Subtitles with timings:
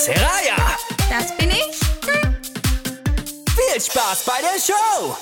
[0.00, 0.56] Seraya.
[1.10, 1.78] Das bin ich.
[3.54, 5.14] Viel Spaß bei der Show!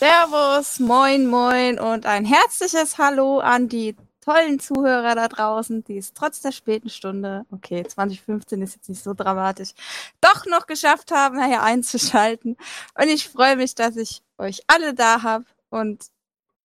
[0.00, 6.12] Servus, moin, moin und ein herzliches Hallo an die tollen Zuhörer da draußen, die es
[6.14, 9.70] trotz der späten Stunde, okay, 2015 ist jetzt nicht so dramatisch,
[10.20, 12.56] doch noch geschafft haben, hier einzuschalten.
[13.00, 16.06] Und ich freue mich, dass ich euch alle da habe und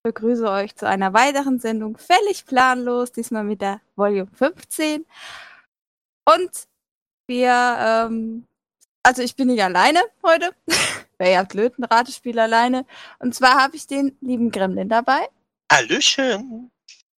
[0.02, 5.06] begrüße euch zu einer weiteren Sendung völlig planlos, diesmal mit der Volume 15.
[6.24, 6.50] Und
[7.26, 8.44] wir, ähm,
[9.02, 10.50] also ich bin nicht alleine heute.
[11.18, 12.84] Wäre ja blöd, ein Ratespiel alleine.
[13.18, 15.28] Und zwar habe ich den lieben Gremlin dabei.
[15.72, 16.70] Hallöchen.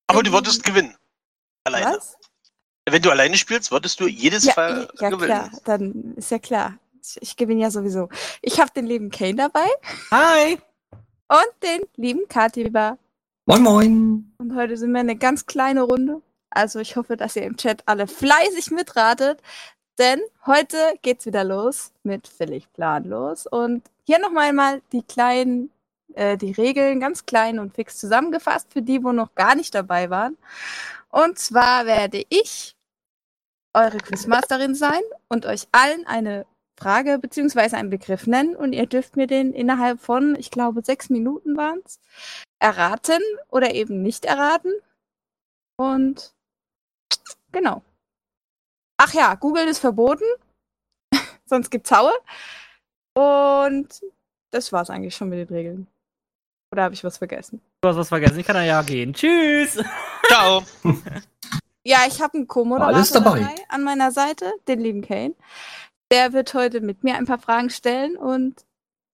[0.06, 0.94] Aber du würdest gewinnen.
[1.64, 1.96] Alleine.
[1.96, 2.16] Was?
[2.88, 5.26] Wenn du alleine spielst, würdest du jedes Ja, Fall ja gewinnen.
[5.26, 6.78] klar, dann ist ja klar.
[7.02, 8.08] Ich, ich gewinne ja sowieso.
[8.40, 9.66] Ich habe den lieben Kane dabei
[10.10, 10.58] Hi.
[11.28, 12.96] und den lieben Katiba.
[13.46, 14.34] Moin Moin.
[14.38, 16.22] Und heute sind wir eine ganz kleine Runde.
[16.50, 19.42] Also ich hoffe, dass ihr im Chat alle fleißig mitratet.
[19.98, 23.46] Denn heute geht's wieder los mit völlig planlos.
[23.46, 25.70] Und hier noch einmal die kleinen,
[26.14, 30.08] äh, die Regeln ganz klein und fix zusammengefasst für die, wo noch gar nicht dabei
[30.10, 30.38] waren.
[31.10, 32.76] Und zwar werde ich
[33.74, 36.46] eure Quizmasterin sein und euch allen eine
[36.78, 41.10] Frage beziehungsweise einen Begriff nennen und ihr dürft mir den innerhalb von, ich glaube, sechs
[41.10, 41.98] Minuten waren's,
[42.60, 44.72] erraten oder eben nicht erraten.
[45.76, 46.34] Und
[47.50, 47.82] genau.
[48.98, 50.24] Ach ja, Google ist verboten.
[51.46, 52.12] Sonst gibt's Haue.
[53.14, 54.02] Und
[54.50, 55.86] das war's eigentlich schon mit den Regeln.
[56.72, 57.62] Oder habe ich was vergessen?
[57.80, 58.38] Du hast was vergessen.
[58.38, 59.14] Ich kann ja gehen.
[59.14, 59.82] Tschüss.
[60.26, 60.62] Ciao.
[61.84, 63.40] Ja, ich habe einen Co-Moderator Alles dabei.
[63.40, 65.34] dabei an meiner Seite, den lieben Kane.
[66.10, 68.66] Der wird heute mit mir ein paar Fragen stellen und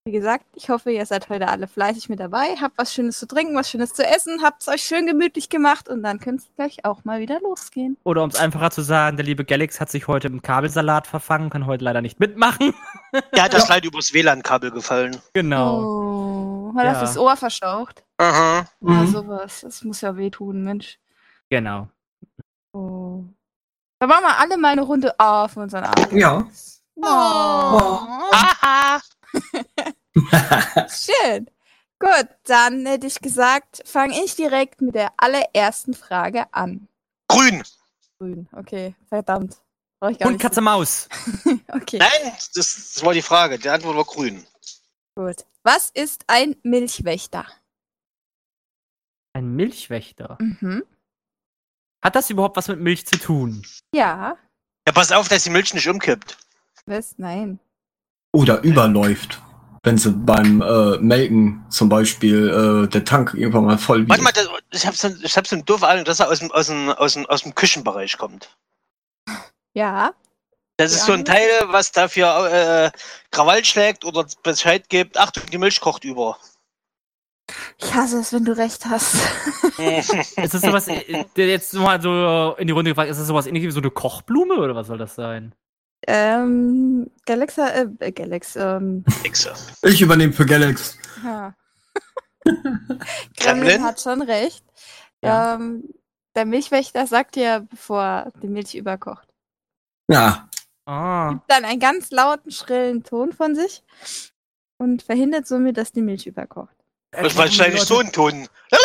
[0.06, 3.26] wie gesagt, ich hoffe, ihr seid heute alle fleißig mit dabei, habt was Schönes zu
[3.26, 6.48] trinken, was Schönes zu essen, habt es euch schön gemütlich gemacht und dann könnt es
[6.56, 7.96] gleich auch mal wieder losgehen.
[8.04, 11.48] Oder um es einfacher zu sagen, der liebe Galax hat sich heute im Kabelsalat verfangen,
[11.48, 12.74] kann heute leider nicht mitmachen.
[13.32, 15.16] Er hat das leider übers WLAN-Kabel gefallen.
[15.32, 15.80] Genau.
[15.82, 17.00] Oh, hat er Ja.
[17.00, 18.04] das Ohr verstaucht?
[18.18, 18.58] Aha.
[18.58, 19.06] Ja, Mhm.
[19.06, 19.62] sowas.
[19.62, 20.98] Das muss ja wehtun, Mensch.
[21.48, 21.88] Genau.
[22.74, 23.24] Oh.
[24.00, 26.12] Da machen wir alle mal eine Runde A für unseren Abend.
[26.12, 26.46] Ja.
[26.96, 27.02] Oh.
[27.06, 29.00] Aha.
[30.88, 31.50] Schön.
[31.98, 36.88] Gut, dann hätte ich gesagt, fange ich direkt mit der allerersten Frage an.
[37.28, 37.62] Grün.
[38.18, 39.56] Grün, okay, verdammt.
[40.00, 41.08] Brauch ich gar Und nicht Katze Maus.
[41.68, 43.58] Okay, Nein, das, das war die Frage.
[43.58, 44.44] Die Antwort war grün.
[45.16, 45.44] gut.
[45.62, 47.46] Was ist ein Milchwächter?
[49.32, 50.36] Ein Milchwächter.
[50.40, 50.84] Mhm.
[52.04, 53.64] Hat das überhaupt was mit Milch zu tun?
[53.94, 54.36] Ja,
[54.86, 56.36] Ja, pass auf, dass die Milch nicht umkippt.
[56.86, 57.14] was?
[57.18, 57.58] Nein.
[58.34, 59.40] Oder überläuft.
[59.84, 64.08] Wenn sie beim äh, Melken zum Beispiel äh, der Tank irgendwann mal voll wird.
[64.10, 66.38] Warte mal, das, ich habe so, ich hab so eine doofe Ahnung, dass er aus
[66.40, 68.56] dem, aus, dem, aus, dem, aus dem Küchenbereich kommt.
[69.74, 70.12] Ja,
[70.78, 71.06] Das ist Ja.
[71.06, 72.90] so ein Teil, was dafür äh,
[73.30, 75.18] Krawall schlägt oder Bescheid gibt.
[75.18, 76.38] Achtung, die Milch kocht über.
[77.78, 79.14] ich hasse es, wenn du recht hast.
[79.78, 83.46] Ist das sowas, äh, der jetzt mal so in die Runde gefragt, ist das sowas
[83.46, 85.54] ähnliches wie so eine Kochblume oder was soll das sein?
[86.06, 89.04] Ähm, Galaxa, äh, äh, Galax, ähm.
[89.82, 90.98] Ich übernehme für Galax.
[91.22, 91.54] ja.
[92.44, 92.98] Gremlin?
[93.36, 94.64] Gremlin hat schon recht.
[95.22, 95.54] Ja.
[95.54, 95.84] Ähm,
[96.36, 99.28] der Milchwächter sagt ja, bevor die Milch überkocht.
[100.10, 100.48] Ja.
[100.86, 101.40] Ah.
[101.48, 103.82] dann einen ganz lauten, schrillen Ton von sich
[104.76, 106.76] und verhindert somit, dass die Milch überkocht.
[107.10, 108.46] Das war wahrscheinlich so ein Ton.
[108.70, 108.76] Äh,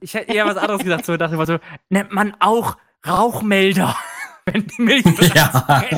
[0.00, 2.76] Ich hätte eher was anderes gesagt, so dachte ich mal so, nennt man auch
[3.06, 3.96] Rauchmelder,
[4.52, 5.88] wenn die Milch Ja.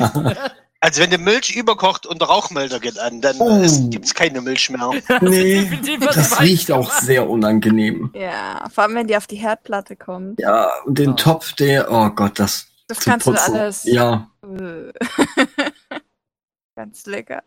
[0.79, 3.61] Also wenn die Milch überkocht und der Rauchmelder geht an, dann Oh.
[3.61, 4.91] ist- gibt's keine Milch mehr.
[5.21, 5.67] nee,
[5.99, 8.11] das riecht auch sehr unangenehm.
[8.13, 10.39] Ja, vor allem, wenn die auf die Herdplatte kommt.
[10.39, 11.15] Ja, und den Oh.
[11.15, 13.55] Topf, der, oh Gott, das Das kannst du putzen.
[13.55, 13.83] alles.
[13.85, 14.29] Ja.
[14.43, 14.93] Äh.
[16.75, 17.41] ganz lecker.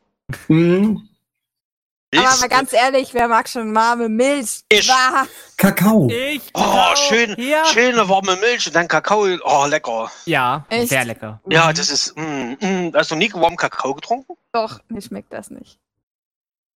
[2.13, 2.27] Hm.
[2.27, 4.65] Aber mal ganz ehrlich, wer mag schon warme Milch?
[4.69, 4.89] Ich.
[4.89, 5.27] Bah.
[5.57, 6.09] Kakao.
[6.11, 7.65] Ich Oh, schön, Ja.
[7.67, 9.27] schöne warme Milch und dann Kakao.
[9.45, 10.11] Oh, lecker.
[10.25, 10.89] Ja, Echt?
[10.89, 11.41] sehr lecker.
[11.49, 12.17] Ja, das ist.
[12.17, 12.93] Mm, mm.
[12.95, 14.35] Hast du nie warmen Kakao getrunken?
[14.53, 15.79] Doch, mir schmeckt das nicht.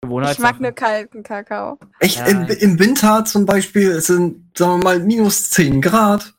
[0.05, 1.79] Ich mag nur kalten Kakao.
[2.01, 2.27] Echt, Ja.
[2.27, 6.35] im, im Winter zum Beispiel, es sind, sagen wir mal, minus 10 Grad.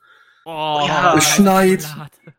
[0.45, 1.15] Oh, Ja.
[1.15, 1.87] Es schneit.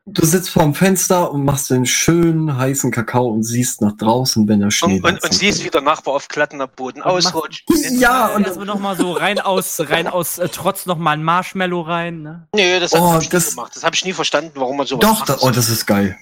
[0.06, 4.61] Du sitzt vorm Fenster und machst den schönen heißen Kakao und siehst nach draußen, wenn
[4.61, 7.65] der Schnee Und, und, und siehst, wie der Nachbar auf glattener Boden ausrutscht.
[7.93, 11.25] Ja, und Und noch mal so rein aus, rein aus äh, Trotz noch mal ein
[11.25, 12.21] Marshmallow rein.
[12.23, 12.47] Ne?
[12.55, 13.75] Nee, das Oh, hab ich das- nie gemacht.
[13.75, 15.29] Das habe ich nie verstanden, warum man sowas Doch, macht.
[15.31, 16.17] da, oh, das ist geil.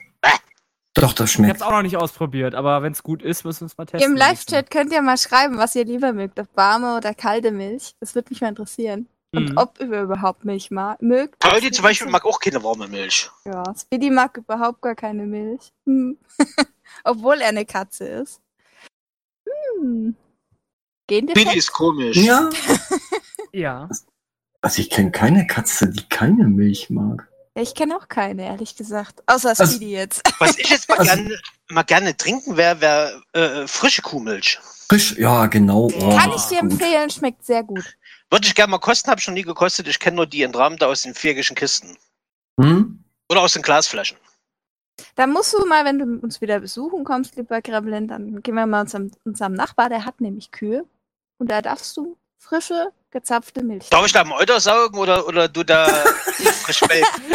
[0.94, 1.54] Doch, das Ich schmeckt.
[1.54, 4.10] hab's auch noch nicht ausprobiert, aber wenn es gut ist, müssen wir es mal testen.
[4.10, 7.94] Im Live-Chat könnt ihr mal schreiben, was ihr lieber mögt, ob warme oder kalte Milch.
[7.98, 9.08] Das würde mich mal interessieren.
[9.34, 9.56] Und Mhm.
[9.56, 11.38] ob ihr überhaupt Milch mögt.
[11.38, 13.30] Pauli zum Beispiel mag auch keine warme Milch.
[13.46, 15.72] Ja, Speedy mag überhaupt gar keine Milch.
[15.86, 16.18] Hm.
[17.04, 18.40] Obwohl er eine Katze ist.
[19.80, 20.14] Hm.
[21.06, 22.16] Gehen wir Billy ist komisch.
[22.18, 22.50] Ja,
[23.52, 23.88] Ja.
[24.60, 27.26] also ich kenne keine Katze, die keine Milch mag.
[27.54, 29.22] Ich kenne auch keine, ehrlich gesagt.
[29.26, 30.22] Außer Also- Speedy jetzt.
[30.40, 31.38] Was ich jetzt mal, Also- gerne,
[31.70, 34.58] mal gerne trinken wäre, wäre äh, frische Kuhmilch.
[34.88, 35.88] Frisch, ja, genau.
[35.90, 36.72] Oh, Kann ich dir gut.
[36.72, 37.96] empfehlen, schmeckt sehr gut.
[38.32, 39.86] Würde ich gerne mal kosten, habe ich noch nie gekostet.
[39.88, 41.98] Ich kenne nur die entrahmte aus den viergischen Kisten.
[42.58, 43.04] Hm?
[43.28, 44.16] Oder aus den Glasflaschen.
[45.16, 48.64] Da musst du mal, wenn du uns wieder besuchen kommst, lieber Gremlin, dann gehen wir
[48.64, 50.86] mal unserem, unserem Nachbar, der hat nämlich Kühe.
[51.36, 53.90] Und da darfst du frische, gezapfte Milch.
[53.90, 55.84] Darf ich da am Euter saugen oder, oder du da
[56.64, 57.34] frisch melken?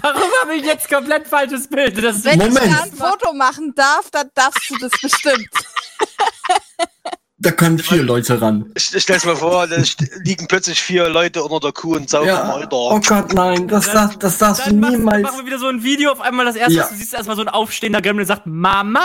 [0.00, 2.00] Warum habe ich jetzt komplett falsches Bild?
[2.00, 2.72] Das Wenn ich Moment.
[2.72, 5.50] da ein Foto machen darf, dann darfst du das bestimmt.
[7.38, 8.72] Da können vier Leute ran.
[8.74, 9.76] Ich, ich stell's mir vor, da
[10.24, 12.54] liegen plötzlich vier Leute unter der Kuh und saugen Ja.
[12.54, 12.72] Euter.
[12.72, 15.22] Oh Gott, nein, das, das, das darfst du Dann niemals.
[15.22, 16.82] machen wir wieder so ein Video auf einmal das erste, Ja.
[16.84, 19.04] was du siehst erstmal so ein aufstehender Gremlin der sagt Mama.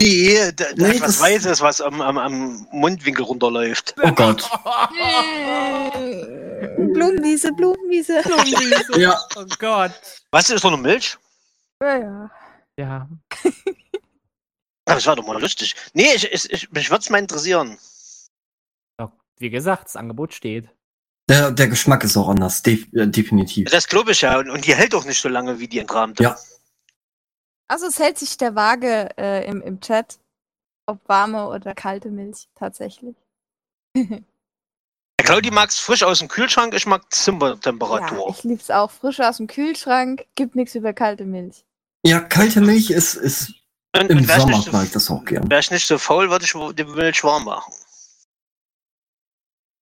[0.00, 3.96] Nee, da, da Nee, was Weißes, was am, am, am Mundwinkel runterläuft.
[4.00, 4.48] Oh Gott.
[6.92, 8.20] Blumenwiese, Blumenwiese.
[9.00, 9.90] Ja, Oh Gott.
[10.30, 11.16] Was ist doch eine Milch?
[11.82, 12.30] Ja, ja.
[12.76, 13.08] Ja.
[14.84, 15.74] Aber das war doch mal lustig.
[15.94, 17.78] Nee, ich, ich, ich, mich würde es mal interessieren.
[19.38, 20.68] Wie gesagt, das Angebot steht.
[21.28, 23.68] der, der Geschmack ist auch anders, def äh, definitiv.
[23.70, 24.38] Das glaube ich ja.
[24.38, 26.22] Und, und die hält doch nicht so lange wie die entrahmte.
[26.22, 26.38] Ja.
[27.68, 30.20] Also es hält sich der Waage äh, im, im Chat,
[30.86, 33.16] ob warme oder kalte Milch tatsächlich.
[33.96, 38.30] Der Claudi mag es frisch aus dem Kühlschrank, ich mag Ja, Zimmertemperatur.
[38.30, 38.90] ich lieb's auch.
[38.90, 41.64] Frisch aus dem Kühlschrank, gibt nichts über kalte Milch.
[42.04, 43.54] Ja, kalte Milch ist, ist
[43.94, 45.50] und im und ich Sommer nicht so, mag ich das auch gern.
[45.50, 47.72] wär ich nicht so faul, würde ich die Milch warm machen.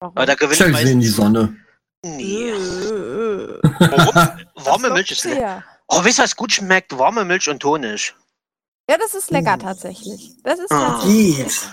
[0.02, 0.16] Warum?
[0.16, 1.16] Aber da gewinnt sie in die meistens.
[1.16, 1.58] Sonne.
[2.06, 2.50] Nee.
[2.50, 4.66] Äh, Warum?
[4.66, 5.64] Warme Milch ist lecker.
[5.88, 6.98] Oh, weißt du, was gut schmeckt?
[6.98, 8.16] Warme Milch und Honig.
[8.90, 9.60] Ja, das ist lecker Mm.
[9.60, 10.36] tatsächlich.
[10.44, 10.92] Das ist Ah.
[10.94, 11.38] tatsächlich.
[11.38, 11.70] Geht.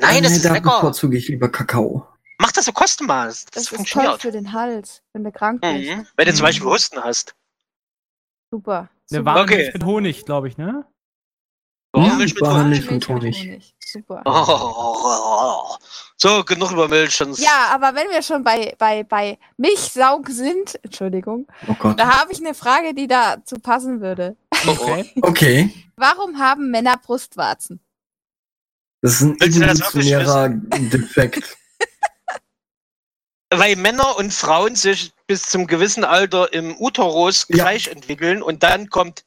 [0.00, 0.74] Nein, das Nee, ist da lecker.
[0.76, 2.06] bevorzuge ich lieber Kakao.
[2.40, 3.44] Mach das so Kostenmaß.
[3.46, 4.22] Das, Das ist toll funktioniert.
[4.22, 5.74] für den Hals, wenn du krank bist.
[5.90, 6.06] Mhm.
[6.16, 6.46] Wenn du zum Mhm.
[6.46, 7.34] Beispiel Husten hast.
[8.50, 8.88] Super.
[9.10, 9.56] Eine warme Okay.
[9.56, 10.86] Milch mit Honig, glaube ich, ne?
[11.96, 12.66] Warme Ja, Milch mit Honig.
[12.68, 13.74] Milch mit Honig.
[13.78, 14.22] Super.
[14.26, 15.76] Oh.
[16.16, 17.14] So, genug über Milch.
[17.16, 21.98] Sonst Ja, aber wenn wir schon bei, bei, bei Milchsaug sind, Entschuldigung, Oh Gott.
[21.98, 24.36] da habe ich eine Frage, die dazu passen würde.
[24.66, 24.72] Oh, oh.
[24.72, 25.12] Okay.
[25.22, 25.70] Okay.
[25.96, 27.80] Warum haben Männer Brustwarzen?
[29.02, 31.56] Das ist ein evolutionärer Defekt.
[33.50, 37.56] Weil Männer und Frauen sich bis zum gewissen Alter im Uterus Ja.
[37.64, 39.24] gleich entwickeln und dann kommt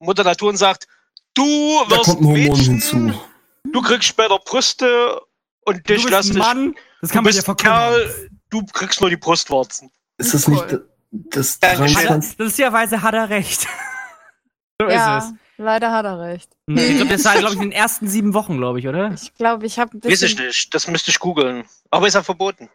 [0.00, 0.88] Mutter Natur und sagt,
[1.34, 3.20] du Da wirst kommt ein Hormon Mädchen, hinzu.
[3.64, 5.20] du kriegst später Brüste
[5.64, 7.56] und Du dich bist lass ein dich, Mann, das du kann man verkünden.
[7.56, 9.90] Kerl, du kriegst nur die Brustwarzen.
[10.18, 10.64] Ist das nicht
[11.10, 11.94] das Dankeschön.
[12.06, 12.38] 23?
[12.38, 13.60] Lustigerweise hat er recht.
[14.80, 15.32] so ja, ist es.
[15.58, 16.50] leider hat er recht.
[16.66, 19.12] Ich glaube, das war, glaube ich, in den ersten sieben Wochen, glaube ich, oder?
[19.12, 21.64] Ich glaube, ich habe ein Weiß ich nicht, das müsste ich googeln.
[21.90, 22.68] Aber ist ja verboten.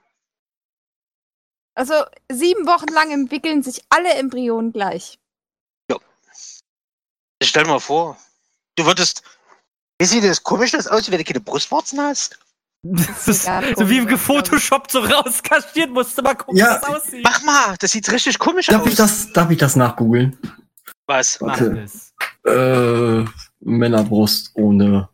[1.76, 1.94] Also
[2.32, 5.20] sieben Wochen lang entwickeln sich alle Embryonen gleich.
[7.40, 8.18] Ich stell mal vor,
[8.78, 9.22] du würdest.
[10.00, 12.40] Wie sieht das komisch das aus, wenn du keine Brustwarzen hast?
[12.84, 13.44] Das ist
[13.76, 16.78] so wie Gefotoshoppt so rauskaschiert, musst du mal gucken, Ja.
[16.78, 17.22] wie das aussieht.
[17.24, 18.88] Mach mal, das sieht richtig komisch Darf aus.
[18.90, 20.38] ich das, darf ich das nachgoogeln?
[21.08, 21.42] Was?
[21.42, 21.86] Warte.
[22.46, 23.26] Äh,
[23.60, 25.10] Männerbrust ohne.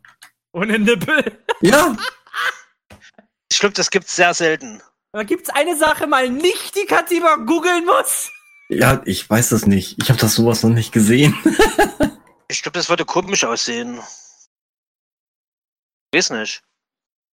[0.52, 1.38] Ohne Nippel.
[1.62, 1.96] Ja,
[3.50, 4.82] Ich glaube, das gibt's sehr selten.
[5.12, 8.30] Aber gibt's eine Sache mal nicht, die Katze mal googeln muss?
[8.68, 9.96] ja, ich weiß das nicht.
[10.02, 11.34] Ich habe das sowas noch nicht gesehen.
[12.54, 13.98] Ich glaube, das würde komisch aussehen.
[16.14, 16.62] Weiß nicht.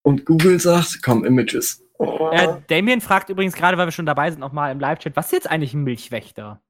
[0.02, 1.82] Und Google sagt, komm, Images.
[1.98, 2.30] Oh.
[2.32, 5.32] Äh, Damien fragt übrigens gerade, weil wir schon dabei sind, nochmal im Live-Chat, was ist
[5.32, 6.62] jetzt eigentlich ein Milchwächter?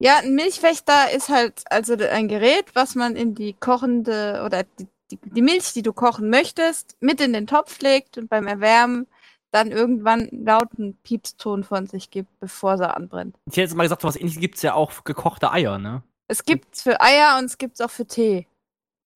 [0.00, 4.88] Ja, ein Milchwächter ist halt also ein Gerät, was man in die kochende oder die,
[5.12, 9.06] die, die Milch, die du kochen möchtest, mit in den Topf legt und beim Erwärmen
[9.52, 13.36] dann irgendwann einen lauten Piepston von sich gibt, bevor sie anbrennt.
[13.46, 16.02] Ich hätte jetzt mal gesagt, sowas ähnliches gibt's ja auch für gekochte Eier, ne?
[16.32, 18.46] Es gibt's für Eier und es gibt's auch für Tee.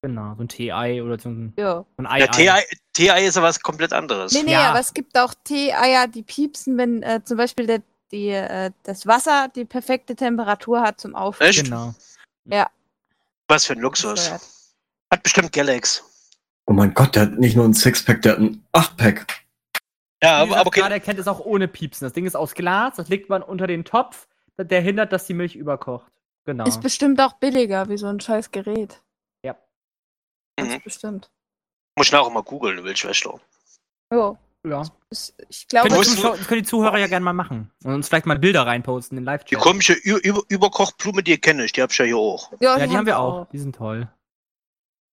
[0.02, 1.85] Genau, so ein Tee-Ei oder so ein, Ja.
[1.96, 2.26] so ein Ja, Ei.
[2.26, 4.32] Tee-Ei Tee-Ei ist ja was komplett anderes.
[4.35, 4.68] Nee, nee, Ja.
[4.70, 7.82] aber es gibt auch Tee-Eier, die piepsen, wenn äh, zum Beispiel der,
[8.12, 11.49] die, äh, das Wasser die perfekte Temperatur hat zum Aufstehen.
[11.49, 11.64] Echt?
[11.64, 11.94] Genau.
[13.49, 14.30] Was für ein Luxus.
[15.11, 16.04] Hat bestimmt Galax.
[16.66, 19.26] Oh mein Gott, der hat nicht nur ein Sixpack, der hat ein Achtpack.
[20.23, 20.94] Ja, aber, aber gerade okay.
[20.94, 22.04] erkennt es auch ohne Piepsen.
[22.04, 24.26] Das Ding ist aus Glas, das legt man unter den Topf,
[24.58, 26.11] der hindert, dass die Milch überkocht.
[26.47, 26.65] Genau.
[26.65, 29.03] Ist bestimmt auch billiger wie so ein scheiß Gerät.
[29.45, 29.57] Ja.
[30.57, 30.81] Ganz Mhm.
[30.83, 31.31] bestimmt.
[31.97, 33.41] Muss ich nachher mal googeln, Wildschwester.
[34.12, 34.38] Jo.
[34.65, 34.83] ja.
[35.11, 37.71] Ist, ich glaube, Können die, das können die Zuhörer ja gerne mal machen.
[37.83, 39.59] Und uns vielleicht mal Bilder reinposten in den Die Live-Chat.
[39.59, 42.53] komische Ü Über Überkochblume, die kenne ich, die hab ich ja hier auch.
[42.61, 43.49] Ja, die haben wir auch.
[43.50, 44.09] Die sind toll.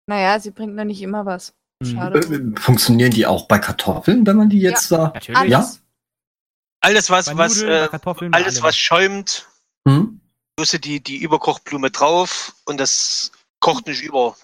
[0.08, 1.56] Naja, sie bringt noch nicht immer was.
[1.82, 1.86] Mhm.
[1.88, 2.20] Schade.
[2.20, 5.12] Äh, funktionieren die auch bei Kartoffeln, wenn man die jetzt da.
[5.13, 5.38] Natürlich.
[5.38, 5.52] Alles.
[5.52, 5.70] Ja?
[6.82, 9.48] Alles, was, Bei was, Nudeln, äh, alles, was schäumt,
[9.88, 10.20] Hm?
[10.55, 14.36] Du die, die Überkochblume drauf und das kocht nicht über.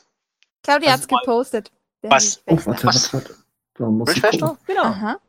[0.63, 1.71] Claudia Also hat's gepostet.
[2.03, 2.41] Der Was?
[2.45, 3.13] Oh, warte, Was?
[3.13, 3.35] warte,
[3.77, 4.57] warte.
[4.65, 4.83] Genau.
[4.83, 5.19] Aha.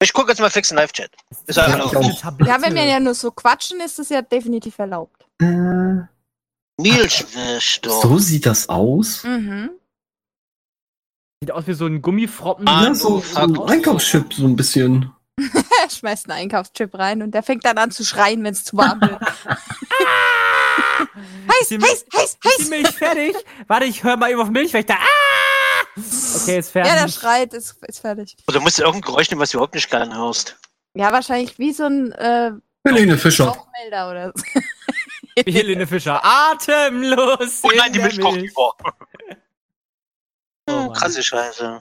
[0.00, 1.10] Ich gucke jetzt mal fix in Live-Chat.
[1.46, 2.22] Ist Ja, einfach auch.
[2.46, 5.26] Ja, wenn wir ja nur so quatschen, ist das ja definitiv erlaubt.
[5.40, 6.02] Äh,
[6.80, 7.90] Nilschwester.
[7.90, 9.24] so sieht das aus.
[9.24, 9.70] Mhm.
[11.40, 12.68] Sieht aus wie so ein Gummifroppen.
[12.68, 13.70] Ah, ja, so, so ein fuck.
[13.70, 15.12] Einkaufschip, so ein bisschen.
[15.82, 18.76] Er schmeißt einen Einkaufschip rein und der fängt dann an zu schreien, wenn es zu
[18.76, 19.20] warm wird.
[21.48, 22.68] heiß, Die- heiß, heiß, Ist die heiß.
[22.70, 23.36] Milch fertig?
[23.66, 24.94] Warte, ich höre mal eben auf Milchwächter.
[24.94, 25.84] Ah!
[25.96, 26.92] Okay, ist fertig.
[26.92, 28.36] Ja, der schreit, ist, ist fertig.
[28.46, 30.56] Oder musst du irgendein Geräusch nehmen, was du überhaupt nicht gerne hörst?
[30.94, 32.52] Ja, wahrscheinlich wie so ein äh,
[32.84, 33.46] Helene Fischer.
[33.46, 34.42] Rauchmelder oder so.
[35.44, 36.20] Wie Helene Fischer.
[36.24, 37.60] Atemlos.
[37.62, 38.74] Oh nein, in die Milch kocht über.
[40.66, 40.92] Oh, Mann.
[40.94, 41.80] Krasse Scheiße.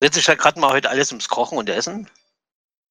[0.00, 2.10] Dreht sich da gerade mal heute alles ums Kochen und Essen?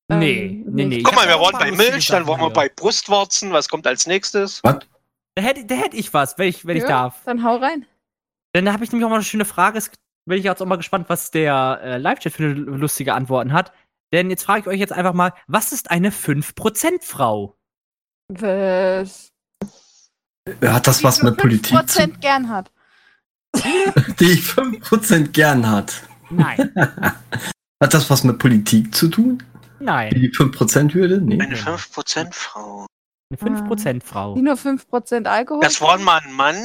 [0.08, 0.98] Nee, Ähm, nee, nee.
[0.98, 3.52] Ich Guck mal, wir waren bei Milch, dann waren wir bei Brustwarzen.
[3.52, 4.64] Was kommt als nächstes?
[4.64, 4.80] Was?
[5.36, 6.90] Da hätte, da hätte ich was, wenn ich, wenn ich Ja.
[6.90, 7.22] darf.
[7.26, 7.86] Dann hau rein.
[8.54, 9.78] Dann habe ich nämlich auch mal eine schöne Frage.
[9.80, 9.92] Es
[10.26, 13.74] bin ich jetzt auch mal gespannt, was der äh, Live-Chat für lustige Antworten hat.
[14.14, 17.58] Denn jetzt frage ich euch jetzt einfach mal, was ist eine 5%-Frau?
[18.30, 19.32] Was?
[20.62, 22.72] Hat das was mit Politik zu Prozent gern hat.
[24.20, 26.04] Die 5% gern hat.
[26.30, 26.74] Nein,
[27.84, 29.44] Hat das was mit Politik zu tun?
[29.80, 30.12] Nein.
[30.14, 31.22] Die 5%-Hürde?
[31.22, 31.40] Nee.
[31.42, 32.86] Eine 5%-Frau.
[33.30, 34.36] Eine 5%-Frau.
[34.36, 35.62] Die nur 5% Alkohol.
[35.62, 36.56] Das war mal ein Mann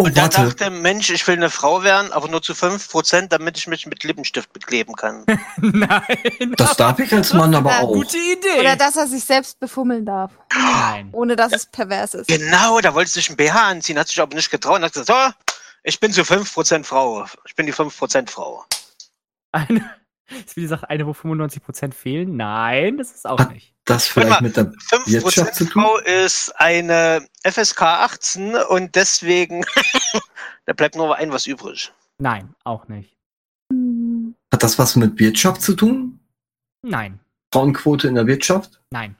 [0.00, 0.44] Oh, und der warte.
[0.46, 4.02] dachte, Mensch, ich will eine Frau werden, aber nur zu 5%, damit ich mich mit
[4.02, 5.26] Lippenstift bekleben kann.
[5.58, 6.54] Nein.
[6.56, 7.92] Das darf ich als Mann aber Ja, auch.
[7.92, 8.60] Gute Idee.
[8.60, 10.32] Oder dass er sich selbst befummeln darf.
[10.54, 11.10] Nein.
[11.12, 12.28] Ohne dass es pervers ist.
[12.28, 15.08] Genau, da wollte sich ein BH anziehen, hat sich aber nicht getraut und hat gesagt,
[15.08, 17.26] so, ich bin zu 5% Frau.
[17.44, 18.64] Ich bin die 5% Frau.
[19.52, 19.84] Eine,
[20.30, 22.36] ist wie gesagt, eine, wo 95% fehlen?
[22.36, 23.74] Nein, das ist auch Hat- nicht.
[23.84, 24.72] Das vielleicht mit der
[25.06, 25.82] Wirtschaft zu 5% tun?
[25.82, 29.64] Frau ist eine FSK 18 und deswegen,
[30.66, 31.92] da bleibt nur ein was übrig.
[32.18, 33.16] Nein, auch nicht.
[34.52, 36.20] Hat das was mit Wirtschaft zu tun?
[36.82, 37.18] Nein,
[37.52, 38.80] Frauenquote in der Wirtschaft?
[38.90, 39.16] nein.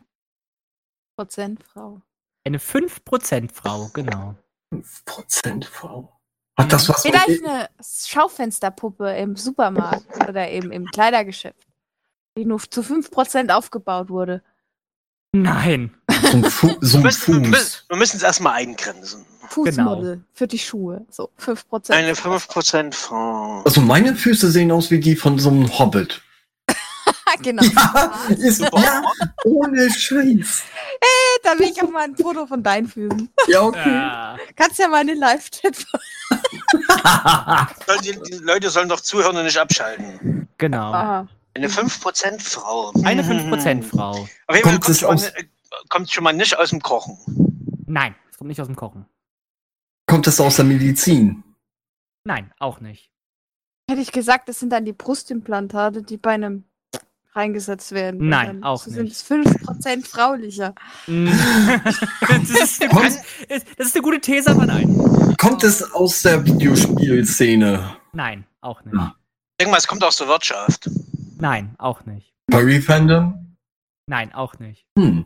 [1.17, 2.01] Prozent Frau.
[2.47, 4.37] Eine 5%-Frau, genau.
[4.73, 6.20] 5% Frau.
[6.61, 7.47] Hat das was Vielleicht mit...
[7.47, 7.69] eine
[8.07, 11.67] Schaufensterpuppe im Supermarkt oder eben im Kleidergeschäft,
[12.37, 14.43] die nur zu 5% aufgebaut wurde.
[15.33, 15.95] Nein.
[16.23, 17.49] So ein, Fu so Wir ein müssen, wir Fuß.
[17.51, 19.25] müssen- wir müssen es erstmal eingrenzen.
[19.49, 21.05] Fußmodel für die Schuhe.
[21.11, 21.91] So, 5%.
[21.93, 23.63] Eine 5% Frau.
[23.65, 26.23] Also meine Füße sehen aus wie die von so einem Hobbit.
[27.43, 27.63] genau.
[27.65, 29.03] Ja, ist, ja
[29.45, 30.63] ohne Scheiß.
[31.43, 33.29] Da will ich auch mal ein Foto von deinen Füßen.
[33.49, 33.89] Ja, okay.
[33.93, 34.37] Ja.
[34.55, 35.75] Kannst ja mal in den Live-Chat.
[35.75, 36.03] Sollen
[38.05, 40.49] Die, die Leute sollen doch zuhören und nicht abschalten.
[40.59, 40.93] Genau.
[40.93, 41.29] Aha.
[41.55, 42.93] Eine 5% Frau.
[43.05, 43.53] Eine Mhm.
[43.53, 44.11] 5%-Frau.
[44.11, 45.49] Auf jeden Fall Kommt kommt es schon, mal, aus- ni-
[45.89, 47.19] kommt schon mal nicht aus dem Kochen.
[47.87, 49.07] Nein, es kommt nicht aus dem Kochen.
[50.07, 51.43] Kommt das aus der Medizin?
[52.25, 53.11] Nein, auch nicht.
[53.89, 56.65] Hätte ich gesagt, das sind dann die Brustimplantate, die bei einem
[57.33, 58.29] reingesetzt werden.
[58.29, 59.13] Nein, auch sind nicht.
[59.13, 59.60] es 5%
[60.05, 60.75] fraulicher.
[61.07, 61.27] Mm.
[62.29, 63.23] das, ist eine, gute-
[63.77, 65.35] das ist eine gute These, aber nein.
[65.39, 67.97] Kommt es aus der Videospielszene?
[68.13, 68.95] Nein, auch nicht.
[68.95, 69.15] Ja.
[69.61, 70.89] Denk mal, es kommt aus der Wirtschaft.
[71.39, 72.33] Nein, auch nicht.
[72.51, 73.57] Furry-Fandom?
[74.07, 74.87] Nein, auch nicht.
[74.99, 75.25] Hm.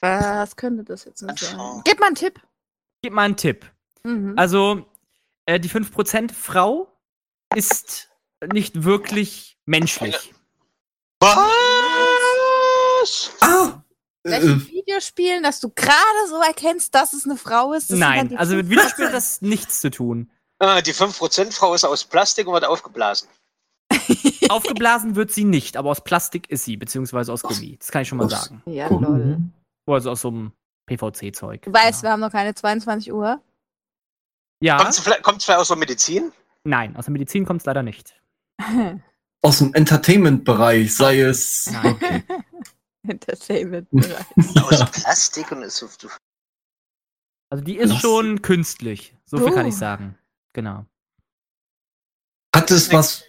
[0.00, 1.82] Was könnte das jetzt noch sein?
[1.84, 2.40] Gib mal einen Tipp.
[3.02, 3.64] Gib mal einen Tipp.
[4.04, 4.34] Mhm.
[4.36, 4.86] Also,
[5.46, 6.88] äh, die 5% Frau
[7.54, 8.10] ist
[8.52, 10.34] nicht wirklich menschlich.
[11.20, 11.38] Was?
[13.40, 13.82] Ah!
[14.26, 17.90] Welchen Äh, Videospielen, dass du gerade so erkennst, dass es eine Frau ist?
[17.90, 18.70] Nein, also mit 5%.
[18.70, 20.30] Videospielen hat das nichts zu tun.
[20.58, 23.28] Ah, die 5% Frau ist aus Plastik und wird aufgeblasen.
[24.48, 27.76] Aufgeblasen wird sie nicht, aber aus Plastik ist sie, beziehungsweise aus Gummi.
[27.78, 28.62] Das kann ich schon mal Aus- sagen.
[28.66, 29.38] Ja, lol.
[29.86, 30.52] Also aus so einem
[30.86, 31.62] PVC-Zeug.
[31.62, 32.12] Du weißt, wir ja.
[32.12, 33.40] haben noch keine 22 Uhr.
[34.62, 34.98] ja, Kommt es
[35.44, 36.32] vielleicht aus der Medizin?
[36.64, 38.14] nein, aus der Medizin kommt es leider nicht.
[39.42, 41.70] Aus dem Entertainment-Bereich, sei es.
[41.70, 41.92] Nein.
[41.92, 42.24] Okay.
[43.08, 44.26] Entertainment-Bereich.
[44.62, 45.88] Aus Plastik und ist so.
[47.50, 48.00] Also die ist Was?
[48.00, 49.14] schon künstlich.
[49.26, 49.78] So viel kann ich Oh.
[49.78, 50.18] sagen.
[50.54, 50.86] Genau.
[52.54, 53.24] Hat es was?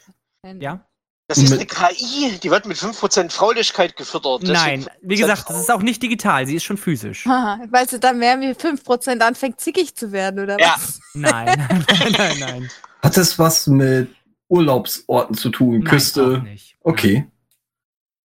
[0.59, 0.85] Ja?
[1.27, 4.43] Das ist eine KI, die wird mit 5% Fraulichkeit gefüttert.
[4.43, 7.25] Nein, wie gesagt, das ist auch nicht digital, sie ist schon physisch.
[7.25, 10.75] Haha, Weil sie dann mehr wie 5% anfängt, zickig zu werden, oder Ja.
[10.75, 10.99] was?
[11.15, 11.45] Nein,
[11.87, 12.71] nein, nein, nein.
[13.01, 14.15] Hat es was mit
[14.49, 15.79] Urlaubsorten zu tun?
[15.79, 16.37] Nein, Küste?
[16.37, 16.77] auch nicht.
[16.81, 17.27] Okay.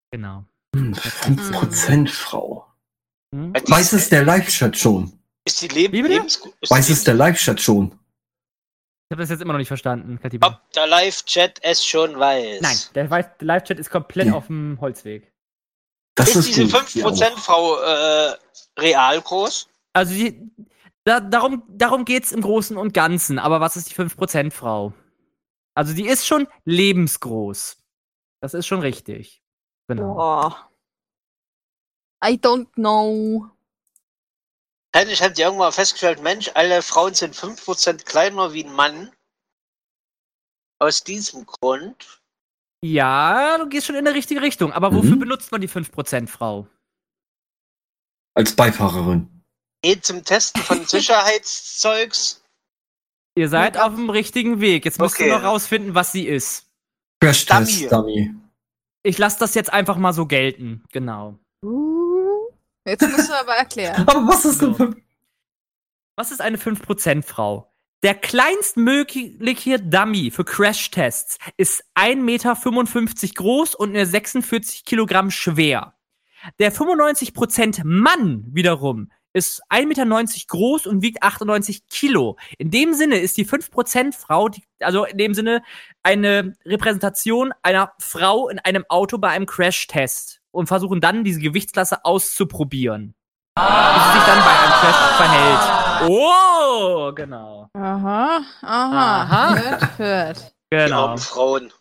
[0.09, 0.45] Genau.
[0.75, 2.65] Hm, 5% Frau.
[3.33, 3.53] Hm?
[3.53, 5.19] Weiß es der Live-Chat schon?
[5.45, 5.95] Ist die Leben?
[6.05, 7.88] Lebensgu- ist Weiß die es der Live-Chat schon?
[9.09, 10.47] Ich habe das jetzt immer noch nicht verstanden, Katiba.
[10.47, 12.62] Ob der Live-Chat es schon weiß.
[12.62, 14.33] Nein, der, Live-Chat ist komplett Ja.
[14.33, 15.31] auf dem Holzweg.
[16.15, 16.74] Das Ist, diese gut.
[16.74, 18.36] 5% Frau äh,
[18.77, 19.69] real groß?
[19.93, 20.51] Also die,
[21.05, 23.39] da, darum, darum geht es im Großen und Ganzen.
[23.39, 24.93] Aber was ist die 5% Frau?
[25.75, 27.77] Also die ist schon lebensgroß.
[28.41, 29.41] Das ist schon richtig.
[29.88, 30.13] Genau.
[30.15, 30.70] Boah.
[32.24, 33.50] I don't know.
[34.96, 39.12] Ich habe irgendwann festgestellt, Mensch, alle Frauen sind 5% kleiner wie ein Mann.
[40.79, 42.22] Aus diesem Grund.
[42.84, 44.72] Ja, du gehst schon in die richtige Richtung.
[44.74, 45.20] Aber wofür Mhm.
[45.20, 46.67] benutzt man die 5% Frau?
[48.36, 49.44] Als Beifahrerin.
[49.84, 52.44] Geht zum Testen von Sicherheitszeugs.
[53.36, 54.86] Ihr seid auf dem richtigen Weg.
[54.86, 55.36] Jetzt müsst ihr Okay.
[55.36, 56.65] noch rausfinden, was sie ist.
[57.22, 58.25] Crash-Test, Dummy.
[58.25, 58.36] Dummy.
[59.07, 60.83] Ich lasse das jetzt einfach mal so gelten.
[60.91, 61.39] Genau.
[61.63, 62.49] Uh,
[62.85, 64.03] jetzt musst du aber erklären.
[64.07, 64.73] Aber was ist So.
[64.73, 64.97] für...
[66.17, 67.73] Was ist eine 5% Frau?
[68.03, 75.97] Der kleinstmögliche Dummy für Crashtests ist 1,55 Meter groß und nur 46 Kilogramm schwer.
[76.59, 82.38] Der 95% Mann wiederum ist 1,90 Meter groß und wiegt 98 Kilo.
[82.58, 85.62] In dem Sinne ist die 5% Frau, die, also in dem Sinne
[86.03, 92.03] eine Repräsentation einer Frau in einem Auto bei einem Crashtest und versuchen dann diese Gewichtsklasse
[92.03, 93.13] auszuprobieren.
[93.58, 96.10] Wie sie sich dann bei einem Crash verhält.
[96.10, 97.70] Oh, genau.
[97.74, 99.21] Aha, aha.
[99.21, 99.56] Aha.
[99.56, 100.56] Hört, hört.
[100.71, 101.06] Die Genau.
[101.06, 101.71] armen Frauen.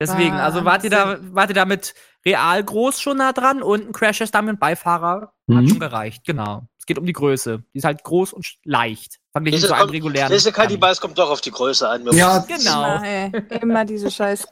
[0.00, 3.88] Deswegen, also wart ihr da, wart ihr da mit real groß schon nah dran und
[3.88, 5.68] ein Crash ist damit Beifahrer hat Mhm.
[5.68, 6.24] schon gereicht.
[6.24, 6.68] Genau.
[6.78, 7.62] Es geht um die Größe.
[7.74, 9.18] Die ist halt groß und leicht.
[9.32, 10.30] Verglichen Diese zu einem kommt- regulären.
[10.32, 10.66] Diese Dummy.
[10.66, 12.06] Kannibals kommt doch auf die Größe an.
[12.12, 13.02] Ja, Genau.
[13.02, 14.46] Immer, immer diese scheiß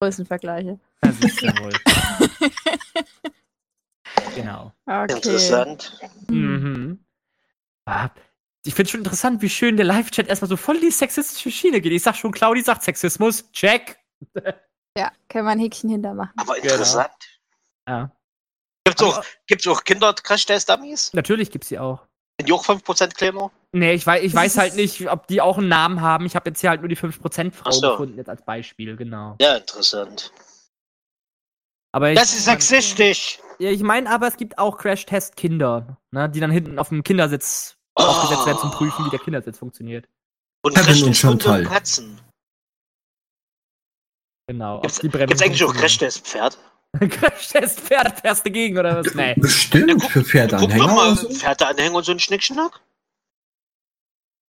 [0.00, 0.78] Größenvergleiche.
[1.00, 1.72] Das ist ja wohl.
[4.34, 4.72] genau.
[4.86, 5.12] Okay.
[5.14, 5.98] Interessant.
[6.28, 6.98] Mhm.
[7.86, 8.10] Ah,
[8.64, 11.80] Ich finde schon interessant, wie schön der Live-Chat erstmal so voll in die sexistische Schiene
[11.80, 11.92] geht.
[11.92, 13.50] Ich sag schon, Claudi sagt Sexismus.
[13.52, 13.98] Check.
[14.98, 16.32] Ja, kann man ein Häkchen hintermachen.
[16.36, 16.72] Aber Genau.
[16.74, 17.12] interessant.
[17.88, 18.10] Ja.
[18.84, 21.12] Gibt's auch, gibt's auch Kinder-Crash-Test-Dummies?
[21.14, 22.06] Natürlich gibt's die auch.
[22.40, 23.50] Sind die auch 5% kleiner?
[23.72, 26.26] Nee, ich weiß, ich weiß halt nicht, ob die auch einen Namen haben.
[26.26, 27.90] Ich habe jetzt hier halt nur die 5% Frau Ach so.
[27.92, 29.36] gefunden, jetzt als Beispiel, genau.
[29.40, 30.32] Ja, interessant.
[31.92, 33.38] Aber ich, Das ist sexistisch.
[33.58, 37.76] Ja, ich meine aber, es gibt auch Crash-Test-Kinder, ne, die dann hinten auf dem Kindersitz
[37.94, 40.08] aufgesetzt werden zum Prüfen, wie der Kindersitz funktioniert.
[40.64, 41.60] Und Kevin und Chantal.
[41.62, 42.20] und Katzen.
[44.50, 44.80] Genau.
[44.80, 45.72] Gibt's, gibt's eigentlich auch.
[45.72, 46.58] Crash-Test-Pferd?
[46.98, 49.14] Crash-Test-Pferd fährst du gegen, oder was?
[49.14, 49.34] Nee.
[49.36, 51.30] bestimmt für Guck doch Pferdeanhänger mal, oder so.
[51.30, 52.80] Pferdeanhänger und so ein Schnickschnack.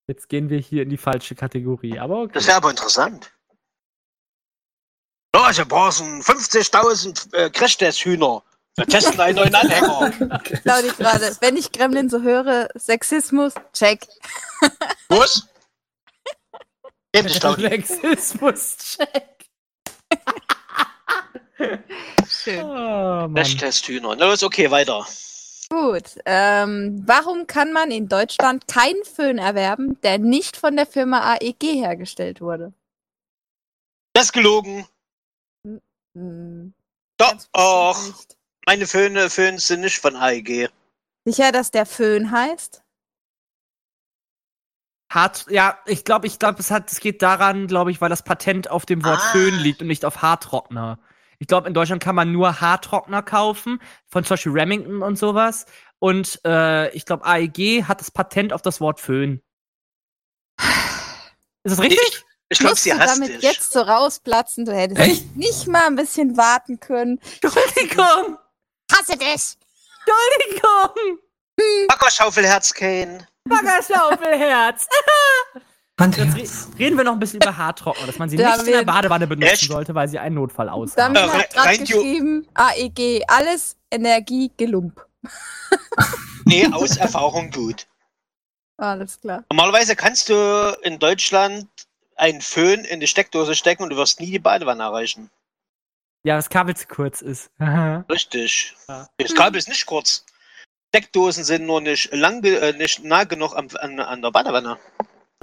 [0.06, 2.32] Jetzt gehen wir hier in die falsche Kategorie, aber okay.
[2.35, 3.32] Das wäre aber interessant.
[5.35, 8.42] Ja, ich brauchen 50.000 äh, Crash-Test-Hühner.
[8.76, 10.11] Wir testen einen neuen Anhänger.
[10.62, 14.06] Claudi gerade, wenn ich Gremlin so höre, Sexismus, check.
[15.09, 15.48] Was?
[17.40, 17.62] Claudi.
[17.62, 19.36] Sexismus-Check.
[22.29, 22.62] Schön.
[22.64, 22.68] Oh,
[23.29, 23.35] Mann.
[23.35, 24.16] Crash-Test-Hühner.
[24.16, 25.07] Na, ist okay, weiter.
[25.68, 26.05] Gut.
[26.25, 31.62] Ähm, warum kann man in Deutschland keinen Föhn erwerben, der nicht von der Firma AEG
[31.62, 32.72] hergestellt wurde?
[34.12, 34.87] Das ist gelogen.
[36.14, 36.72] Hm,
[37.18, 38.07] Doch, ganz bestimmt och.
[38.07, 38.37] nicht.
[38.66, 40.70] Meine Föhne, Föhns sind nicht von AEG.
[41.25, 42.83] Sicher, dass der Föhn heißt?
[45.12, 48.22] Hart, ja, ich glaube, ich glaube, es hat, es geht daran, glaube ich, weil das
[48.22, 49.33] Patent auf dem Wort Ah.
[49.33, 50.99] Föhn liegt und nicht auf Haartrockner.
[51.38, 55.66] Ich glaube, in Deutschland kann man nur Haartrockner kaufen, von zum Beispiel Remington und sowas.
[55.99, 59.40] Und äh, ich glaube, AEG hat das Patent auf das Wort Föhn.
[60.59, 62.25] Ist das richtig?
[62.49, 63.42] Ich glaube, Musst sie du hasst damit dich.
[63.42, 64.64] jetzt so rausplatzen?
[64.66, 65.37] Du hättest Echt?
[65.37, 67.20] nicht mal ein bisschen warten können.
[67.42, 68.38] Entschuldigung!
[68.92, 69.57] Hasse dich!
[70.07, 71.18] Entschuldigung!
[71.88, 73.27] Backerschaufelherz, Kane.
[73.49, 74.87] Baggerschaufelherz!
[75.98, 79.26] Jetzt reden wir noch ein bisschen über Haartrockner, dass man sie nicht in der Badewanne
[79.26, 79.68] benutzen Echt?
[79.68, 81.14] sollte, weil sie einen Notfall aushaben.
[81.14, 85.04] Damit Äh, hat gerade geschrieben, AEG, alles Energie gelump.
[86.48, 87.88] Nee, aus Erfahrung gut.
[88.76, 89.42] Alles klar.
[89.50, 91.66] Normalerweise kannst du in Deutschland
[92.14, 95.28] einen Föhn in die Steckdose stecken und du wirst nie die Badewanne erreichen.
[96.22, 97.50] Ja, das Kabel zu kurz ist.
[97.61, 98.76] Richtig.
[98.88, 99.09] Ja.
[99.18, 100.24] Das Kabel ist nicht kurz.
[100.90, 104.78] Steckdosen sind nur nicht lang, äh, nicht nah genug am, an, an der Badewanne.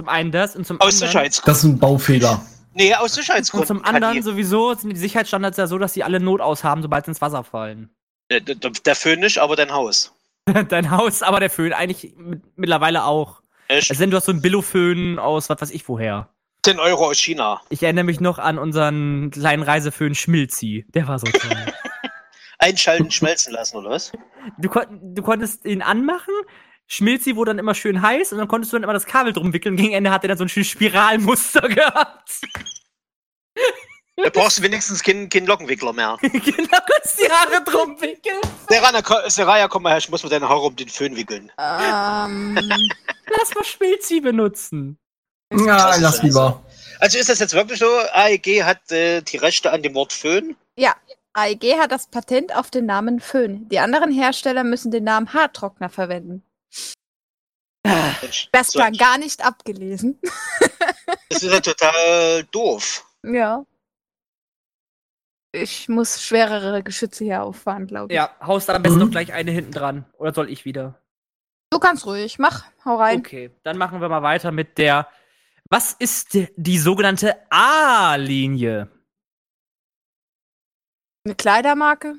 [0.06, 1.08] Einen das und zum Aus anderen.
[1.08, 1.52] Sicherheitsgründen.
[1.52, 2.44] Das ist ein Baufehler.
[2.74, 3.66] Nee, aus Und Sicherheitsgründen.
[3.68, 7.12] zum anderen sowieso sind die Sicherheitsstandards ja so, dass sie alle Not aushaben, sobald sie
[7.12, 7.90] ins Wasser fallen.
[8.30, 10.12] Der, der, der Föhn nicht, aber dein Haus.
[10.68, 13.40] Dein Haus, aber der Föhn eigentlich mit, mittlerweile auch.
[13.68, 13.94] Echt?
[13.96, 16.28] Sind du hast so einen Billo-Föhn aus was weiß ich woher.
[16.66, 17.62] 10 Euro aus China.
[17.70, 20.84] Ich erinnere mich noch an unseren kleinen Reiseföhn Schmilzi.
[20.88, 21.56] Der war so toll.
[22.58, 24.12] Einschalten, schmelzen lassen, oder was?
[24.58, 26.34] du, kon du konntest ihn anmachen,
[26.86, 29.52] Schmilzi wurde dann immer schön heiß und dann konntest du dann immer das Kabel drum
[29.52, 29.76] wickeln.
[29.76, 32.40] Gegen Ende hat er dann so ein schönes Spiralmuster gehabt.
[34.16, 36.16] Da brauchst du wenigstens keinen kein Lockenwickler mehr.
[36.22, 38.38] genau, konntest die Haare drum wickeln.
[38.68, 41.50] Serana, Seraya, komm mal her, ich muss mir deine Haare um den Föhn wickeln.
[41.58, 44.98] Ähm, Lass mal Schmilzi benutzen.
[45.52, 46.62] Ja, lass lieber.
[47.00, 47.86] Also ist das jetzt wirklich so?
[48.12, 50.56] AEG hat äh, die Rechte an dem Wort Föhn?
[50.76, 50.94] ja,
[51.32, 53.68] AEG hat das Patent auf den Namen Föhn.
[53.68, 56.44] Die anderen Hersteller müssen den Namen Haartrockner verwenden.
[58.52, 60.20] Das so- war gar nicht abgelesen.
[61.28, 63.04] Das ist ja total doof.
[63.24, 63.64] Ja.
[65.52, 68.16] Ich muss schwerere Geschütze hier auffahren, glaube ich.
[68.16, 69.04] Ja, haust am besten Mhm.
[69.06, 70.04] noch gleich eine hinten dran.
[70.18, 71.00] Oder soll ich wieder?
[71.72, 72.38] Du kannst ruhig.
[72.38, 72.64] Mach.
[72.84, 73.18] Hau rein.
[73.18, 75.08] Okay, dann machen wir mal weiter mit der.
[75.70, 78.90] Was ist die, die sogenannte A-Linie?
[81.24, 82.16] Eine Kleidermarke?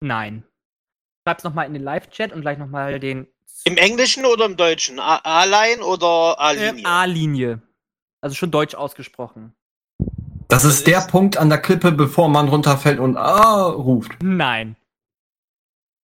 [0.00, 0.44] Nein.
[1.26, 3.26] Schreib's nochmal in den Live-Chat und gleich nochmal den
[3.64, 4.98] Im Englischen oder im Deutschen?
[5.00, 6.86] A- A-Line oder äh, A-Linie?
[6.86, 7.62] A-Linie.
[8.20, 9.54] Also schon deutsch ausgesprochen.
[10.48, 14.12] Das Das ist der ist- Punkt an der Klippe, bevor man runterfällt und ah ruft.
[14.22, 14.76] Nein.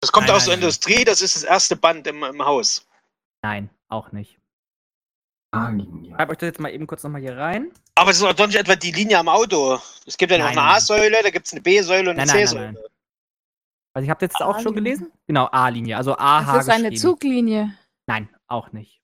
[0.01, 0.63] das kommt Nein, aus der nein, nein.
[0.69, 2.87] Industrie, das ist das erste Band im, im Haus.
[3.45, 4.39] Nein, auch nicht.
[5.55, 6.15] A-Linie.
[6.17, 7.71] Schreib euch das jetzt mal eben kurz nochmal hier rein.
[7.95, 9.79] Aber es ist doch nicht etwa die Linie am Auto.
[10.07, 10.77] Es gibt ja noch Nein, eine nein.
[10.77, 12.85] A-Säule, da gibt es eine B-Säule und eine Nein, nein, C-Säule.
[13.95, 15.13] Nein, Also ich habe jetzt auch schon gelesen.
[15.27, 15.97] Genau, A-Linie.
[15.97, 16.93] Also AH Das ist eine.
[16.95, 17.77] Zuglinie.
[18.07, 19.01] Nein, auch nicht.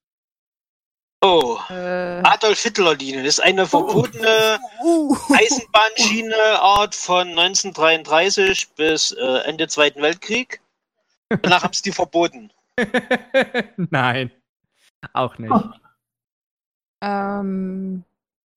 [1.21, 3.25] Oh, Äh, Adolf Hitler Linie.
[3.25, 5.17] Das ist eine verbotene uh.
[5.35, 10.61] Eisenbahnschieneart von 1933 bis äh, Ende Zweiten Weltkrieg.
[11.43, 12.53] Danach haben sie die verboten.
[13.77, 14.31] Nein.
[15.13, 15.53] Auch nicht.
[17.03, 18.05] Ähm,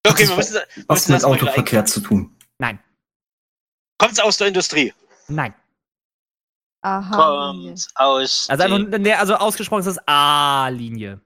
[0.08, 2.36] Okay, wir müssen, Was müssen mit Autoverkehr zu tun?
[4.02, 4.94] Kommt es aus der Industrie?
[5.28, 5.54] Nein.
[6.82, 7.16] Aha.
[7.16, 8.48] Kommt aus.
[8.50, 11.20] Also, einfach, nee, also ausgesprochen ist das A-Linie.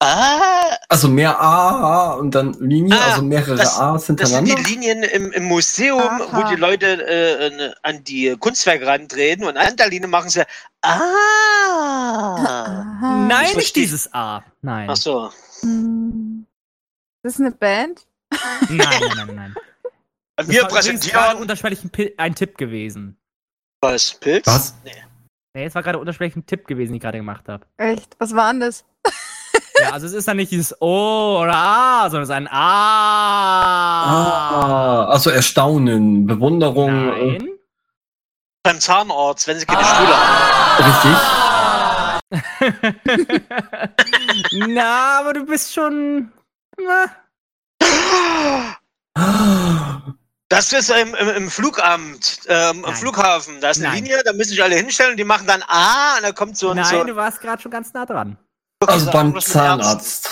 [0.00, 4.20] ah, Also mehr A, A und dann Linie, Ah, also mehrere das- A's das sind
[4.20, 4.68] die hintereinander.
[4.70, 6.28] Linien im, im Museum, Aha.
[6.32, 10.42] wo die Leute äh, an die Kunstwerke rantreten und an der Linie machen sie.
[10.82, 12.36] Ah!
[12.38, 13.26] Aha.
[13.28, 14.42] Nein, ich nicht dieses A.
[14.62, 14.88] Nein.
[14.90, 15.30] Ach so.
[15.60, 16.46] Hm.
[17.22, 18.06] Das ist eine Band?
[18.68, 19.54] Nein, nein, nein, nein.
[20.36, 21.36] Das Wir gerade präsentieren.
[21.38, 23.16] unterschwellig ein, Pi- ein Tipp gewesen.
[23.92, 24.14] Was?
[24.14, 24.46] Pilz?
[24.46, 24.74] Was?
[25.54, 27.64] Nee, es war gerade unterschwellig ein Tipp gewesen, den ich gerade gemacht habe.
[27.78, 28.14] Echt?
[28.18, 28.84] Was war denn das?
[29.78, 34.04] Ja, also es ist dann nicht dieses O oder A, sondern es ist ein A.
[34.06, 37.08] Ah, also Erstaunen, Bewunderung.
[37.10, 37.48] Nein.
[38.62, 39.94] Beim Zahnarzt, wenn sie keine Ah.
[39.94, 40.82] Schule haben.
[42.32, 43.42] Richtig.
[44.74, 46.32] Na, aber du bist schon.
[46.82, 47.04] Na,
[50.48, 52.94] Das ist im, im, im Flugamt, ähm, Nein.
[52.94, 53.60] Flughafen.
[53.60, 54.04] Da ist eine Nein.
[54.04, 56.76] Linie, da müssen sich alle hinstellen, die machen dann A und dann kommt so ein.
[56.76, 58.38] nein, so, du warst gerade schon ganz nah dran.
[58.86, 59.40] Also so beim.
[59.40, 60.30] Zahnarzt.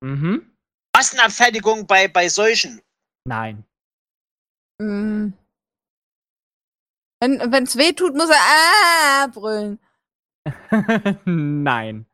[0.00, 0.50] Mhm.
[0.96, 2.80] Massenabfertigung bei, bei Seuchen.
[3.24, 3.64] Nein.
[4.80, 5.32] Hm.
[7.20, 9.78] Wenn es weh tut, muss er ah brüllen.
[11.24, 12.06] Nein.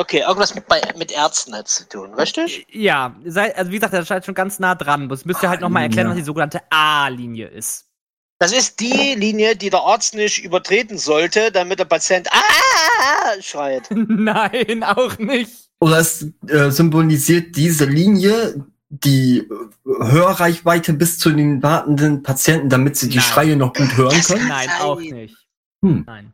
[0.00, 2.64] Okay, irgendwas mit, bei, mit Ärzten hat zu tun, richtig?
[2.70, 5.08] Ja, sei, also wie gesagt, das scheint schon ganz nah dran.
[5.08, 7.86] Das müsst ihr halt nochmal erklären, was die sogenannte A-Linie ist.
[8.38, 13.82] Das ist die Linie, die der Arzt nicht übertreten sollte, damit der Patient Ah schreit.
[13.90, 15.50] Nein, auch nicht.
[15.80, 19.46] Oder es äh, symbolisiert diese Linie die äh,
[19.84, 23.26] Hörreichweite bis zu den wartenden Patienten, damit sie die Nein.
[23.26, 24.46] Schreie noch gut hören können.
[24.46, 25.34] Nein, auch nicht.
[25.82, 26.04] Hm.
[26.06, 26.32] Nein.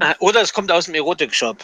[0.00, 1.58] Ah, Oder es kommt aus dem Erotikshop.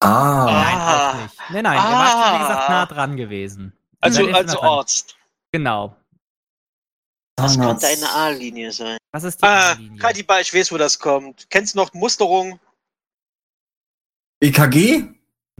[0.00, 0.44] Ah.
[0.46, 1.10] Nein, Ah.
[1.10, 1.34] auch nicht.
[1.50, 2.72] Nein, nein, ihr wart schon, wie gesagt, Ah.
[2.72, 3.72] nah dran gewesen.
[4.00, 4.62] Also, also.
[4.62, 5.16] Arzt.
[5.52, 5.96] Genau.
[7.36, 8.98] Das könnte eine A-Linie sein.
[9.12, 9.98] Was ist die Ah, A-Linie?
[9.98, 11.48] Kadiba, ich weiß, wo das kommt.
[11.50, 12.58] Kennst du noch Musterung?
[14.40, 15.04] EKG?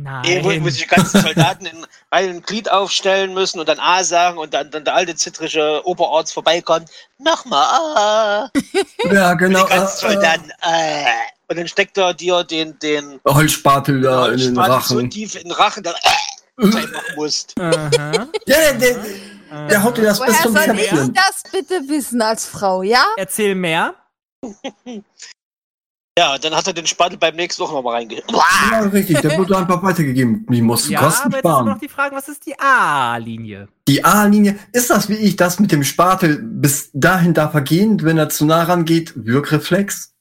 [0.01, 0.23] Nein.
[0.23, 4.05] Nee, wo, wo sich die ganzen Soldaten in ein Glied aufstellen müssen und dann A
[4.05, 6.89] sagen und dann, dann der alte zitrische Oberarzt vorbeikommt.
[7.19, 8.51] Nochmal A.
[9.13, 9.65] Ja, Und genau.
[9.67, 11.07] die ganzen Äh, äh, Soldaten A.
[11.51, 15.11] Und dann steckt er dir den, den Holzspatel da in den Spaten so Rachen.
[15.11, 15.95] tief in den Rachen, dass
[16.59, 17.55] du äh, machen musst.
[17.59, 17.91] Aha.
[18.47, 18.97] Ja, der, der,
[19.69, 21.15] Der haut dir das bis Woher zum soll ich Zäpfchen.
[21.15, 23.03] das bitte wissen als Frau, ja?
[23.17, 23.95] Erzähl mehr.
[26.19, 28.21] Ja, dann hat er den Spatel beim nächsten auch nochmal reinge...
[28.73, 30.45] Ja, richtig, der wurde einfach weitergegeben.
[30.51, 31.79] Die mussten Ja, Kosten aber jetzt ist immer noch sparen.
[31.81, 33.69] die Frage, was ist die A-Linie?
[33.87, 38.03] Die A-Linie, ist das wie ich das mit dem Spatel bis dahin darf er gehen,
[38.03, 39.13] wenn er zu nah rangeht?
[39.15, 40.13] Wirkreflex?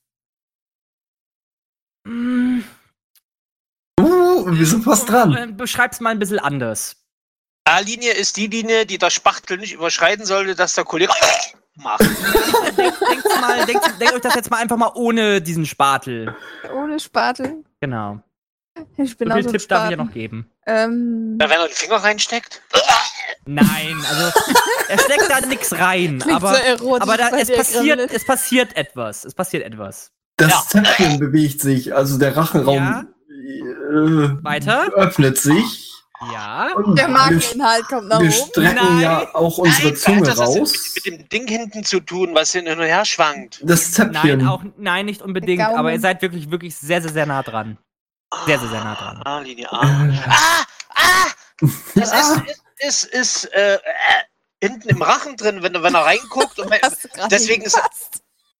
[2.07, 2.63] Hm,
[3.99, 5.35] Uh, wir sind fast dran.
[5.35, 6.95] äh, Beschreib's mal ein bisschen anders.
[7.65, 11.11] A-Linie ist die Linie, die der Spachtel nicht überschreiten sollte, dass der Kollege
[11.75, 12.01] macht.
[12.01, 16.35] Denkt mal, denkt, denkt euch das jetzt mal einfach mal ohne diesen Spatel.
[16.73, 17.63] Ohne Spatel.
[17.81, 18.19] Genau.
[18.97, 20.07] Ich bin So auch viel so ein Tipps darf ich ja Spaten.
[20.07, 20.51] noch geben.
[20.65, 22.61] Ähm, Na, wenn er den Finger reinsteckt.
[23.45, 24.39] Nein, also
[24.89, 28.25] er steckt da nix rein, klingt aber so erotisch aber da, es dir, passiert es
[28.25, 29.25] passiert etwas.
[29.25, 30.11] Es passiert etwas.
[30.37, 30.63] Das Ja.
[30.67, 33.05] Zäpfchen bewegt sich, also der Rachenraum Ja.
[33.37, 34.91] Äh, Weiter?
[34.93, 35.91] öffnet sich.
[36.33, 36.69] Ja.
[36.75, 38.49] Und Der wir, Mageninhalt kommt nach wir oben.
[38.49, 39.01] strecken Nein.
[39.01, 40.93] ja auch unsere Nein, Zunge das raus.
[40.95, 43.59] mit dem Ding hinten zu tun, was hin und her schwankt.
[43.63, 44.39] Das Zäpfchen.
[44.39, 47.77] Nein, auch nein, nicht unbedingt, aber ihr seid wirklich wirklich sehr sehr sehr nah dran.
[48.47, 49.21] Sehr sehr sehr nah dran.
[49.23, 49.79] A-Linie A.
[49.79, 50.63] Ah!
[50.95, 51.27] Ah!
[51.93, 53.79] Das ist, ist, ist, ist äh, äh,
[54.59, 56.57] hinten im Rachen drin, wenn, wenn er reinguckt.
[56.59, 56.71] Und
[57.31, 57.79] Deswegen ist-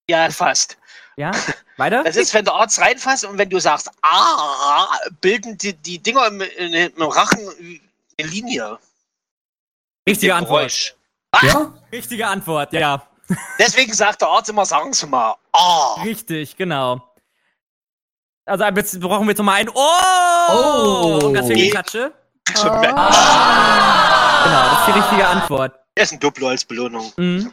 [0.08, 0.78] ja, fast.
[1.18, 1.32] Ja?
[1.76, 2.04] Weiter?
[2.04, 4.86] Das ist, wenn der Arzt reinfasst und wenn du sagst, ah,
[5.20, 7.40] bilden die, die Dinger im, in, im Rachen
[8.18, 8.78] eine Linie.
[10.08, 10.60] Richtige Antwort.
[10.60, 10.94] Geräusch.
[11.42, 11.74] ja?
[11.92, 13.02] Richtige Antwort, ja.
[13.58, 15.94] Deswegen sagt der Arzt immer, sagen Sie mal, ah.
[16.04, 17.02] Richtig, genau.
[18.46, 19.90] Also jetzt brauchen wir jetzt nochmal ein Oh!
[20.50, 21.20] Oh.
[21.34, 21.70] Viel Nee.
[21.70, 22.12] Klatsche.
[22.56, 22.62] Oh.
[22.62, 22.94] Genau,
[24.70, 25.74] das ist die richtige Antwort.
[25.96, 27.12] Er ist ein Duplo als Belohnung.
[27.16, 27.50] Mhm.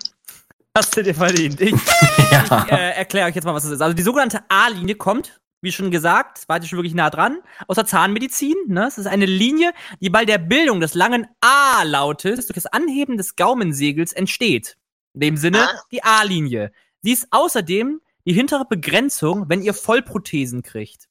[0.76, 1.62] Hast du dir verdient.
[1.62, 1.72] Ich
[2.32, 2.66] ja.
[2.70, 3.82] äh, erkläre euch jetzt mal, was das ist.
[3.82, 7.76] Also die sogenannte A-Linie kommt, wie schon gesagt, wart ihr schon wirklich nah dran, aus
[7.76, 8.56] der Zahnmedizin.
[8.68, 8.86] Ne?
[8.88, 13.38] Es ist eine Linie, die bei der Bildung des langen A-Lautes durch das Anheben des
[13.38, 14.76] Gaumensegels entsteht.
[15.14, 15.80] In dem Sinne Ah.
[15.92, 16.74] die A-Linie.
[17.02, 21.08] Sie ist außerdem die hintere Begrenzung, wenn ihr Vollprothesen kriegt.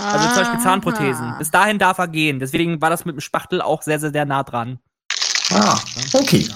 [0.00, 1.36] Also zum Beispiel Zahnprothesen.
[1.38, 2.40] Bis dahin darf er gehen.
[2.40, 4.80] Deswegen war das mit dem Spachtel auch sehr, sehr, sehr nah dran.
[5.52, 5.78] Ah,
[6.14, 6.48] okay.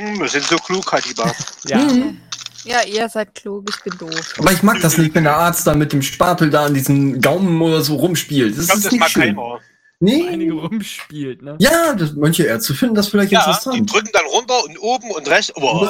[0.00, 1.32] Hm, wir sind so klug, Hadiba.
[1.66, 1.78] Ja.
[1.78, 2.20] Mhm.
[2.64, 4.34] Ja, ihr seid klug, ich bin doof.
[4.38, 7.20] Aber ich mag das nicht, wenn der Arzt da mit dem Spatel da an diesem
[7.20, 8.56] Gaumen oder so rumspielt.
[8.56, 9.22] Das Ich glaube, ist das nicht mag schön.
[9.36, 9.60] keiner.
[10.00, 10.28] Nee.
[10.28, 11.56] Einige rumspielt, ne?
[11.60, 13.92] Ja, das, manche Ärzte finden das vielleicht Ja, die interessant.
[13.92, 15.52] drücken dann runter und oben und rechts.
[15.56, 15.88] Oh.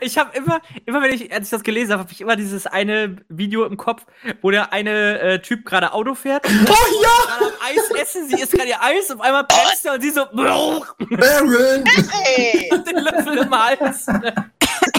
[0.00, 2.66] Ich habe immer, immer wenn ich, als ich das gelesen habe, habe ich immer dieses
[2.66, 4.04] eine Video im Kopf,
[4.42, 6.46] wo der eine äh, Typ gerade Auto fährt.
[6.68, 10.10] Oh ja, Eis essen, sie isst gerade ihr Eis, auf einmal bremst er und sie
[10.10, 11.84] so Aaron!
[12.10, 12.68] Hey.
[12.86, 14.06] den Löffel im Hals.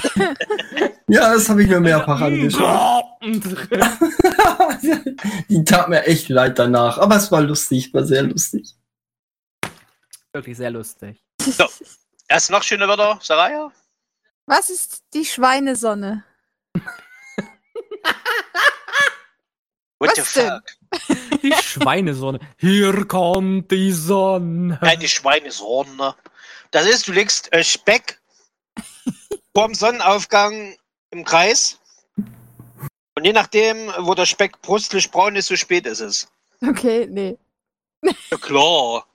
[1.10, 3.06] Ja, das habe ich mir mehrfach angeschaut.
[5.50, 6.98] Die tat mir echt leid danach.
[6.98, 8.76] Aber es war lustig, war sehr lustig.
[10.34, 11.24] Wirklich sehr lustig.
[12.28, 13.72] Erst noch schöne Wörter, Saraya?
[14.48, 16.26] Was ist die Schweinesonne?
[20.00, 20.50] What Was the denn?
[20.50, 21.42] fuck?
[21.42, 22.40] Die Schweinesonne.
[22.58, 24.78] Hier kommt die Sonne.
[24.82, 26.16] Nein, die Schweinesonne.
[26.72, 28.20] Das ist, du legst äh, Speck
[29.58, 30.76] vorm Sonnenaufgang
[31.10, 31.80] im Kreis.
[33.15, 36.28] Und je nachdem, wo der Speck brustlich braun ist, so spät ist es.
[36.62, 37.39] Okay, nee.
[38.04, 39.08] Ja, klar.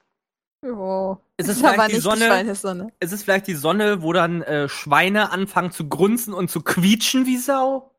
[0.66, 1.16] Oh.
[1.36, 2.16] Ist es vielleicht die Sonne?
[2.16, 2.92] die Schweinesonne.
[2.98, 7.24] Ist es vielleicht die Sonne, wo dann äh, Schweine anfangen zu grunzen und zu quietschen
[7.26, 7.92] wie Sau?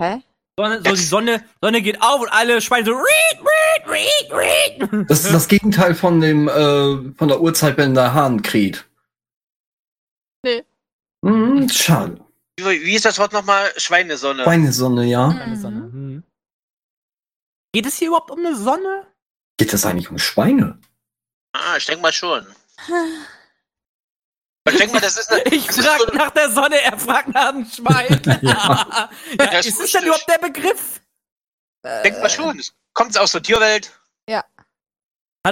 [0.00, 0.22] Hä?
[0.56, 2.92] Sonne, so die Sonne, Sonne geht auf und alle Schweine so.
[2.92, 3.40] Riet,
[3.88, 5.10] riet, riet, riet.
[5.10, 8.87] Das ist das Gegenteil von dem äh, von der Uhrzeit, wenn der Hahn kräht.
[11.22, 11.30] Nee.
[11.30, 12.24] Hm, schade.
[12.58, 13.72] Wie, wie ist das Wort nochmal?
[13.76, 14.42] Schweinesonne.
[14.42, 15.28] Schweinesonne, ja.
[15.28, 15.80] Eine Sonne.
[15.80, 16.22] Hm.
[17.72, 19.06] Geht es hier überhaupt um eine Sonne?
[19.58, 20.80] Geht das eigentlich um Schweine?
[21.52, 22.46] Ah, ich denke mal schon.
[24.70, 25.42] Ich denke mal, das ist eine.
[25.44, 28.20] Ich das ist frag so- nach der Sonne, er fragt nach dem Schwein.
[28.42, 29.08] ja.
[29.38, 31.00] Ja, ist ist es denn überhaupt der Begriff?
[32.04, 32.60] Denkt mal schon.
[32.92, 33.98] Kommt aus der Tierwelt?
[34.30, 34.44] Hat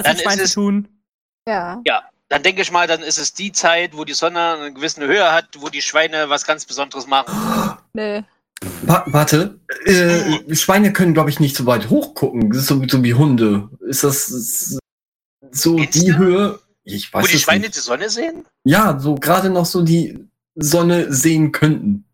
[0.04, 1.02] es mit Schwein zu es- tun?
[1.48, 1.80] Ja.
[2.28, 5.30] Dann denke ich mal, dann ist es die Zeit, wo die Sonne eine gewisse Höhe
[5.32, 7.78] hat, wo die Schweine was ganz Besonderes machen.
[7.92, 8.24] Nee.
[8.82, 12.50] Wa warte, äh, Schweine können, glaube ich, nicht so weit hochgucken.
[12.50, 13.68] Das ist so, so wie Hunde.
[13.86, 14.26] Ist das
[15.52, 16.16] so Meinst die du?
[16.16, 16.58] Höhe?
[16.82, 17.76] Ich weiß wo die Schweine nicht.
[17.76, 18.44] die Sonne sehen?
[18.64, 20.18] Ja, so gerade noch so die
[20.54, 22.04] Sonne sehen könnten.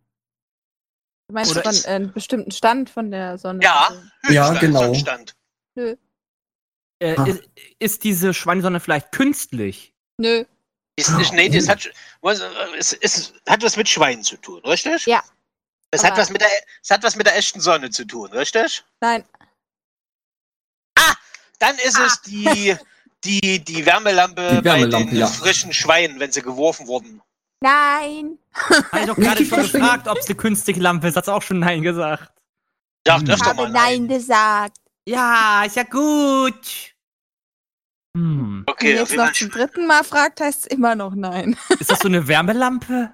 [1.29, 3.61] Du meinst Oder von äh, einem bestimmten Stand von der Sonne?
[3.62, 3.88] Ja.
[4.29, 4.81] Ja, Höchststand, genau.
[4.81, 5.35] Sonnenstand.
[5.77, 5.96] Äh,
[7.16, 7.25] Ah.
[7.25, 7.42] ist,
[7.81, 9.92] ist diese Schweinesonne vielleicht künstlich?
[10.23, 10.45] Nö.
[10.97, 12.41] Ist nicht, nee, das hat, was,
[12.79, 15.07] es, es hat was mit Schweinen zu tun, richtig?
[15.07, 15.23] Ja.
[15.91, 16.49] Es hat, was mit der,
[16.83, 18.85] es hat was mit der echten Sonne zu tun, richtig?
[19.01, 19.25] Nein.
[21.59, 22.77] Dann ist es die,
[23.23, 25.29] die, die Wärmelampe, Die Wärmelampe, bei den ja.
[25.29, 27.23] frischen Schweinen, wenn sie geworfen wurden.
[27.61, 28.37] Nein.
[28.53, 31.17] Hab ich doch gerade schon gefragt, ob es eine künstliche Lampe ist.
[31.17, 32.33] Hat's auch schon Nein gesagt.
[33.07, 33.29] Sagt Hm.
[33.29, 34.79] Ich öfter habe mal Nein gesagt.
[35.07, 36.92] Ja, ist ja gut.
[38.16, 38.64] Hm.
[38.66, 41.57] Okay, Wenn jetzt noch zum dritten Mal fragt, heißt es immer noch nein.
[41.81, 43.11] Ist das so eine Wärmelampe?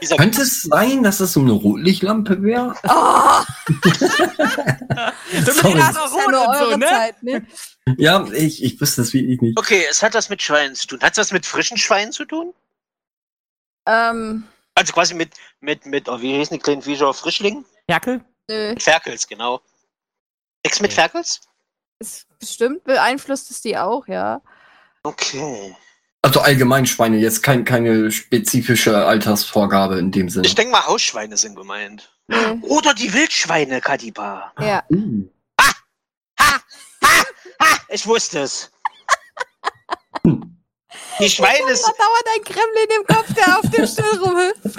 [0.00, 2.74] Dieser- Könnte es sein, dass es so eine Rotlichtlampe wäre?
[2.88, 3.42] Oh,
[5.50, 5.78] Sorry.
[5.78, 7.46] das ist ja nur eure Zeit, ne?
[7.96, 9.58] Ja, ich, ich wüsste es wirklich nicht.
[9.58, 11.00] Okay, es hat was mit Schweinen zu tun.
[11.00, 12.52] Hat es was mit frischen Schweinen zu tun?
[13.86, 17.12] Ähm, Also quasi mit, mit, mit, oh, wie hießen die kleinen Viecher?
[17.14, 17.64] Frischling?
[17.88, 18.20] Ferkel?
[18.50, 18.70] nö.
[18.70, 19.60] Mit Ferkels, genau.
[20.64, 21.00] Nix mit Okay.
[21.00, 21.40] Ferkels?
[22.02, 24.42] Ist bestimmt beeinflusst es die auch, ja.
[25.04, 25.76] Okay.
[26.20, 30.46] Also allgemein Schweine, jetzt kein, keine spezifische Altersvorgabe in dem Sinne.
[30.46, 32.12] Ich denke mal, Hausschweine sind gemeint.
[32.26, 32.36] Nee.
[32.62, 34.52] Oder die Wildschweine, Kadiba.
[34.58, 34.82] Ja.
[34.90, 35.28] Uh.
[36.40, 36.56] Ha!
[37.88, 38.72] Ich wusste es.
[41.18, 41.82] Die Schweine Da ist.
[41.84, 44.76] dauert ein Kremlin im Kopf, der auf dem Stuhl rumhüpft.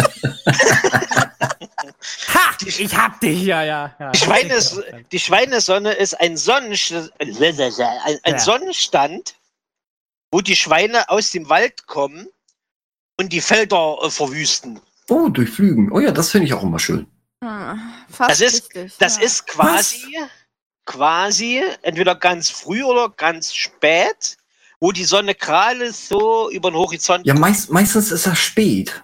[2.34, 2.58] Ha!
[2.66, 3.96] Ich hab dich, ja, ja.
[4.00, 4.12] ja.
[4.12, 4.80] Die, Schweine ist,
[5.12, 8.40] die Schweinesonne ist ein, Sonnenst ein, ein Ja.
[8.40, 9.36] Sonnenstand,
[10.32, 12.28] wo die Schweine aus dem Wald kommen
[13.20, 14.82] und die Felder äh, verwüsten.
[15.10, 15.92] Oh, durchflügen.
[15.92, 17.08] Oh ja, das finde ich auch immer schön.
[17.44, 18.98] Hm, fast Das ist- richtig.
[19.00, 19.24] Das ja.
[19.24, 20.18] ist quasi,
[20.86, 24.38] quasi entweder ganz früh oder ganz spät,
[24.84, 27.26] wo die Sonne gerade so über den Horizont.
[27.26, 29.02] Ja, meist, meistens ist das spät.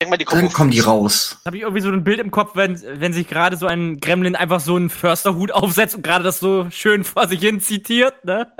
[0.00, 1.36] Denk mal, die Dann kommen die raus.
[1.44, 4.34] habe ich irgendwie so ein Bild im Kopf, wenn, wenn sich gerade so ein Gremlin
[4.34, 8.50] einfach so einen Försterhut aufsetzt und gerade das so schön vor sich hin zitiert, ne?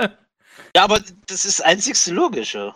[0.77, 2.75] Ja, aber das ist das einzigste Logische.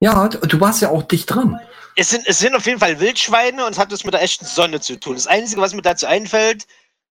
[0.00, 1.58] Ja, du du warst ja auch dicht dran.
[1.96, 4.44] Es sind, es sind auf jeden Fall Wildschweine und es hat was mit der echten
[4.44, 5.14] Sonne zu tun.
[5.14, 6.68] Das Einzige, was mir dazu einfällt,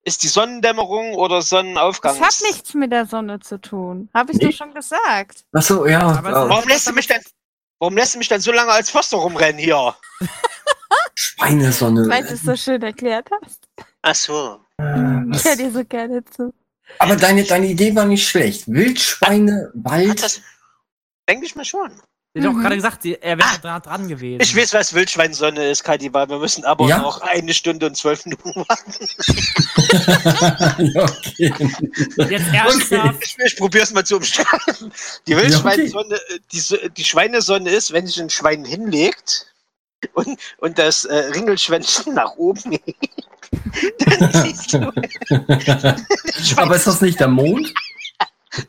[0.07, 2.17] ist die Sonnendämmerung oder Sonnenaufgang.
[2.17, 4.09] Das hat nichts mit der Sonne zu tun.
[4.13, 4.45] Habe ich Nee.
[4.47, 5.43] doch schon gesagt.
[5.53, 5.99] Ach so, ja.
[6.01, 7.21] Aber Warum lässt du mich denn,
[7.79, 9.95] warum lässt du mich denn so lange als Förster rumrennen hier?
[11.15, 12.07] Schweinesonne.
[12.09, 13.67] Weil du es so schön erklärt hast.
[14.01, 14.59] Ach so.
[14.79, 16.53] Äh, Ich höre dir so gerne zu.
[16.99, 18.67] aber deine, deine Idee war nicht schlecht.
[18.67, 20.23] Wildschweine, Wald.
[20.23, 20.41] das,
[21.27, 21.91] denke ich mal schon.
[22.39, 22.61] Sie hat doch Mhm.
[22.61, 24.41] gerade gesagt, sie- er wäre dran, dran gewesen.
[24.41, 26.29] Ich weiß, was Wildschweinsonne ist, Kadiba.
[26.29, 26.99] Wir müssen aber Ja?
[26.99, 28.93] noch eine Stunde und zwölf Minuten warten.
[30.93, 31.53] ja, okay.
[32.29, 33.23] Jetzt ernsthaft.
[33.23, 34.91] Ich, ich probiere es mal zu umschreiben.
[35.27, 39.47] Die Wildschweinsonne, äh, die, die Schweinesonne ist, wenn sich ein Schwein hinlegt
[40.13, 43.09] und, und das äh, Ringelschwänzchen nach oben hebt,
[43.99, 44.91] dann siehst du.
[46.61, 47.73] Aber ist das nicht der Mond?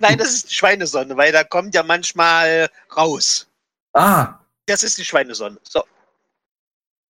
[0.00, 3.46] Nein, das ist die Schweinesonne, weil da kommt ja manchmal raus.
[3.94, 5.58] Ah, Das ist die Schweinesonne.
[5.62, 5.82] So.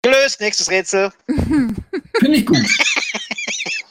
[0.02, 1.12] Gelöst, nächstes Rätsel.
[1.28, 2.58] finde ich gut.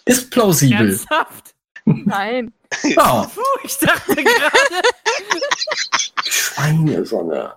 [0.04, 0.88] Ist plausibel.
[0.90, 1.54] Ernsthaft?
[1.84, 2.52] Nein.
[2.82, 4.82] Ja, Puh, ich dachte gerade.
[6.24, 7.54] Schweinesonne.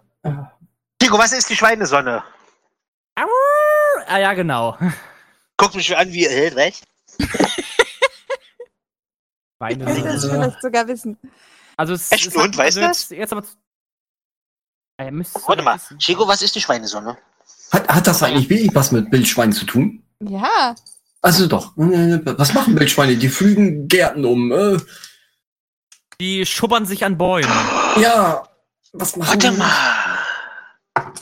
[1.01, 2.23] Chico, was ist die Schweinesonne?
[3.15, 4.77] ah ja, genau.
[5.57, 6.83] Guck mich an wie, äh, recht?
[9.57, 11.17] Beine Ich will das vielleicht sogar wissen.
[11.77, 12.27] Also es Echt?
[12.27, 13.43] es Und, hat- weißt also du jetzt, jetzt aber.
[14.97, 15.03] Du
[15.45, 15.75] Warte mal.
[15.75, 15.99] wissen.
[15.99, 17.17] Chico, was ist die Schweinesonne?
[17.71, 20.01] Hat, hat das eigentlich wirklich was mit Wildschweinen zu tun?
[20.21, 20.73] Ja.
[21.21, 21.77] Also doch.
[21.77, 23.15] Äh, Was machen Wildschweine?
[23.17, 24.51] Die flügen Gärten um.
[24.51, 24.77] Äh,
[26.19, 27.51] Die schubbern sich an Bäumen.
[27.99, 28.43] ja.
[28.93, 29.57] Was machen Warte die?
[29.57, 31.13] mal.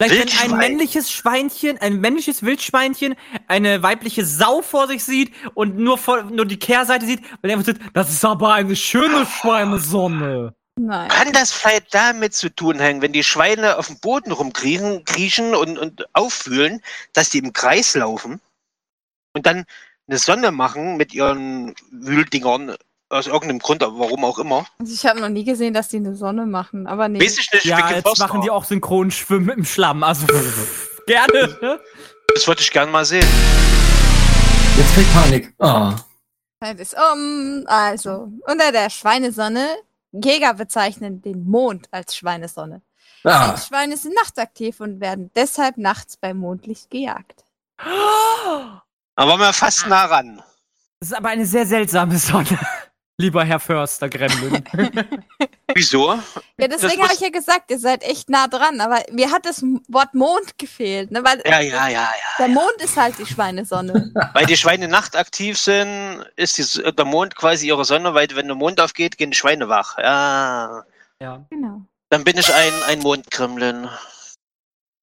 [0.00, 3.16] Vielleicht wenn ein männliches Schweinchen, ein männliches Wildschweinchen
[3.48, 7.56] eine weibliche Sau vor sich sieht und nur, vor, nur die Kehrseite sieht, weil er
[7.58, 10.54] einfach sagt, das ist aber eine schöne Schweinesonne.
[10.78, 11.08] Nein.
[11.08, 15.54] Kann das vielleicht damit zu tun hängen, wenn die Schweine auf dem Boden rumkriechen, kriechen
[15.54, 16.80] und, und auffühlen,
[17.12, 18.40] dass die im Kreis laufen
[19.34, 19.64] und dann
[20.08, 22.76] eine Sonne machen mit ihren Wühldingern
[23.10, 24.66] aus irgendeinem Grund, aber warum auch immer?
[24.78, 27.20] Also ich habe noch nie gesehen, dass die eine Sonne machen, aber nee.
[27.20, 30.02] Weiß ich nicht, Ja, jetzt machen die auch synchron Schwimmen im Schlamm.
[30.02, 30.26] Also
[31.06, 31.58] gerne.
[31.60, 31.80] ne?
[32.34, 33.26] Das würde ich gerne mal sehen.
[34.76, 35.54] Jetzt fällt Panik.
[35.58, 35.96] Ah.
[36.62, 37.64] Zeit ist um.
[37.66, 39.66] Also, unter der Schweinesonne,
[40.22, 42.82] Jäger bezeichnen den Mond als Schweinesonne.
[43.24, 43.56] Ah.
[43.56, 47.44] Schweine sind nachtaktiv und werden deshalb nachts bei Mondlicht gejagt.
[47.78, 48.82] Aber
[49.16, 50.42] waren wir fast nah ran.
[51.00, 52.58] Das ist aber eine sehr seltsame Sonne.
[53.18, 54.64] Lieber Herr Förster Gremlin.
[55.78, 56.18] Wieso?
[56.58, 59.62] Ja, deswegen habe ich ja gesagt, ihr seid echt nah dran, aber mir hat das
[59.88, 61.22] Wort Mond gefehlt, ne?
[61.22, 62.10] Weil Ja, ja, ja, ja.
[62.38, 64.12] der Mond ist halt die Schweinesonne.
[64.34, 68.56] Weil die Schweine nachtaktiv sind, ist die, der Mond quasi ihre Sonne, weil wenn der
[68.56, 69.96] Mond aufgeht, gehen die Schweine wach.
[69.98, 70.84] Ja.
[71.22, 71.46] ja.
[71.48, 71.82] genau.
[72.10, 73.88] Dann bin ich ein, ein Mondkremlin.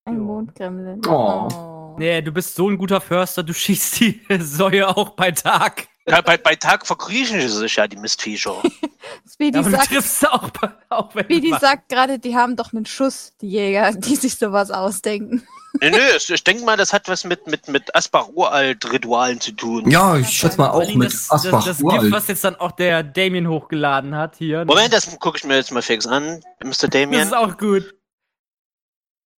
[0.05, 0.19] Ein Ja.
[0.19, 1.01] Mondgremlin.
[1.07, 1.47] Oh.
[1.51, 1.95] Oh.
[1.97, 5.87] Nee, du bist so ein guter Förster, du schießt die Säue auch bei Tag.
[6.07, 8.61] Ja, bei, bei Tag verkriechen sie sich ja, die Mistviecher.
[9.31, 10.51] Speedy Ja, sagt, triffst auch,
[10.89, 14.35] auch wenn Speedy du sagt gerade, die haben doch einen Schuss, die Jäger, die sich
[14.35, 15.47] sowas ausdenken.
[15.81, 19.91] Nö, nö, ich, ich denke mal, das hat was mit, mit, mit Aspar-Uralt-Ritualen zu tun.
[19.91, 22.55] Ja, ich schätze mal Vor auch mit das, das, Asbach das Gift, was jetzt dann
[22.55, 24.63] auch der Damien hochgeladen hat hier.
[24.63, 26.69] Moment, das gucke ich mir jetzt mal fix an, Mr.
[26.69, 27.23] das Damien.
[27.23, 27.93] ist auch gut.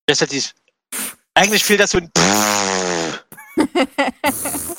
[0.06, 0.54] Das hat dies,
[1.34, 2.12] eigentlich fehlt das so ein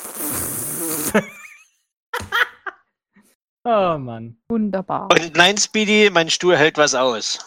[3.71, 4.35] Oh Mann.
[4.49, 5.11] Wunderbar.
[5.11, 7.37] Und nein, Speedy, mein Stuhl hält was aus.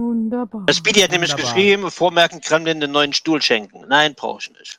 [0.00, 0.64] Wunderbar.
[0.64, 1.54] Der Speedy hat nämlich Wunderbar.
[1.54, 3.86] geschrieben, vormerken, Kremlin den neuen Stuhl schenken.
[3.88, 4.78] Nein, brauche ich nicht.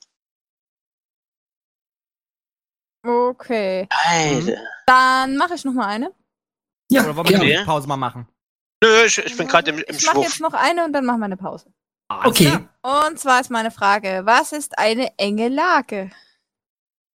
[3.06, 3.88] Okay.
[3.94, 4.58] Heide.
[4.88, 6.12] Dann mache ich noch mal eine.
[6.92, 8.28] Ja, Oder wollen wir eine Pause mal machen?
[8.84, 11.20] Nö, ich, ich bin gerade im, im Ich mache jetzt noch eine und dann machen
[11.20, 11.72] wir eine Pause.
[12.08, 12.58] Alles Okay.
[12.82, 16.10] Und zwar ist meine Frage, was ist eine enge Lage?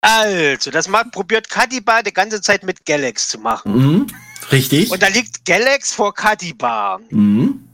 [0.04, 3.72] Also, das macht, probiert Kadiba die ganze Zeit mit Galax zu machen.
[3.76, 4.06] Mhm.
[4.52, 4.90] Richtig.
[4.90, 6.98] Und da liegt Galax vor Kadiba.
[7.10, 7.66] Mhm.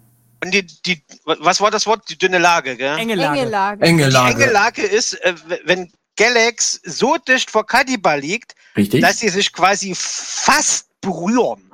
[0.43, 2.09] Und die, die, was war das Wort?
[2.09, 2.97] Die dünne Lage, gell?
[2.99, 3.41] Enge Lage.
[3.41, 3.83] Enge Lage.
[3.85, 4.51] Enge Die enge Lage.
[4.53, 9.03] Lage ist, äh, wenn Galax so dicht vor Kadiba liegt, Richtig.
[9.03, 11.73] dass sie sich quasi fast berühren.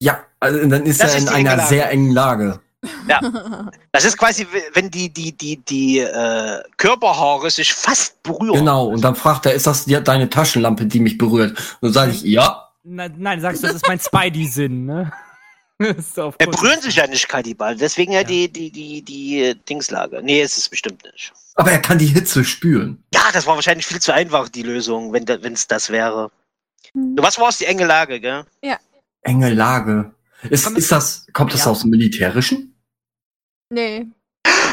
[0.00, 1.68] ja, also dann ist Das er ist in einer Lage.
[1.68, 2.60] sehr engen Lage.
[3.92, 8.58] Das ist quasi, wenn die, die, die, die äh, Körperhaare sich fast berühren.
[8.58, 8.86] Genau.
[8.86, 11.50] Und dann fragt er, ist das die, deine Taschenlampe, die mich berührt?
[11.80, 12.70] Und dann sage ich, ja.
[12.84, 15.12] Nein, nein, sagst du, das ist mein Spidey-Sinn, ne?
[16.16, 20.20] Auf Er berühren sich ja nicht Kadiba, deswegen ja, die, die, die, die äh, Dingslage.
[20.22, 21.32] Nee, ist es bestimmt nicht.
[21.54, 23.02] Aber er kann die Hitze spüren.
[23.12, 26.30] Ja, das war wahrscheinlich viel zu einfach, die Lösung, wenn es das wäre.
[26.94, 28.44] Was war es, die enge Lage, gell?
[29.22, 30.12] Enge Lage.
[30.48, 31.70] Ist, ist das, kommt das ja.
[31.70, 32.71] aus dem Militärischen?
[33.72, 34.06] Nee.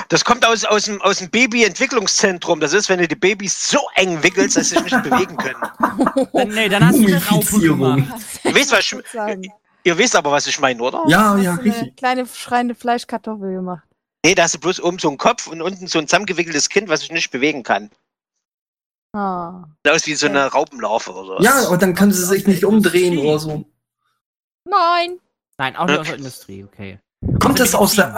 [0.09, 2.59] Das kommt aus, aus dem, aus dem Baby-Entwicklungszentrum.
[2.59, 5.61] Das ist, wenn du die Babys so eng wickelst, dass sie sich nicht bewegen können.
[6.33, 8.03] Dann, nee, dann hast du eine Raupe gemacht.
[8.43, 9.51] Ihr wisst, was ich,
[9.83, 11.03] ihr wisst aber, was ich meine, oder?
[11.07, 11.95] Ja, Hast ja, du eine richtig.
[11.95, 13.83] kleine schreiende Fleischkartoffel gemacht.
[14.25, 16.89] Nee, da hast du bloß oben so einen Kopf und unten so ein zusammengewickeltes Kind,
[16.89, 17.91] was sich nicht bewegen kann.
[19.13, 19.63] Ah.
[19.85, 21.43] Sieht aus wie so eine Raupenlarve oder so.
[21.43, 23.65] Ja, und dann kann sie sich nicht umdrehen oder so.
[24.65, 25.19] Nein.
[25.57, 26.99] Nein, auch nicht aus der Industrie, okay.
[27.39, 28.15] Kommt das aus der,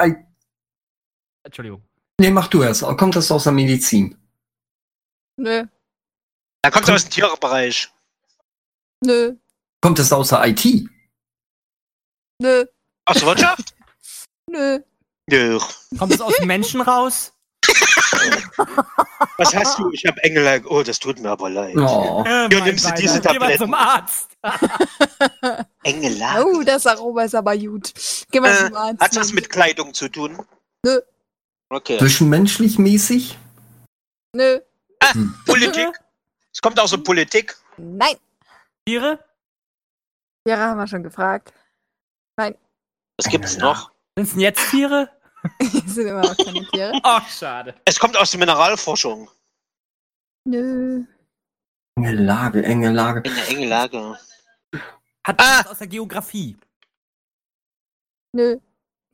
[1.44, 1.82] Entschuldigung.
[2.20, 2.82] nee, mach du erst.
[2.82, 4.18] Kommt das aus der Medizin?
[5.38, 5.66] Nö.
[6.62, 7.90] Da kommt es aus dem Tierbereich.
[9.04, 9.36] Nö.
[9.82, 10.64] Kommt das aus der IT?
[12.40, 12.66] Nö.
[13.06, 13.76] Aus der Wirtschaft?
[14.48, 14.80] Nö.
[15.30, 15.60] Nö.
[15.98, 17.34] Kommt es aus dem Menschen raus?
[19.38, 19.90] Was hast du?
[19.92, 20.64] Ich habe Engel.
[20.68, 21.76] Oh, das tut mir aber leid.
[21.78, 22.24] Oh.
[22.26, 23.58] Äh, Hier mein nimmst du diese Geh mal Tabletten.
[23.64, 24.30] zum Arzt.
[25.84, 26.22] Engel.
[26.46, 27.92] Oh, das Aroma ist aber gut.
[28.32, 29.02] Geh mal Äh, zum Arzt.
[29.02, 30.38] Hat das mit Kleidung zu tun?
[30.86, 31.00] Nö.
[31.72, 31.98] Okay.
[32.00, 33.38] Zwischenmenschlich mäßig?
[34.36, 34.60] Nö.
[35.46, 35.88] Politik?
[36.54, 37.56] Es kommt aus der Politik.
[37.78, 38.18] Nein.
[38.86, 39.24] Tiere?
[40.46, 41.54] Ja, haben wir schon gefragt.
[42.38, 43.68] Was gibt's Engel.
[43.68, 43.92] noch?
[44.18, 45.10] Sind es denn jetzt Tiere?
[45.60, 46.92] Es sind immer noch keine Tiere.
[47.04, 47.74] Oh, schade.
[47.86, 49.30] Es kommt aus der Mineralforschung.
[50.46, 51.04] Nö.
[51.98, 53.22] Enge Lage, enge Lage.
[53.28, 54.20] In der enge Lage.
[55.26, 55.62] Hat Ah.
[55.70, 56.58] aus der Geografie?
[58.36, 58.60] Nö.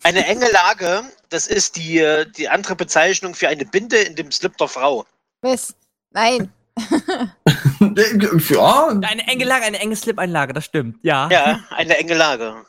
[0.03, 4.32] Eine enge Lage, das ist die, äh, die andere Bezeichnung für eine Binde in dem
[4.32, 5.05] Slip der Frau.
[5.41, 5.75] Was?
[6.11, 6.51] Nein.
[7.80, 10.99] ja, Eine enge Lage, eine enge Slip-Einlage, das stimmt.
[11.03, 11.28] Ja.
[11.32, 12.65] Ja, eine enge Lage.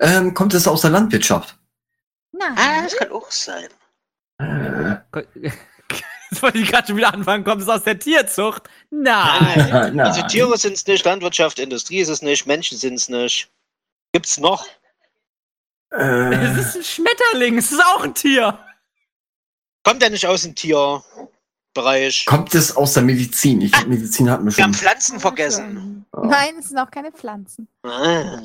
[0.00, 1.58] ähm, kommt es aus der Landwirtschaft?
[2.40, 2.84] Ah, Nein.
[2.84, 3.68] das kann auch sein.
[4.38, 4.96] Äh,
[6.30, 7.44] Jetzt wollte ich gerade schon wieder anfangen.
[7.44, 8.62] Kommt es aus der Tierzucht?
[8.90, 9.68] Nein.
[9.70, 10.00] nein.
[10.06, 13.50] Also Tiere sind es nicht, Landwirtschaft, Industrie ist es nicht, Menschen sind es nicht.
[14.12, 14.66] Gibt's noch?
[15.92, 17.58] Es Äh, ist ein Schmetterling.
[17.58, 18.58] Es ist auch ein Tier.
[19.84, 22.24] Kommt der nicht aus dem Tierbereich?
[22.26, 23.60] kommt es aus der Medizin?
[23.60, 24.80] Ich glaub, Medizin hatten wir Wir haben schon.
[24.80, 26.06] Pflanzen vergessen.
[26.12, 26.24] Oh.
[26.24, 27.68] Nein, es sind auch keine Pflanzen.
[27.82, 28.40] Ah.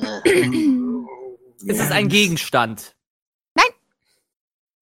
[1.66, 2.94] Es ist ein Gegenstand.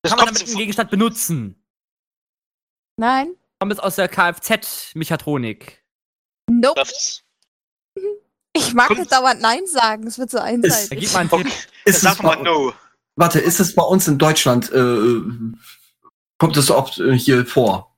[0.03, 1.61] Das Kann man damit einen Gegenstand benutzen?
[2.97, 3.35] Nein.
[3.59, 5.83] Kommt es aus der Kfz-Mechatronik?
[6.49, 6.83] Nope.
[8.57, 10.07] Ich mag Kommt- nicht dauernd Nein sagen.
[10.07, 10.99] Es wird so einseitig.
[11.01, 11.31] gib mal einen.
[11.31, 11.53] Tipp.
[11.85, 12.73] Ist Sag mal no.
[13.17, 15.21] warte, ist es bei uns in Deutschland, äh,
[16.39, 17.93] kommt es oft äh, hier vor?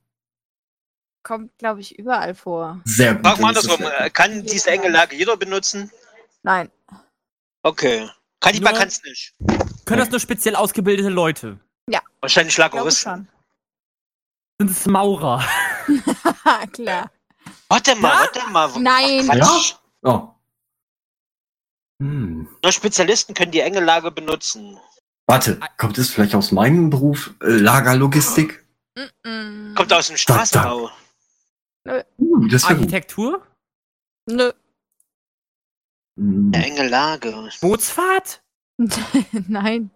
[1.23, 2.79] Kommt, glaube ich, überall vor.
[2.85, 3.25] Sehr gut.
[3.25, 3.85] Frag mal ist andersrum.
[3.99, 5.91] äh, Kann diese enge Lage jeder benutzen?
[6.43, 6.71] Nein.
[7.63, 8.09] Okay.
[8.39, 9.33] Kanniba Nur- kann es nicht.
[9.85, 11.59] Können das nur speziell ausgebildete Leute?
[12.21, 13.11] Wahrscheinlich Ich glaube Lageristen.
[13.13, 13.27] schon.
[14.67, 15.41] Sind es Maurer?
[16.45, 17.09] Haha, klar.
[17.69, 18.19] Warte mal, Ja?
[18.19, 18.69] warte mal.
[18.79, 19.25] Nein.
[19.25, 19.73] Quatsch.
[19.73, 19.79] gut.
[20.03, 20.27] Oh.
[22.01, 22.47] Hm.
[22.63, 24.77] Nur Spezialisten können die enge Lage benutzen.
[25.27, 27.33] Warte, kommt es vielleicht aus meinem Beruf?
[27.41, 28.65] Äh, Lagerlogistik?
[29.75, 30.89] Kommt aus dem Straßenbau.
[31.87, 32.81] Hm, das wäre gut.
[32.83, 33.47] Architektur?
[34.29, 34.51] Nö.
[36.19, 36.51] Hm.
[36.53, 37.49] Eine enge Lage.
[37.61, 38.41] Bootsfahrt?
[39.47, 39.91] Nein.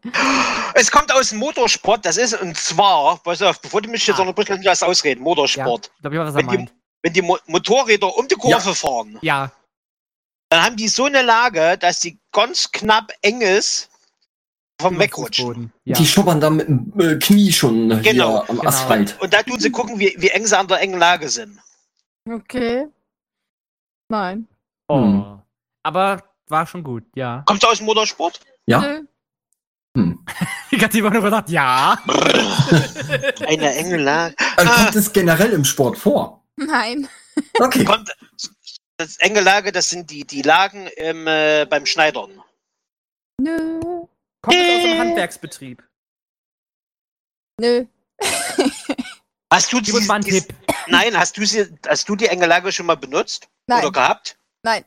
[0.73, 4.17] Es kommt aus dem Motorsport, das ist, und zwar, pass auf, bevor du mich jetzt
[4.19, 4.21] Ah.
[4.23, 5.21] unterbrichst, lass mich das ausreden.
[5.21, 5.91] Ja, Motorsport.
[5.95, 6.73] ich glaube, ich weiß, was er Wenn die- meint.
[7.01, 9.51] Wenn die Mo Motorräder um die Kurve fahren, Ja,
[10.53, 13.89] dann haben die so eine Lage, dass die ganz knapp eng ist
[14.79, 15.73] vom Wegrutschen.
[15.83, 15.95] Ja.
[15.97, 18.69] Die schubbern da mit dem äh, Knie schon Genau, hier am genau.
[18.69, 19.17] Asphalt.
[19.19, 21.57] Und da tun sie gucken, wie, wie eng sie an der engen Lage sind.
[22.29, 22.87] Okay.
[24.09, 24.47] Nein.
[24.87, 25.01] Oh.
[25.01, 25.41] Hm.
[25.81, 27.41] Aber war schon gut, ja.
[27.47, 28.39] Kommt aus dem Motorsport?
[28.67, 28.79] Ja?
[28.79, 29.01] Nö.
[29.97, 30.23] Hm.
[30.69, 31.97] Ich hatte immer nur gedacht, ja.
[33.47, 34.35] Eine enge Lage.
[34.57, 34.83] Ah.
[34.83, 36.43] kommt es generell im Sport vor?
[36.57, 37.07] Nein.
[37.59, 37.85] Okay.
[37.85, 38.11] Kommt,
[39.03, 42.41] das enge Lage, das sind die, die Lagen im, äh, beim Schneidern.
[43.41, 43.79] Nö.
[44.41, 45.83] Kommt es aus dem Handwerksbetrieb?
[47.59, 47.85] Nö.
[49.51, 50.53] Hast du die, mal einen die, Tipp.
[50.87, 53.47] Nein, hast du, sie, hast du die enge Lage schon mal benutzt?
[53.67, 53.79] Nein.
[53.79, 54.37] Oder gehabt?
[54.63, 54.83] Nein.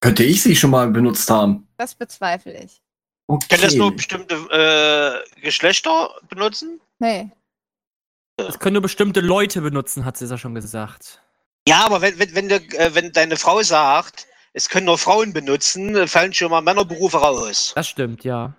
[0.00, 1.68] Könnte ich sie schon mal benutzt haben?
[1.76, 2.82] Das bezweifle ich.
[3.28, 3.46] Okay.
[3.48, 6.80] Können das nur bestimmte äh, Geschlechter benutzen?
[6.98, 7.30] Nee.
[8.36, 11.22] Das können nur bestimmte Leute benutzen, hat sie ja schon gesagt.
[11.68, 15.32] Ja, aber wenn, wenn, wenn, der, äh, wenn deine Frau sagt, es können nur Frauen
[15.32, 17.72] benutzen, äh, fallen schon mal Männerberufe raus.
[17.74, 18.54] Das stimmt, ja.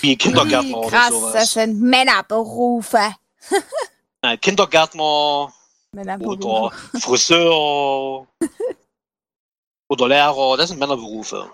[0.00, 1.32] Wie Kindergärtner Wie oder krass, sowas.
[1.34, 3.14] das sind Männerberufe.
[4.22, 5.52] Nein, Kindergärtner
[5.92, 6.46] Männerberufe.
[6.46, 8.26] oder Friseur
[9.88, 11.50] oder Lehrer, das sind Männerberufe.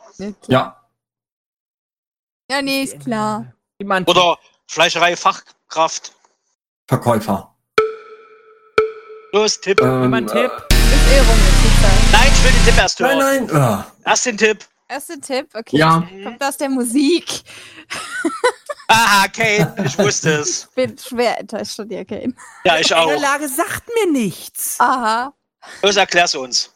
[0.46, 0.80] Ja.
[2.50, 2.62] Ja.
[2.62, 3.52] nee, ist klar.
[3.80, 4.38] Oder
[4.68, 6.12] Fleischerei-Fachkraft.
[6.86, 7.53] Verkäufer.
[9.34, 9.80] Los, Tipp.
[9.80, 10.52] Ähm, mal einen Tipp.
[10.70, 11.88] Ist eh rum mit Pizza.
[12.12, 13.46] Nein, ich will den Tipp erst Nein, hören.
[13.46, 13.56] nein.
[13.56, 13.86] ah.
[14.04, 14.64] Erst den Tipp.
[14.88, 15.76] Erster Tipp, okay.
[15.76, 16.08] Ja.
[16.22, 17.42] Kommt aus der Musik.
[18.86, 20.68] Aha, Kane, ich wusste es.
[20.76, 22.32] Bin schwer enttäuscht von dir, Kane.
[22.64, 23.20] Ja, ich Enge auch.
[23.20, 24.76] Lage sagt mir nichts.
[24.78, 25.34] Aha.
[25.82, 26.72] Los, erklär's uns.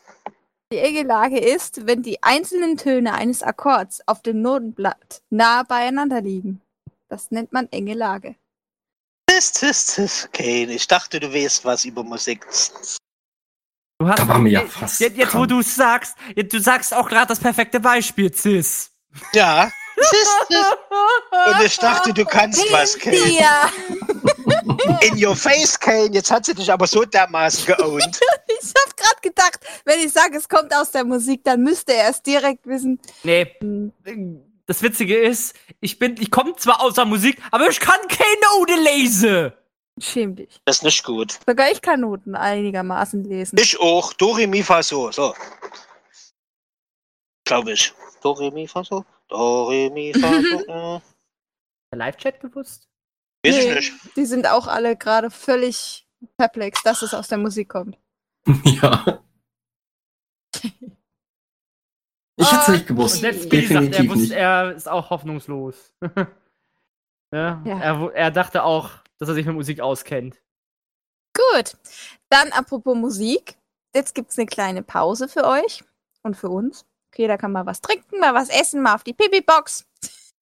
[0.72, 6.22] Die enge Lage ist, wenn die einzelnen Töne eines Akkords auf dem Notenblatt nah beieinander
[6.22, 6.60] liegen.
[7.08, 8.34] Das nennt man enge Lage.
[9.28, 10.28] Tis, tis, tis.
[10.32, 12.44] Kane, ich dachte, du weißt was über Musik.
[14.00, 16.52] Du hast, Da waren wir ja jetzt- fast Jetzt, jetzt wo du es sagst, jetzt,
[16.52, 18.90] du sagst auch gerade das perfekte Beispiel, Cis.
[19.32, 19.70] Ja.
[19.96, 20.66] Tis, tis.
[21.56, 23.16] Und ich dachte, du kannst was, Kane.
[23.16, 23.68] Ja,
[25.02, 26.10] In your face, Kane.
[26.12, 28.20] Jetzt hat sie dich aber so dermaßen geowned.
[28.46, 32.10] ich hab grad gedacht, wenn ich sage, es kommt aus der Musik, dann müsste er
[32.10, 33.00] es direkt wissen.
[33.24, 33.92] Nee, Hm,
[34.68, 38.40] das Witzige ist, ich bin, ich komme zwar aus der Musik, aber ich kann keine
[38.58, 39.52] Note lesen.
[40.00, 40.60] Schäm dich.
[40.64, 41.38] Das ist nicht gut.
[41.44, 43.58] Sogar ich kann Noten einigermaßen lesen.
[43.58, 44.12] Ich auch.
[44.12, 45.10] Do, re, mi, fa, so.
[45.10, 45.34] So.
[47.44, 47.92] Glaube ich.
[48.22, 49.04] Do, re, mi, fa, so.
[49.28, 51.02] Do, re, mi, fa, so.
[51.90, 52.86] Der Live-Chat gewusst?
[53.44, 53.70] Weiß Nee.
[53.70, 54.16] ich nicht.
[54.16, 56.06] Die sind auch alle gerade völlig
[56.36, 57.98] perplex, dass es aus der Musik kommt.
[58.64, 59.22] Ja.
[62.40, 63.20] Ich hätte es nicht Und gewusst.
[63.20, 64.32] selbst Speedy sagt, er, Definitiv wusste, nicht.
[64.36, 65.92] er ist auch hoffnungslos.
[67.32, 67.78] ja, Ja.
[67.80, 70.36] Er, er dachte auch, dass er sich mit Musik auskennt.
[71.34, 71.76] Gut.
[72.30, 73.56] Dann apropos Musik.
[73.94, 75.82] Jetzt gibt's eine kleine Pause für euch
[76.22, 76.84] und für uns.
[77.12, 79.86] Okay, da kann man was trinken, mal was essen, mal auf die Pipi-Box.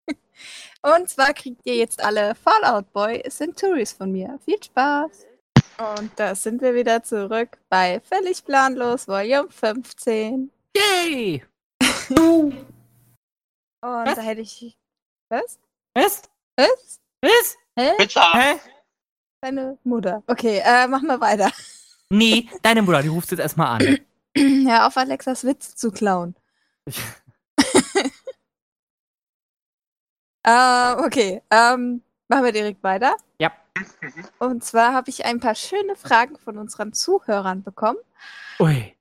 [0.82, 4.38] und zwar kriegt ihr jetzt alle Fallout Boy Centuries von mir.
[4.44, 5.26] Viel Spaß.
[5.96, 10.50] Und da sind wir wieder zurück bei Völlig Planlos Volume 15.
[10.76, 11.44] Yay!
[12.10, 12.66] Und
[13.80, 14.14] Was?
[14.14, 14.76] da hätte ich.
[15.28, 15.58] Was?
[15.94, 16.22] Was?
[16.56, 17.00] Was?
[17.22, 17.56] Was?
[17.76, 17.92] Hä?
[17.98, 18.32] Pizza.
[18.32, 18.60] Hä?
[19.40, 20.22] Deine Mutter.
[20.26, 21.50] Okay, äh, machen wir weiter.
[22.10, 23.98] Nee, deine Mutter, die ruft jetzt erstmal an.
[24.66, 26.34] Hör auf, Alexas Witz zu klauen.
[30.44, 33.16] äh, okay, ähm, machen wir direkt weiter.
[33.38, 33.52] Ja.
[34.38, 37.98] Und zwar habe ich ein paar schöne Fragen von unseren Zuhörern bekommen.
[38.60, 38.95] Ui.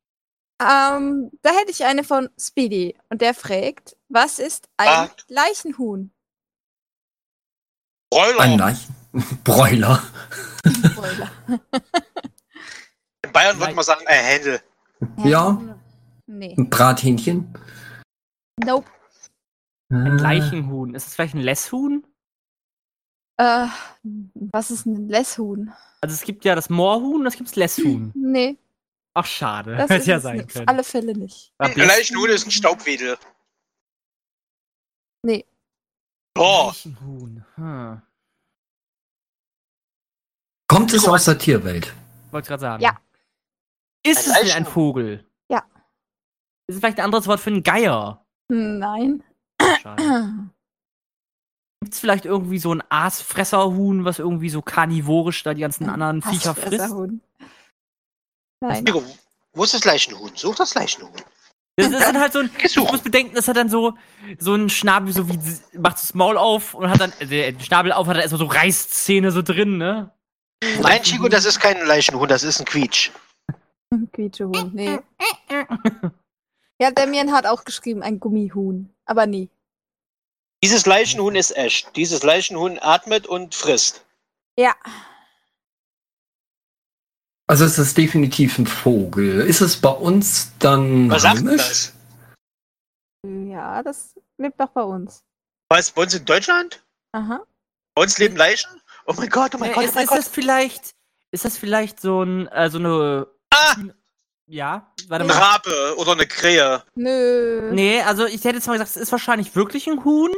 [0.62, 5.10] Ähm, da hätte ich eine von Speedy und der fragt, was ist ein Ah.
[5.28, 6.12] Leichenhuhn?
[8.10, 8.40] Broiler.
[8.40, 8.96] Ein Leichen.
[9.44, 10.02] Broiler.
[10.66, 11.32] Spoiler.
[13.26, 14.62] In Bayern würde man sagen, ein Händel.
[15.26, 15.62] Ja.
[16.28, 16.56] Nee.
[16.58, 17.54] Ein Brathähnchen.
[18.64, 18.90] Nope.
[19.90, 20.96] Ein Äh, Leichenhuhn.
[20.96, 22.06] Ist es vielleicht ein Lässhuhn?
[23.38, 23.68] Äh,
[24.36, 25.74] was ist ein Lässhuhn?
[26.02, 28.12] Also es gibt ja das Moorhuhn und es gibt das Lässhuhn.
[28.16, 28.58] Nee,
[29.18, 29.76] Ach, schade.
[29.78, 30.48] das Hätte ist ja sein nicht.
[30.48, 30.68] Auf können.
[30.68, 31.54] alle Fälle nicht.
[31.58, 33.18] Ein Bläss- Leichenhuhn ist ein Staubwedel.
[35.24, 35.46] Nee.
[36.38, 37.46] Oh, Leichenhuhn.
[37.56, 38.02] Hm.
[40.68, 41.94] Kommt es aus der Tierwelt?
[42.32, 42.84] Wollte gerade sagen.
[42.84, 43.00] Ja.
[44.06, 44.66] Ist Ein es denn ein?
[44.66, 45.26] Vogel?
[45.50, 45.64] Ja.
[46.68, 48.26] Ist es vielleicht ein anderes Wort für einen Geier?
[48.50, 49.24] Nein.
[49.82, 50.04] Schade.
[51.82, 56.22] Gibt es vielleicht irgendwie so ein Aasfresserhuhn, was irgendwie so karnivorisch da die ganzen anderen
[56.24, 56.90] Viecher frisst?
[58.68, 58.84] Nein.
[58.84, 59.04] Nico,
[59.54, 60.32] wo ist das Leichenhuhn?
[60.36, 61.12] Such das Leichenhuhn.
[61.78, 62.50] Das ist dann halt so ein.
[62.64, 63.94] Ich muss bedenken, das hat dann so,
[64.40, 65.38] so ein Schnabel, so wie,
[65.78, 68.46] macht das Maul auf und hat dann, äh, den Schnabel auf, hat dann erstmal so
[68.46, 70.12] Reißzähne so drin, ne?
[70.82, 73.12] Nein, Chico, das ist kein Leichenhuhn, das ist ein Quietsch.
[74.14, 75.00] Quietschehuhn, nee.
[76.80, 78.94] Ja, Damien hat auch geschrieben, ein Gummihuhn.
[79.06, 79.50] Aber nie.
[80.64, 81.96] Dieses Leichenhuhn ist echt.
[81.96, 84.06] Dieses Leichenhuhn atmet und frisst.
[84.58, 84.74] Ja.
[87.48, 89.42] Also es ist definitiv ein Vogel.
[89.42, 91.58] Ist es bei uns dann Was heimisch?
[91.58, 91.94] das?
[93.26, 95.24] Ja, das lebt doch bei uns.
[95.70, 96.84] Was, bei uns in Deutschland?
[97.12, 97.42] Aha.
[97.96, 98.70] Bei uns leben Leichen?
[99.06, 100.18] Oh mein Gott, oh mein Äh, Gott, oh ist, mein ist Gott.
[100.20, 100.96] das vielleicht,
[101.32, 103.76] ist das vielleicht so ein, äh, so eine, Ah,
[104.48, 105.38] ja, warte ein mal.
[105.38, 106.84] Rabe oder eine Krähe.
[106.96, 107.70] Nö.
[107.72, 110.32] Nee, also ich hätte jetzt mal gesagt, es ist wahrscheinlich wirklich ein Huhn.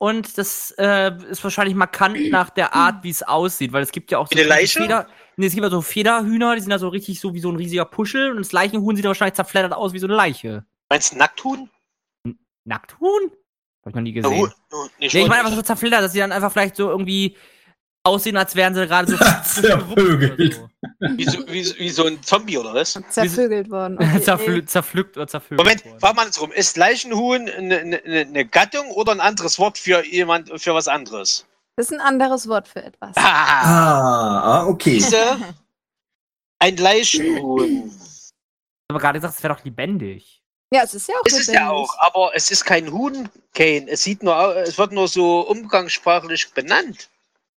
[0.00, 4.10] Und das äh, ist wahrscheinlich markant nach der Art, wie es aussieht, weil es gibt
[4.10, 4.80] ja auch so eine Leiche?
[4.80, 5.08] Feder,
[5.38, 7.56] nee, es gibt ja so Federhühner, die sind da so richtig so wie so ein
[7.56, 10.64] riesiger Puschel und das Leichenhuhn sieht wahrscheinlich zerfleddert aus wie so eine Leiche.
[10.90, 11.70] Meinst du Nackthuhn?
[12.64, 13.30] Nackthuhn?
[13.84, 14.38] Hab ich noch nie Ja, gesehen.
[14.40, 16.76] Huhn- Huhn- Nee, Nee, ich schon meine einfach so zerfleddert, dass sie dann einfach vielleicht
[16.76, 17.36] so irgendwie
[18.04, 20.58] aussehen, als wären sie gerade so Zervögelt.
[21.00, 22.98] oder wie, so, wie, so- wie so ein Zombie oder was?
[23.10, 23.96] Zervögelt worden.
[24.00, 24.04] so.
[24.06, 24.64] Okay, Zerflü nee.
[24.64, 25.58] zerpflückt oder zervögelt.
[25.60, 26.00] Moment, worden.
[26.00, 26.52] frag mal andersrum.
[26.52, 31.46] Ist Leichenhuhn eine, eine, eine Gattung oder ein anderes Wort für jemand, für was anderes?
[31.78, 33.16] Das ist ein anderes Wort für etwas.
[33.16, 34.98] Ah, Ah, ah, okay.
[34.98, 35.54] siehste?
[36.58, 37.86] Ein Leichenhuhn.
[37.88, 40.42] Ich habe gerade gesagt, es wäre doch lebendig.
[40.74, 41.70] Ja, es ist ja auch Ist es ja lebendig.
[41.88, 43.88] auch, aber es ist kein Huhn, Kane.
[43.88, 47.10] Es sieht nur, es wird nur so umgangssprachlich benannt.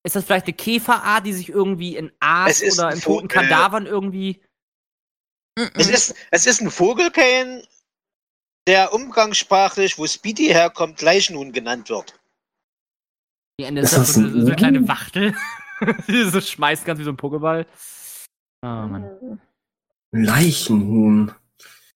[0.04, 3.30] Ist das vielleicht eine Käferart, die sich irgendwie in Aas ist oder in toten.
[3.30, 4.42] Kadavern irgendwie.
[5.76, 7.66] Es ist, es ist ein Vogel, Kane,
[8.68, 12.19] der umgangssprachlich, wo Speedy herkommt, Leichenhuhn genannt wird.
[13.60, 14.88] Die Ende Ist ist, das so, so eine kleine?
[14.88, 15.36] Wachtel.
[16.07, 17.66] die so schmeißt ganz wie so ein Pokéball.
[18.64, 19.41] Oh Mann.
[20.14, 21.34] Leichenhuhn.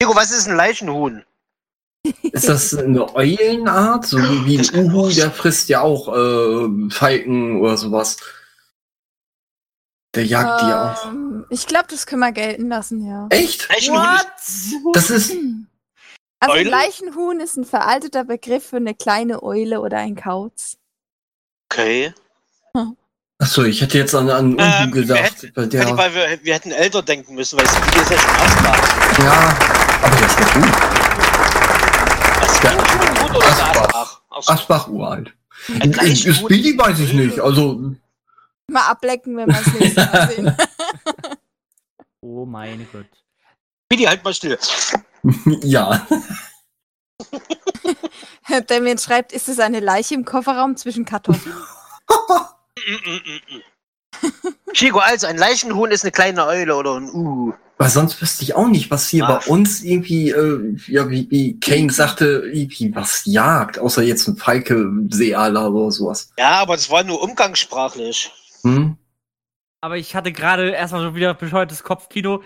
[0.01, 1.23] Nico, was ist ein Leichenhuhn?
[2.21, 4.05] Ist das eine Eulenart?
[4.05, 8.17] So wie, ein Uhu, der frisst ja auch äh, Falken oder sowas.
[10.15, 11.11] Der jagt die auch.
[11.13, 13.27] Ähm, ich glaube, das können wir gelten lassen, ja.
[13.29, 13.69] Echt?
[13.69, 14.05] Leichenhuhn
[14.35, 15.31] ist, Das ist.
[15.31, 16.69] Also ein Eule?
[16.69, 20.77] Leichenhuhn ist ein veralteter Begriff für eine kleine Eule oder ein Kauz.
[21.73, 22.13] Okay.
[23.39, 25.19] Achso, ich hätte jetzt an, an Ähm, wir gedacht.
[25.23, 25.85] hätten- weil Ja.
[25.85, 29.17] der, Weil wir, wir hätten älter denken müssen, weil Speedy ist ja schon Asbach.
[29.19, 29.57] ja,
[30.03, 30.71] aber der ist doch gut.
[32.41, 34.21] Asbach gut oder Asbach.
[34.29, 34.87] Asbach?
[34.87, 35.33] Uralt.
[35.67, 36.35] In Leichenhuhn.
[36.45, 37.39] Speedy weiß ich nicht.
[37.39, 37.93] Also,
[38.67, 40.57] Mal ablecken, wenn wir es nächste Mal sehen.
[42.25, 43.05] Oh meine Gott.
[43.91, 44.57] Speedy, halt mal still.
[45.61, 46.07] ja.
[48.67, 51.55] Damien schreibt, ist es eine Leiche im Kofferraum zwischen Kartoffeln?
[54.73, 57.53] Chico, also ein Leichenhuhn ist eine kleine Eule oder ein Uhu.
[57.77, 59.39] Weil sonst wüsste ich auch nicht, was hier Ah.
[59.39, 64.37] bei uns irgendwie, äh, ja, wie, wie Kane sagte, irgendwie was jagt, außer jetzt ein
[64.37, 66.29] Falke, Seealer oder sowas.
[66.37, 68.31] Ja, aber das war nur umgangssprachlich.
[68.61, 68.97] Hm?
[69.81, 72.41] Aber ich hatte gerade erstmal so wieder bescheuertes Kopfkino.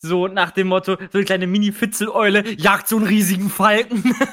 [0.00, 4.14] So nach dem Motto, so eine kleine Mini-Fitzel-Eule jagt so einen riesigen Falken.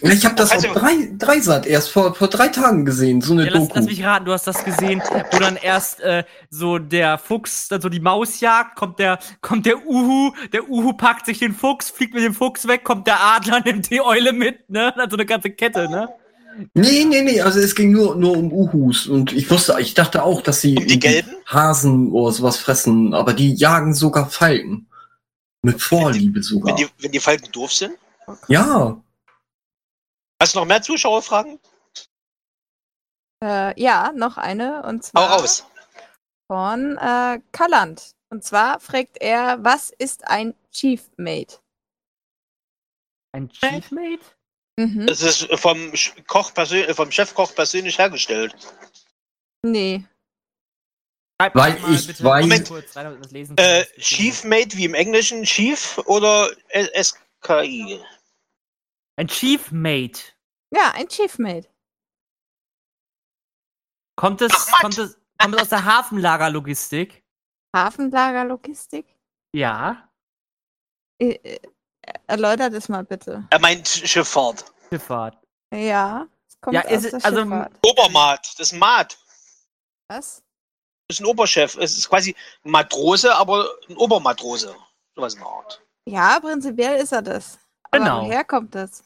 [0.00, 3.44] Ich habe das Also- auf drei, Dreisat erst vor, vor drei Tagen gesehen, so eine
[3.46, 3.72] Ja, lass, Doku.
[3.76, 5.02] lass mich raten, du hast das gesehen,
[5.32, 9.66] wo dann erst äh, so der Fuchs, dann so die Maus jagt, kommt der, kommt
[9.66, 13.20] der Uhu, der Uhu packt sich den Fuchs, fliegt mit dem Fuchs weg, kommt der
[13.20, 14.92] Adler, nimmt die Eule mit, ne?
[14.96, 16.08] Dann so eine ganze Kette, ne?
[16.74, 20.22] Nee, nee, nee, also es ging nur, nur um Uhus und ich wusste, ich dachte
[20.22, 21.24] auch, dass sie Um die?
[21.46, 24.86] Hasen oder sowas fressen, aber die jagen sogar Falken.
[25.62, 26.68] Mit Vorliebe sogar.
[26.68, 27.98] Wenn die, wenn die Falken doof sind?
[28.48, 29.02] Ja,
[30.40, 31.58] Hast du noch mehr Zuschauerfragen?
[33.42, 34.84] Äh, ja, noch eine.
[34.84, 35.66] Und Hau zwar raus.
[36.50, 38.12] von äh, Kalland.
[38.30, 41.58] Und zwar fragt er, was ist ein Chiefmate?
[43.32, 44.24] Ein Chiefmate?
[44.76, 45.06] Mhm.
[45.06, 45.92] Das ist vom,
[46.26, 46.52] Koch
[46.94, 48.54] vom Chefkoch persönlich hergestellt.
[49.62, 50.04] Nee.
[51.40, 52.68] Schreib Weil doch mal ich bitte weiß- Moment.
[52.68, 53.68] kurz rein, damit wir das lesen können.
[53.68, 58.00] Äh, Chiefmate wie im Englischen Chief oder SKI?
[59.16, 60.20] Ein Chiefmate.
[60.74, 61.68] Ja, ein Chiefmate.
[64.16, 67.22] Kommt es, Ach, kommt es, kommt es aus der Hafenlagerlogistik?
[67.74, 69.06] Hafenlagerlogistik?
[69.54, 70.10] Ja.
[71.20, 71.60] Äh, äh,
[72.26, 73.46] erläutert es mal bitte.
[73.50, 74.64] Er meint Schifffahrt.
[74.88, 75.38] Schifffahrt.
[75.72, 77.72] Ja, es kommt Ja, aus ist der es- also- Schifffahrt.
[77.86, 79.16] Obermat, das ist Mat.
[80.10, 80.42] Was?
[81.08, 81.76] Das ist ein Oberchef.
[81.78, 84.74] Es ist quasi ein Matrose, aber ein Obermatrose.
[85.16, 85.82] Sowas in der Art.
[86.06, 87.58] Ja, prinzipiell ist er das.
[87.90, 88.24] Aber Genau.
[88.26, 89.02] woher kommt das?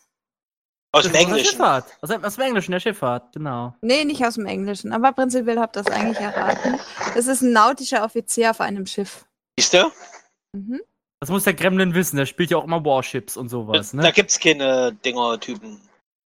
[0.94, 1.46] Aus dem ist aus der Englischen.
[1.52, 1.84] Schifffahrt.
[2.02, 3.74] Aus, dem- aus dem Englischen, der Schifffahrt, genau.
[3.82, 6.78] Nee, nicht aus dem Englischen, aber prinzipiell habt ihr das eigentlich erraten.
[7.14, 9.24] Es ist ein nautischer Offizier auf einem Schiff.
[9.58, 9.90] Siehst du?
[10.54, 10.80] Mhm.
[11.20, 14.12] Das muss der Gremlin wissen, der spielt ja auch immer Warships und sowas, Da ne?
[14.12, 15.80] gibt's keine Dinger-Typen.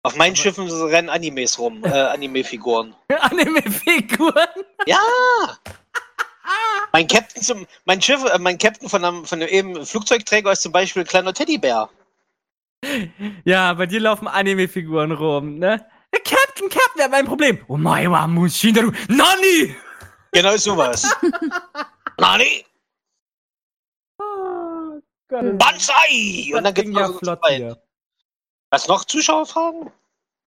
[0.06, 2.94] Auf meinen Aber- Schiffen rennen Animes rum, äh, Anime-Figuren.
[3.08, 4.46] Anime-Figuren.
[4.86, 5.00] Ja!
[6.92, 10.62] Mein Captain zum, mein Schiff, äh, mein Captain von einem, von einem eben Flugzeugträger ist
[10.62, 11.90] zum Beispiel ein kleiner Teddybär.
[13.44, 15.84] Ja, bei dir laufen Anime-Figuren rum, ne?
[16.12, 17.64] Äh, Captain, Captain, wir haben ein Problem.
[17.66, 18.92] Oh mein Gott, Mushindaru.
[19.08, 19.74] Nani!
[20.30, 21.10] Genau sowas.
[22.18, 22.64] Nani?
[24.20, 25.00] Oh.
[25.28, 26.52] Banzai!
[26.54, 27.74] Und dann ja noch flott rein.
[28.70, 29.90] Was noch Zuschauerfragen?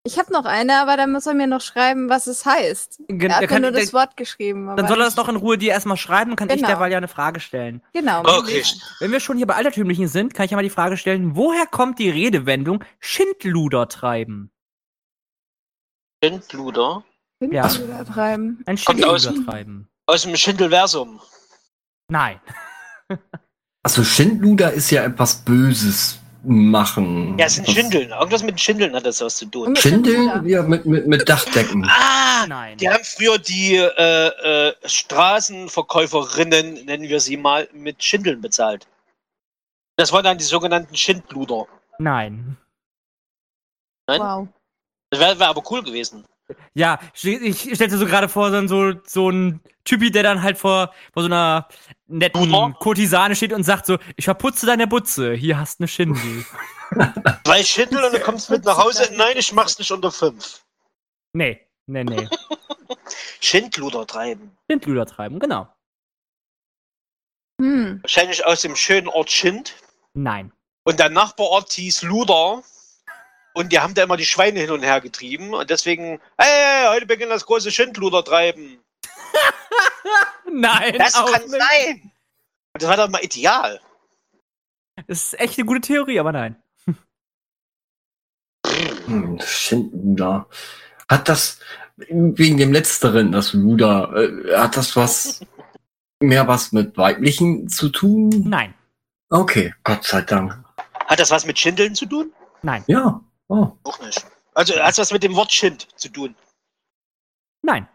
[0.05, 3.01] Ich habe noch eine, aber dann muss er mir noch schreiben, was es heißt.
[3.09, 4.69] Gen- Er hat kann- nur der- das Wort geschrieben.
[4.69, 6.69] aber Dann soll er das doch in Ruhe dir erstmal schreiben, kann ich Genau.
[6.69, 7.83] derweil ja eine Frage stellen.
[7.93, 8.21] Genau.
[8.21, 8.65] Okay.
[9.01, 11.67] Wenn wir schon hier bei Altertümlichen sind, kann ich ja mal die Frage stellen, woher
[11.67, 14.51] kommt die Redewendung Schindluder treiben?
[16.25, 17.05] Schindluder.
[17.41, 17.69] Ja.
[17.69, 18.63] Schindluder treiben.
[18.67, 19.89] Ein Kommt aus- Schindluder treiben.
[20.07, 21.21] Aus dem Schindelversum.
[22.09, 22.41] Nein.
[23.83, 27.37] Also Schindluder ist ja etwas Böses machen.
[27.39, 28.11] Ja, es sind Was- Schindeln.
[28.11, 29.75] Irgendwas mit Schindeln hat das was zu tun.
[29.77, 30.47] Schindeln?
[30.47, 31.85] Ja, mit, mit, mit Dachdecken.
[31.89, 32.47] Ah!
[32.47, 32.79] Nein.
[32.79, 34.29] Die haben früher die äh,
[34.69, 38.87] äh, Straßenverkäuferinnen, nennen wir sie mal, mit Schindeln bezahlt.
[39.97, 41.67] Das waren dann die sogenannten Schindluder.
[41.99, 42.57] Nein.
[44.07, 44.49] Wow.
[45.11, 46.25] Das wäre wär aber cool gewesen.
[46.75, 50.59] Ja, ich, ich stellte so gerade vor, so, so, so ein Typi, der dann halt
[50.59, 51.69] vor, vor so einer
[52.07, 52.75] netten?
[52.79, 56.45] Kurtisane steht und sagt so, ich verputze deine Butze, hier hast eine Schindel.
[57.45, 59.11] Zwei Schindel und du kommst mit nach Hause.
[59.15, 60.63] Nein, ich mach's nicht unter fünf.
[61.33, 62.29] nee, nee, nee.
[63.41, 64.57] Schindluder treiben.
[64.71, 65.69] Schindluder treiben, genau.
[67.61, 68.01] Hm.
[68.03, 69.75] Wahrscheinlich aus dem schönen Ort Schind.
[70.15, 70.53] Nein.
[70.85, 72.63] Und der Nachbarort hieß Luder.
[73.55, 75.55] Und die haben da immer die Schweine hin und her getrieben.
[75.55, 78.79] Und deswegen, hey, heute beginnt das große Schindluder treiben.
[80.53, 81.53] Nein, Das auch kann nicht.
[81.61, 82.13] sein.
[82.75, 83.81] Und das war doch mal ideal.
[85.07, 86.57] Das ist echt eine gute Theorie, aber nein.
[89.07, 90.47] Hm, Schindluder.
[91.09, 91.59] Hat das,
[91.97, 95.41] wegen dem Letzteren, das Luder, äh, hat das was,
[96.21, 98.31] mehr was mit Weiblichen zu tun?
[98.47, 98.75] Nein.
[99.31, 100.59] Okay, Gott sei Dank.
[101.07, 102.33] Hat das was mit Schindeln zu tun?
[102.63, 102.83] Nein.
[102.87, 103.21] Ja.
[103.49, 103.73] Oh.
[103.85, 104.27] Auch nicht.
[104.55, 106.35] Also hat was mit dem Wort Schind zu tun.
[107.63, 107.89] Nein.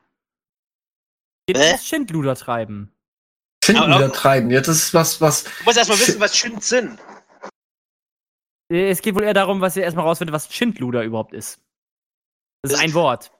[1.47, 2.91] Geht ums Schindluder treiben.
[3.63, 4.49] Schindluder treiben.
[4.49, 5.43] Ja, das ist was, was.
[5.43, 6.99] Du musst erstmal wissen, was Schind sind.
[8.71, 11.59] Äh, Es geht wohl eher darum, was ihr erstmal rausfindet, was Schindluder überhaupt ist.
[12.61, 13.31] Das ist ein Wort.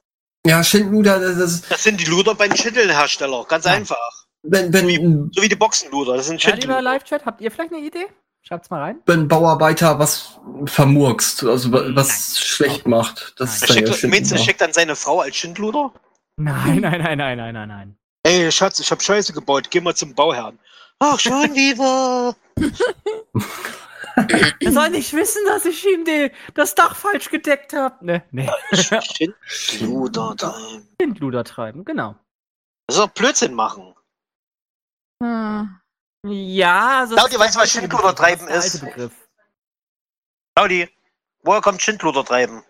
[0.46, 3.46] Ja, Schindluder, das ist, Das sind die Luder bei den Schindelhersteller.
[3.46, 3.76] Ganz Nein.
[3.80, 4.26] einfach.
[4.44, 6.18] wenn, wenn, So wie die Boxenluder.
[6.18, 6.82] Das sind Ja, lieber Schindluder.
[6.82, 8.08] Live-Chat, habt ihr vielleicht eine Idee?
[8.46, 9.02] Schreibt's mal rein.
[9.06, 13.34] wenn ein Bauarbeiter was vermurkst, also wa- was schlecht macht.
[13.40, 13.56] Das Nein.
[13.56, 14.38] ist Er schickt, er Schindluder.
[14.38, 15.94] schickt dann seine Frau als Schindluder?
[16.38, 17.98] Nein, nein, nein, nein, nein, nein, nein.
[18.26, 19.70] Ey, Schatz, ich hab Scheiße gebaut.
[19.70, 20.60] Geh mal zum Bauherrn.
[21.00, 22.36] Ach, schon wieder.
[24.60, 28.06] Er soll nicht wissen, dass ich ihm die, das Dach falsch gedeckt habe.
[28.06, 28.48] Ne, ne.
[29.42, 30.88] Schindluder treiben.
[31.02, 32.16] Schindluder treiben, genau.
[32.86, 33.96] Das ist doch Blödsinn machen.
[35.24, 35.80] Hm.
[36.26, 37.16] Ja, also.
[37.16, 38.80] Claudia, das ist weißt du, was Schindluder Begriff, treiben ist?
[38.80, 39.12] Begriff.
[40.56, 40.90] Claudi,
[41.42, 42.64] woher kommt Schindluder treiben?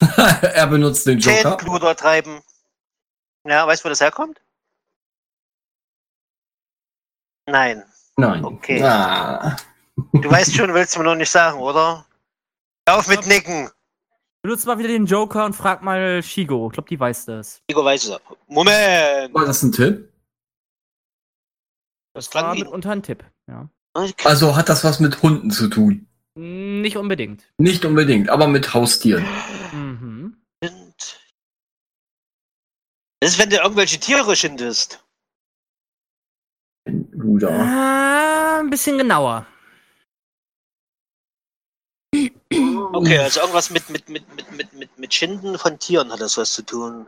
[0.16, 1.58] er benutzt den Joker.
[1.58, 2.42] Schindluder treiben.
[3.46, 4.40] Ja, weißt du, wo das herkommt?
[7.46, 7.84] Nein.
[8.16, 8.44] Nein.
[8.44, 8.82] Okay.
[8.82, 9.56] Ah.
[10.12, 12.04] Du weißt schon, willst du mir noch nicht sagen, oder?
[12.88, 13.70] Hör Auf mit Nicken.
[14.42, 16.66] Benutzt mal wieder den Joker und frag mal Shigo.
[16.66, 17.62] Ich glaube, die weiß das.
[17.68, 18.20] Igor weiß es.
[18.48, 19.32] Moment.
[19.32, 20.12] War das ein Tipp?
[22.14, 22.64] Das War klang wie...
[22.64, 23.24] mitunter ein Tipp.
[23.48, 23.68] Ja.
[24.24, 26.08] Also hat das was mit Hunden zu tun?
[26.36, 27.44] Nicht unbedingt.
[27.58, 29.24] Nicht unbedingt, aber mit Haustieren.
[29.72, 30.36] Mhm.
[33.20, 35.04] Das ist, wenn du irgendwelche Tiere schindest.
[36.86, 37.50] Luder.
[37.50, 39.46] Ah, ein bisschen genauer.
[42.12, 46.36] Okay, also irgendwas mit, mit, mit, mit, mit, mit, mit Schinden von Tieren hat das
[46.36, 47.06] was zu tun.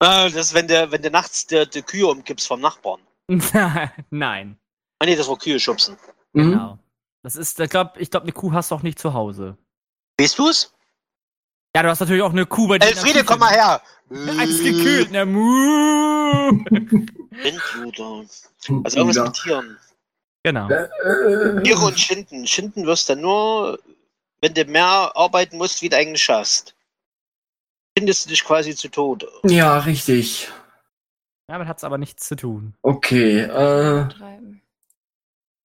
[0.00, 3.00] Ah, das ist, wenn du, wenn du nachts die, die Kühe umkippst vom Nachbarn.
[4.10, 4.58] Nein.
[4.98, 5.96] Ah nee, das war Kühe schubsen.
[6.32, 6.50] Mhm.
[6.50, 6.78] Genau.
[7.22, 9.56] Das ist, ich glaube, ich glaub, eine Kuh hast du auch nicht zu Hause.
[10.20, 10.72] Weißt du's?
[11.74, 12.86] Ja, du hast natürlich auch eine Kuh bei dir.
[12.88, 13.82] Elfriede, komm mal her!
[14.10, 15.24] Eins gekühlt, ne?
[15.26, 16.50] Muh.
[17.42, 18.24] Schindluder.
[18.84, 19.78] Also irgendwas mit Tieren.
[20.44, 20.68] genau.
[20.68, 22.46] Tiere und Schinden.
[22.46, 23.78] Schinden wirst du nur,
[24.40, 26.74] wenn du mehr arbeiten musst, wie du eigentlich schaffst.
[27.96, 29.28] Schindest du dich quasi zu Tode.
[29.44, 30.50] ja, richtig.
[31.46, 32.74] Damit hat's aber nichts zu tun.
[32.82, 33.40] Okay.
[33.40, 34.62] Äh, Treiben.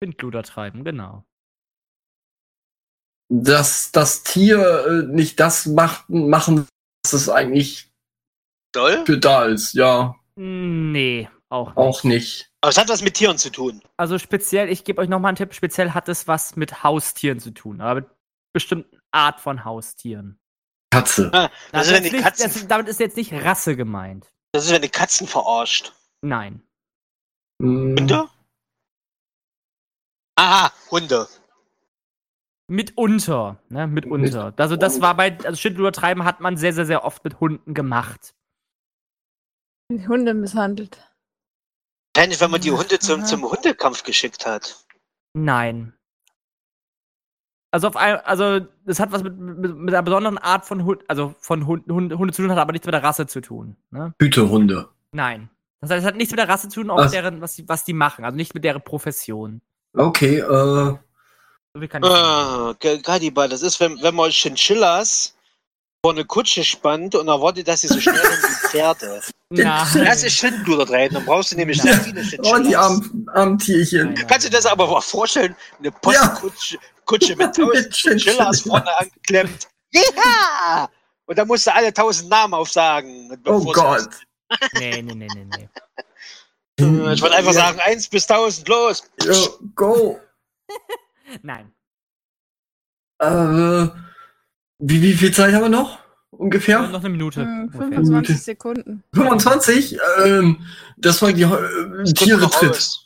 [0.02, 1.26] Windluder treiben, genau.
[3.30, 6.68] dass das Tier äh, nicht das macht, machen,
[7.04, 7.92] was es eigentlich
[8.76, 9.06] Soll?
[9.06, 9.74] für da ist.
[9.74, 10.16] Ja.
[10.36, 11.30] Nee.
[11.50, 11.76] Auch.
[11.78, 12.52] Auch nicht.
[12.62, 13.82] Aber es hat was mit Tieren zu tun.
[13.98, 17.52] Also speziell, ich gebe euch nochmal einen Tipp, speziell hat es was mit Haustieren zu
[17.52, 18.10] tun, aber mit
[18.54, 20.40] bestimmten Art von Haustieren.
[20.92, 21.30] Katze.
[21.34, 24.32] Ah, das ist, Also jetzt die nicht, Katzen, das, damit ist jetzt nicht Rasse gemeint.
[24.52, 25.94] Das ist, wenn die Katzen verarscht.
[26.22, 26.62] Nein.
[27.62, 28.30] Hm, Hunde?
[30.36, 31.28] Aha, Hunde.
[32.70, 34.54] Mitunter, ne, mitunter.
[34.58, 37.74] Also das war bei, also Schindluder Treiben hat man sehr, sehr, sehr oft mit Hunden
[37.74, 38.36] gemacht.
[39.92, 41.04] Die Hunde misshandelt.
[42.16, 44.86] Wahrscheinlich, wenn man die Hunde zum, zum Hundekampf geschickt hat.
[45.34, 45.94] Nein.
[47.72, 51.04] Also auf ein, also das hat was mit, mit, mit einer besonderen Art von Hund,
[51.08, 53.76] also von Hund, Hunde, Hunde zu tun, hat aber nichts mit der Rasse zu tun.
[53.92, 54.14] Ne?
[54.20, 54.88] Hütehunde.
[55.12, 55.50] Nein.
[55.82, 57.06] Das heißt, es hat nichts mit der Rasse zu tun, auch Was?
[57.06, 59.62] mit deren, was die, was die machen, also nicht mit deren Profession.
[59.96, 61.00] Okay, äh, So
[61.80, 62.10] viel kann ich.
[62.10, 65.36] Ah, Ge- Gadiba, das ist, wenn, wenn man Chinchillas
[66.02, 69.22] vor eine Kutsche spannt und erwartet, dass sie so schnell wie Pferde.
[69.50, 69.88] Nein.
[70.06, 74.06] Das ist Schindluder treiben, dann brauchst du nämlich sehr viele oh, die armen, armen Tierchen.
[74.06, 74.28] Nein, nein.
[74.28, 75.56] Kannst du dir das aber mal vorstellen?
[75.80, 78.62] Eine Postkutsche Kutsche mit tausend Chinchillas.
[78.62, 79.68] vorne angeklemmt.
[79.92, 80.88] Ja!
[81.26, 83.38] Und da musst du alle tausend Namen aufsagen.
[83.46, 84.10] Oh Gott.
[84.74, 85.70] Nee, nee, nee, nee, nee.
[87.14, 89.04] Ich würde einfach sagen, eins bis tausend, los.
[89.24, 89.36] Ja,
[89.76, 90.20] go.
[91.42, 91.74] Nein.
[93.22, 93.88] Äh,
[94.80, 96.00] wie, wie viel Zeit haben wir noch?
[96.32, 96.88] Ungefähr?
[96.88, 97.42] Noch eine Minute.
[97.42, 97.82] Hm, ungefähr.
[97.82, 98.34] 25 Minute.
[98.36, 99.04] Sekunden.
[99.14, 99.98] 25?
[100.26, 100.62] Ähm,
[100.98, 103.00] das waren die äh, Tiere tritt.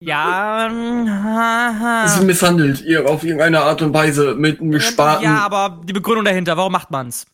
[0.00, 2.08] Ja, haha.
[2.08, 6.24] Sie misshandelt ihr auf irgendeine Art und Weise mit einem Spaten, Ja, aber die Begründung
[6.26, 7.26] dahinter, warum macht man's?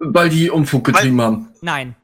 [0.00, 1.52] weil die Unfug getrieben haben.
[1.60, 1.96] Nein.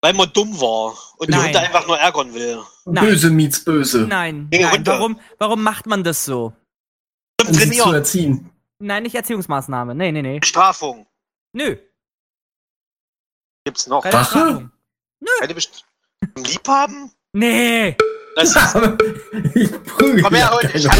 [0.00, 1.46] Weil man dumm war und die Nein.
[1.46, 2.58] Hunde einfach nur ärgern will.
[2.86, 3.04] Nein.
[3.04, 4.06] Böse meets böse.
[4.06, 4.48] Nein.
[4.50, 4.86] Nein.
[4.86, 6.54] Warum, warum macht man das so?
[7.38, 8.50] Zum Um sie zu erziehen.
[8.80, 9.94] Nein, nicht Erziehungsmaßnahme.
[9.94, 10.38] Nee, nee, nee.
[10.40, 11.06] Bestrafung.
[11.52, 11.76] Nö.
[13.64, 14.02] Gibt's noch.
[14.02, 14.38] Keine Rache?
[14.38, 14.72] Bestrafung.
[15.40, 15.84] Keine Best
[16.36, 17.12] Liebhaben?
[17.32, 17.96] Nee.
[18.36, 18.74] Das ist,
[19.54, 20.76] ich prügel komm her, heute.
[20.78, 20.96] Ich hab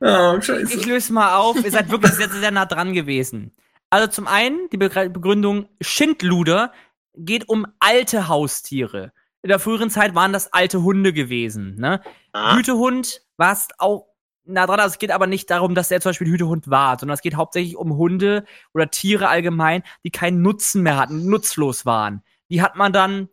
[0.00, 0.38] Oh,
[0.68, 1.56] Ich löse mal auf.
[1.64, 3.52] Ihr seid wirklich sehr, sehr, sehr nah dran gewesen.
[3.90, 6.72] Also zum einen die Begr- Begründung Schindluder
[7.16, 9.12] geht um alte Haustiere.
[9.42, 11.74] In der früheren Zeit waren das alte Hunde gewesen.
[11.76, 12.00] Ne?
[12.32, 12.54] Ah.
[12.56, 14.06] Hütehund war es auch
[14.48, 14.80] nah dran.
[14.80, 17.36] Also es geht aber nicht darum, dass er zum Beispiel Hütehund war, sondern es geht
[17.36, 18.44] hauptsächlich um Hunde
[18.74, 22.22] oder Tiere allgemein, die keinen Nutzen mehr hatten, nutzlos waren.
[22.50, 23.28] Die hat man dann,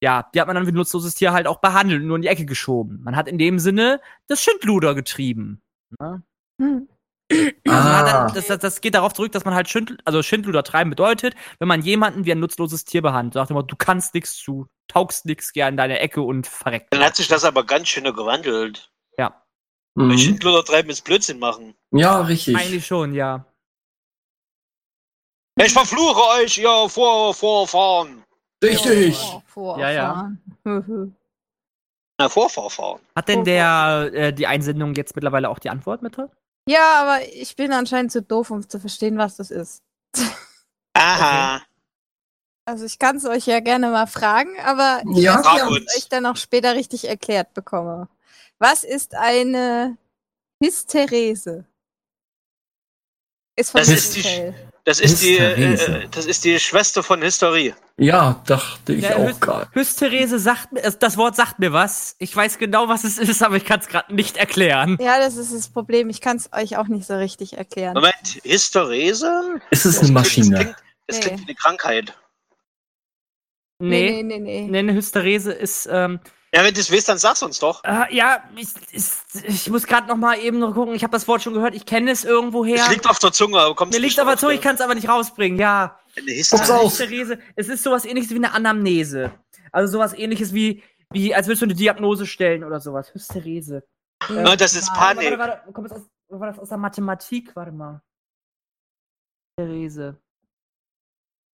[0.00, 2.22] ja, die hat man dann wie ein nutzloses Tier halt auch behandelt und nur in
[2.22, 3.00] die Ecke geschoben.
[3.02, 5.60] Man hat in dem Sinne das Schindluder getrieben.
[6.00, 6.22] Ne?
[6.60, 6.88] Hm.
[7.30, 8.02] Also Ah.
[8.26, 11.34] dann, das, das, das geht darauf zurück, dass man halt Schindl, also Schindluder treiben bedeutet,
[11.58, 13.34] wenn man jemanden wie ein nutzloses Tier behandelt.
[13.34, 16.86] Sagt immer, du kannst nichts, du taugst nichts, geh in deine Ecke und verreckt.
[16.90, 18.90] Dann hat sich das aber ganz schön gewandelt.
[19.18, 19.42] Ja,
[19.98, 20.18] Weil Mhm.
[20.18, 21.74] Schindluder treiben ist Blödsinn machen.
[21.90, 22.56] Ja, richtig.
[22.56, 23.44] eigentlich schon, ja.
[25.60, 28.22] Ich verfluche euch, ihr Vor Vorfahren.
[28.62, 29.18] Richtig.
[29.56, 30.32] Ja, ja.
[30.64, 31.10] Huhu.
[32.16, 33.00] Na, Vorfahren.
[33.16, 36.28] Hat denn der äh, die Einsendung jetzt mittlerweile auch die Antwort mit drin?
[36.68, 39.82] ja, aber ich bin anscheinend zu doof, um zu verstehen, was das ist.
[40.94, 41.62] Aha.
[42.66, 45.96] Also ich kann es euch ja gerne mal fragen, aber ich Ja, weiß nicht, ob
[45.96, 48.08] ich dann auch später richtig erklärt bekomme.
[48.58, 49.96] Was ist eine
[50.62, 51.64] Hysterese?
[53.56, 54.52] Ist von Das ist die-.
[54.84, 55.98] Das ist die, Hysterese.
[56.04, 57.74] äh, das ist die Schwester von Hysterie.
[57.98, 59.68] Ja, dachte ich Ja, auch gerade.
[59.74, 62.16] Hysterese sagt mir, das Wort sagt mir was.
[62.18, 64.96] Ich weiß genau, was es ist, aber ich kann es gerade nicht erklären.
[64.98, 66.08] Ja, das ist das Problem.
[66.08, 67.94] Ich kann es euch auch nicht so richtig erklären.
[67.94, 69.60] Moment, Hysterese?
[69.70, 70.50] Es ist Das eine Maschine.
[70.56, 71.22] Das klingt, das Nee.
[71.22, 72.18] klingt wie eine Krankheit.
[73.80, 74.38] Nee, nee, nee.
[74.38, 74.66] nee.
[74.70, 76.18] nee, eine Hysterese ist, ähm,
[76.54, 77.84] Ja, wenn du es weißt, dann sag's uns doch.
[77.84, 79.04] äh, ja, ich, ich,
[79.44, 80.94] ich muss gerade noch mal eben noch gucken.
[80.94, 81.74] Ich habe das Wort schon gehört.
[81.74, 82.76] Ich kenne es irgendwoher.
[82.76, 84.94] Es liegt auf der Zunge, aber kommst Mir liegt aber zu, ich kann es aber
[84.94, 85.58] nicht rausbringen.
[85.58, 86.00] Ja.
[86.16, 86.32] Eine.
[86.32, 89.32] Hysterese, es ist sowas ähnliches wie eine Anamnese.
[89.72, 93.12] Also sowas ähnliches wie, wie als würdest du eine Diagnose stellen oder sowas.
[93.12, 93.84] Hysterese.
[94.30, 95.38] Ja, das ist Warte, Panik.
[95.38, 97.54] Warte, warte, kommt das aus, war das aus der Mathematik?
[97.54, 98.02] Warte mal.
[99.60, 100.18] Hysterese.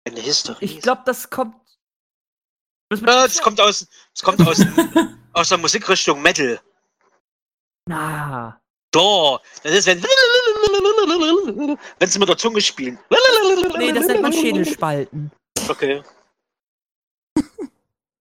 [0.07, 0.65] Eine Hysterie.
[0.65, 1.55] Ich glaube, das kommt.
[2.93, 4.61] Das Ja, das kommt aus, das kommt aus,
[5.33, 6.59] aus der Musikrichtung Metal.
[7.87, 8.59] Na.
[8.91, 10.03] Klar, das ist, wenn,
[11.99, 12.99] wenn sie mit der Zunge spielen.
[13.79, 15.31] Nee, das nennt man Schädelspalten.
[15.67, 16.03] Okay.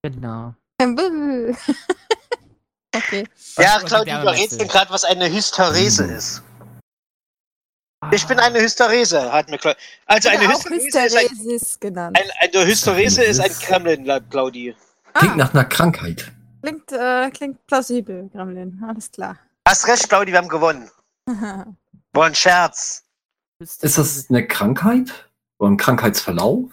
[0.03, 0.55] Genau.
[2.97, 3.29] okay.
[3.59, 6.43] Ja, Claudia, du rätst gerade, was eine Hysterese ist.
[8.11, 9.81] Ich bin eine Hysterese, hat mir Claudia.
[10.07, 11.21] Also eine auch Hysterese
[11.53, 12.19] ist ein, genannt.
[12.21, 14.75] ein, eine Hysterese ist ein Kremlin, Claudi.
[15.15, 16.33] Klingt Ah, nach einer Krankheit.
[16.63, 18.83] klingt, äh, klingt plausibel, Gremlin.
[18.87, 19.39] Alles klar.
[19.69, 20.91] Hast recht, Claudi, wir haben gewonnen.
[22.13, 23.05] War ein Scherz.
[23.61, 25.31] Ist das eine Krankheit?
[25.59, 26.71] Oder ein Krankheitsverlauf?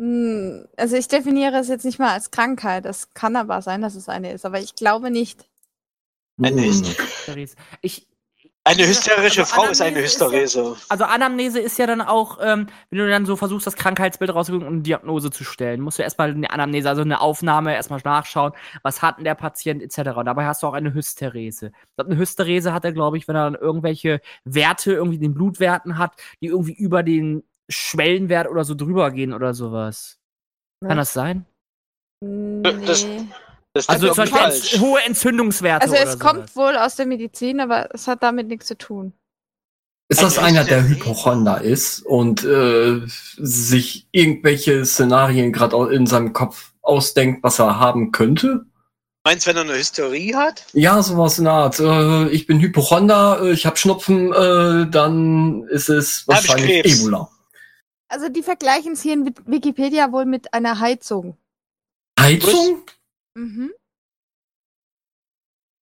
[0.00, 2.84] Hm, Also ich definiere es jetzt nicht mal als Krankheit.
[2.86, 5.48] Es kann aber sein, dass es eine ist, aber ich glaube nicht.
[6.42, 6.84] Eine Hm.
[6.84, 7.54] Hysterese.
[7.80, 8.06] Ich,
[8.66, 10.76] Eine hysterische Also Frau ist eine Anamnese ist ja- Hysterese.
[10.88, 14.66] also Anamnese ist ja dann auch, ähm, wenn du dann so versuchst, das Krankheitsbild rauszuholen
[14.66, 18.52] und eine Diagnose zu stellen, musst du erstmal eine Anamnese, also eine Aufnahme, erstmal nachschauen,
[18.82, 20.16] was hat denn der Patient etc.
[20.16, 21.70] Und dabei hast du auch eine Hysterese.
[21.96, 26.12] Eine Hysterese hat er, glaube ich, wenn er dann irgendwelche Werte, irgendwie den Blutwerten hat,
[26.42, 30.18] die irgendwie über den Schwellenwert oder so drüber gehen oder sowas.
[30.80, 30.96] Kann Ja.
[30.96, 31.46] das sein?
[32.20, 32.86] Das- Nee.
[32.86, 33.06] Das
[33.88, 34.74] Also zum Beispiel falsch.
[34.74, 36.56] ents- hohe Entzündungswerte Also oder es kommt sowas.
[36.56, 39.12] wohl aus der Medizin, aber es hat damit nichts zu tun.
[40.08, 40.88] Ist das Eine einer, der?
[40.88, 43.00] Hypochonder ist und äh,
[43.36, 48.66] sich irgendwelche Szenarien gerade in seinem Kopf ausdenkt, was er haben könnte?
[49.24, 50.64] Meinst du, wenn er eine Hysterie hat?
[50.72, 51.80] Ja, sowas in der Art.
[51.80, 56.84] Äh, ich bin Hypochonder, äh, ich habe Schnupfen, äh, dann ist es wahrscheinlich.
[57.00, 57.28] Ebola.
[58.06, 61.36] Also die vergleichen es hier in Wik- Wikipedia wohl mit einer Heizung.
[62.20, 62.82] Heizung?
[63.36, 63.70] Mhm.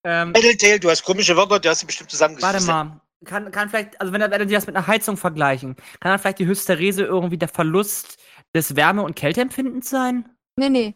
[0.04, 2.66] Ähm, Edeltail, du hast komische Wörter, du hast sie bestimmt Warte zusammengesetzt.
[2.66, 3.00] mal.
[3.24, 6.10] Kann, kann vielleicht, also wenn er, wenn er die das mit einer Heizung vergleichen, kann
[6.10, 8.18] dann vielleicht die Hysterese irgendwie der Verlust
[8.54, 10.28] des Wärme- und Kälteempfindens sein?
[10.56, 10.94] Nee, nee.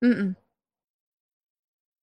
[0.00, 0.34] Mhm.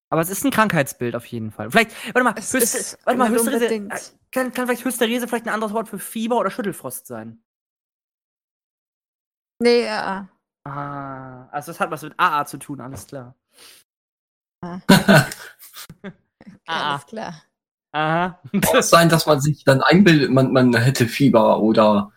[0.10, 1.72] Aber es ist ein Krankheitsbild auf jeden Fall.
[1.72, 3.94] Vielleicht, warte mal, Es Hyster, ist warte mal nicht Hysterese, unbedingt.
[3.94, 4.00] äh,
[4.32, 7.44] kann, kann vielleicht Hysterese vielleicht ein anderes Wort für Fieber oder Schüttelfrost sein?
[9.60, 10.30] Nee, ja.
[10.64, 13.36] Ah, also das hat was mit AA zu tun, alles klar.
[14.62, 14.80] Ah.
[16.66, 17.44] Alles klar.
[17.92, 18.42] Aha.
[18.52, 22.12] Kann es sein, dass man sich dann einbildet, man, man hätte Fieber oder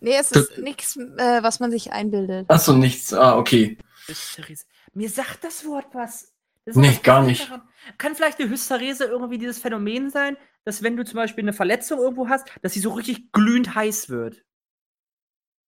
[0.00, 2.50] Nee, es ist nichts, äh, was man sich einbildet.
[2.50, 3.14] Achso, nichts.
[3.14, 3.78] Ah, okay.
[4.06, 4.66] Hysterese.
[4.92, 6.30] Mir sagt das Wort was.
[6.66, 7.48] Das Nee, gar nicht.
[7.48, 7.62] daran.
[7.96, 12.00] Kann vielleicht die Hysterese irgendwie dieses Phänomen sein, dass wenn du zum Beispiel eine Verletzung
[12.00, 14.44] irgendwo hast, dass sie so richtig glühend heiß wird.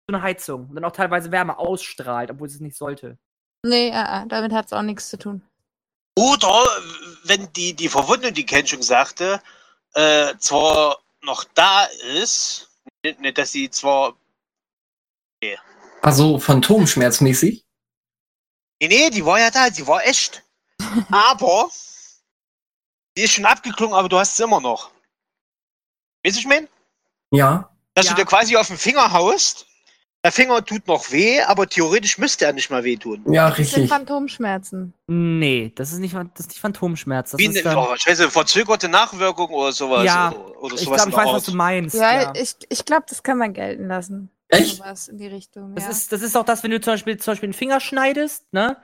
[0.08, 0.68] So eine Heizung.
[0.68, 3.18] Und dann auch teilweise Wärme ausstrahlt, obwohl sie es nicht sollte.
[3.64, 5.42] Nee, ja, damit hat es auch nichts zu tun.
[6.18, 6.66] Oder
[7.24, 9.42] wenn die, die Verwundung, die Ken schon sagte,
[9.94, 12.70] äh, zwar noch da ist,
[13.02, 14.16] nicht, nicht, dass sie zwar.
[16.02, 17.64] Also phantomschmerzmäßig?
[18.80, 20.42] Nee, nee, die war ja da, die war echt.
[21.10, 21.70] Aber
[23.16, 24.90] die ist schon abgeklungen, aber du hast sie immer noch.
[26.22, 26.68] Weißt du, ich mein?
[27.30, 27.74] Ja.
[27.94, 28.12] Dass Ja.
[28.12, 29.66] du dir quasi auf den Finger haust.
[30.26, 33.22] Der Finger tut noch weh, aber theoretisch müsste er nicht mal wehtun.
[33.32, 33.88] Ja, Das sind richtig.
[33.90, 34.92] Phantomschmerzen.
[35.06, 37.30] Nee, das ist nicht, das ist nicht Phantomschmerz.
[37.30, 40.04] Das Wie ist eine, dann, oh, scheiße, verzögerte Nachwirkung oder sowas.
[40.04, 41.34] Ja, oder, oder ich sowas glaube, ich weiß, Art.
[41.36, 41.94] was du meinst.
[41.94, 44.28] Ja, Ja, ich, ich glaube, das kann man gelten lassen.
[44.48, 44.78] Echt?
[44.78, 45.76] Sowas in die Richtung.
[45.76, 45.90] Das, ja.
[45.90, 48.78] ist, das ist auch das, wenn du zum Beispiel, zum Beispiel einen Finger schneidest, ne?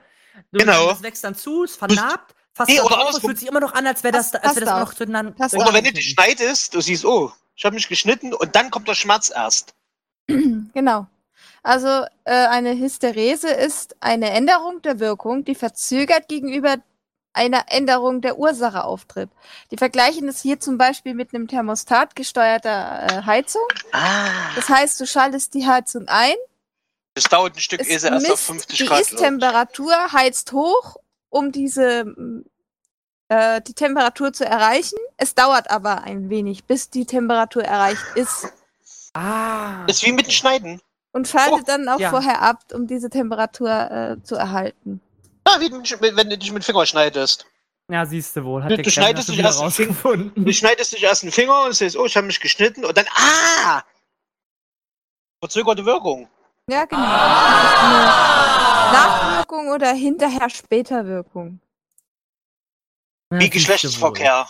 [0.53, 0.91] Du, Genau.
[0.91, 3.19] Das wächst dann zu, es vernarbt, fast Nee, oder andersrum.
[3.31, 5.33] fühlt sich immer noch an, als wäre das, Passt- als wäre das noch zueinander.
[5.37, 8.87] Oder wenn du dich schneidest, du siehst, oh, ich habe mich geschnitten und dann kommt
[8.87, 9.75] der Schmerz erst.
[10.73, 11.07] Genau.
[11.63, 11.87] Also
[12.25, 16.77] äh, eine Hysterese ist eine Änderung der Wirkung, die verzögert gegenüber
[17.31, 19.29] einer Änderung der Ursache auftritt.
[19.71, 23.63] Die vergleichen es hier zum Beispiel mit einem Thermostat gesteuerter äh, Heizung.
[23.91, 24.27] Ah.
[24.55, 26.35] Das heißt, du schaltest die Heizung ein,
[27.15, 29.13] Das dauert ein Stück, ehe es sie erst auf misst 50 die Grad läuft.
[29.13, 30.97] Ist-Temperatur, heizt hoch,
[31.29, 32.05] um diese
[33.29, 34.99] äh, die Temperatur zu erreichen.
[35.17, 38.51] Es dauert aber ein wenig, bis die Temperatur erreicht ist
[39.13, 39.85] Ah.
[39.85, 40.81] Das ist wie mit dem Schneiden.
[41.13, 42.09] Und schaltet Oh, dann auch ja.
[42.09, 44.99] vorher ab, um diese Temperatur äh, zu erhalten.
[45.47, 47.45] Ja, wie wenn du dich mit dem Finger schneidest.
[47.91, 48.63] Ja, siehst du wohl.
[48.63, 50.45] Hat Du- der du schneidest dich erst rausgefunden.
[50.45, 53.05] Du schneidest dich erst den Finger und siehst, oh, ich habe mich geschnitten und dann,
[53.15, 53.83] ah!
[55.43, 56.29] Verzögerte Wirkung.
[56.69, 57.01] Ja, genau.
[57.03, 58.05] Eine
[58.93, 61.59] Nachwirkung oder hinterher später Wirkung.
[63.33, 64.47] Ja, Wie Geschlechtsverkehr.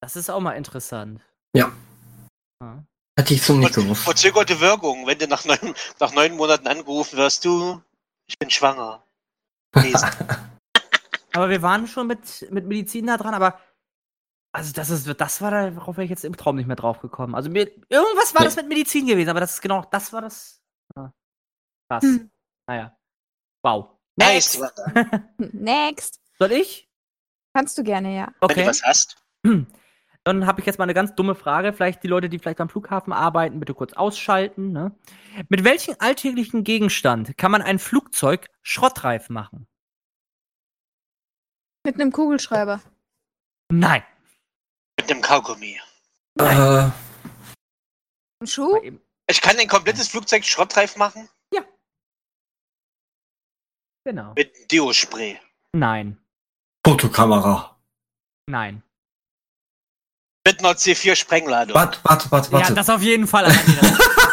[0.00, 1.20] Das ist auch mal interessant.
[1.56, 1.72] Ja.
[2.62, 2.84] Ja.
[3.18, 4.02] Hätte ich so nicht Ver gewusst.
[4.04, 7.82] verzögerte Wirkung, wenn du nach neun, nach neun Monaten angerufen wirst, du,
[8.26, 9.04] ich bin schwanger.
[11.34, 13.58] Aber wir waren schon mit, mit Medizin da dran, aber
[14.54, 17.00] also das ist, das war da, worauf wäre ich jetzt im Traum nicht mehr drauf
[17.00, 17.34] gekommen.
[17.34, 18.48] Also mir, irgendwas war Nee.
[18.48, 20.60] das mit Medizin gewesen, aber das ist genau, das war das.
[20.94, 21.10] Ja.
[21.88, 22.02] Krass.
[22.02, 22.30] Hm.
[22.68, 22.94] Naja.
[23.64, 23.88] Wow.
[24.16, 24.60] Next.
[25.38, 26.20] Next.
[26.38, 26.86] Soll ich?
[27.54, 28.26] Kannst du gerne, ja.
[28.26, 28.66] Wenn du Okay.
[28.66, 29.16] was hast.
[30.24, 31.72] Dann habe ich jetzt mal eine ganz dumme Frage.
[31.72, 34.70] Vielleicht die Leute, die vielleicht am Flughafen arbeiten, bitte kurz ausschalten.
[34.72, 34.94] Ne?
[35.48, 39.66] Mit welchem alltäglichen Gegenstand kann man ein Flugzeug schrottreif machen?
[41.84, 42.80] Mit einem Kugelschreiber.
[43.72, 44.04] Nein.
[45.00, 45.80] Mit dem Kaugummi.
[46.38, 46.92] Äh, Ein
[48.46, 48.78] Schuh?
[49.26, 51.28] Ich kann ein komplettes Flugzeug schrottreif machen
[54.04, 54.32] Genau.
[54.34, 55.38] mit Deo-Spray.
[55.72, 56.18] Nein.
[56.84, 57.80] Fotokamera.
[58.48, 58.82] Nein.
[60.46, 61.74] Mit einer C4-Sprengladung.
[61.74, 62.68] Warte, warte, warte, warte.
[62.70, 63.44] Ja, das auf jeden Fall.
[63.46, 63.60] Alter.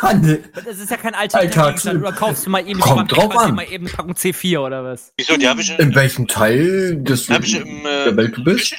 [0.66, 2.02] Das ist ja kein alltäglicher Alltags- Gegenstand.
[2.02, 3.54] Oder kaufst du mal eben, Kommt drauf an.
[3.54, 5.12] mal eben eine Packung C4 oder was?
[5.18, 5.36] Wieso?
[5.36, 8.74] Die habe ich, In welchem Teil des hab ich im äh, der Welt du bist?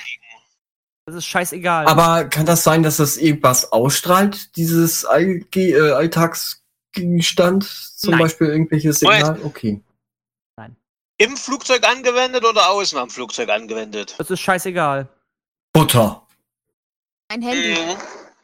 [1.05, 1.87] Das ist scheißegal.
[1.87, 7.65] Aber kann das sein, dass das irgendwas ausstrahlt, dieses Allge äh, Alltagsgegenstand?
[7.65, 8.21] Zum Nein.
[8.21, 9.39] Beispiel irgendwelches Signal?
[9.45, 9.83] Okay.
[11.19, 14.15] Im Flugzeug angewendet oder außen am Flugzeug angewendet?
[14.17, 15.07] das ist scheißegal.
[15.75, 16.27] Butter.
[17.31, 17.71] Ein Handy.
[17.81, 17.97] Mhm.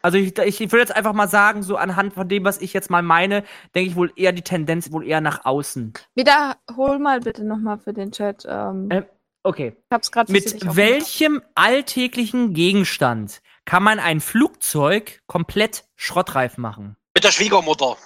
[0.02, 2.72] Also ich, ich, ich würde jetzt einfach mal sagen, so anhand von dem, was ich
[2.72, 3.42] jetzt mal meine,
[3.74, 5.94] denke ich wohl eher die Tendenz wohl eher nach außen.
[6.14, 8.46] Wiederhol mal bitte nochmal für den Chat.
[8.48, 9.02] Ähm, Äh,
[9.42, 9.76] Okay.
[9.76, 16.96] ich hab's gerade Mit welchem alltäglichen Gegenstand kann man ein Flugzeug komplett schrottreif machen?
[17.14, 17.96] Mit der Schwiegermutter.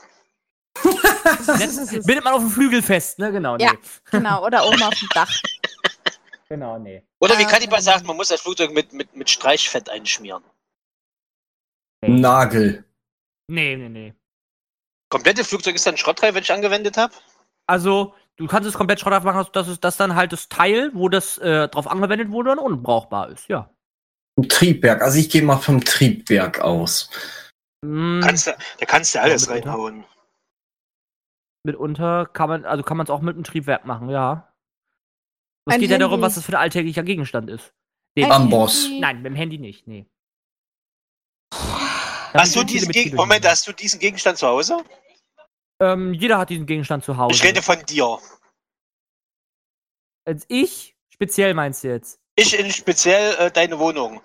[1.59, 3.33] Jetzt bindet man auf dem Flügel fest, ne?
[3.33, 3.64] Genau, nee.
[3.64, 3.72] Ja.
[4.11, 5.31] Genau, oder oben auf dem Dach.
[6.49, 7.03] Genau, nee.
[7.20, 7.49] Oder wie Ähm.
[7.49, 10.43] Kadiba sagt, man muss das Flugzeug mit, mit, mit Streichfett einschmieren.
[12.07, 12.84] Nagel.
[13.48, 14.14] Nee, nee, nee.
[15.11, 17.12] Komplette Flugzeug ist dann schrottreif, wenn ich angewendet habe?
[17.66, 21.09] Also, du kannst es komplett schrottreif machen, dass es das dann halt das Teil, wo
[21.09, 23.68] das äh, drauf angewendet wurde, dann unbrauchbar ist, ja.
[24.38, 25.03] Ein Triebwerk.
[25.03, 27.11] Also ich gehe mal vom Triebwerk aus.
[27.84, 29.70] Mm, Kannst du, da kannst du alles Ja, mitunter.
[29.72, 30.05] reinhauen.
[31.66, 34.55] mitunter kann man, also kann man es auch mit einem Triebwerk machen, ja.
[35.68, 37.74] Es Ein geht ja darum, was das für ein alltäglicher Gegenstand ist.
[38.16, 38.84] Den, Amboss.
[38.84, 39.01] Handy.
[39.01, 40.07] Nein, mit dem Handy nicht, nee.
[42.33, 44.78] Hast du diesen Geg Moment, hast du diesen Gegenstand zu Hause?
[45.81, 47.35] Ähm, jeder hat diesen Gegenstand zu Hause.
[47.35, 48.18] Ich rede von dir.
[50.26, 52.20] Als ich, speziell meinst du jetzt?
[52.37, 54.20] Ich in speziell äh, deine Wohnung.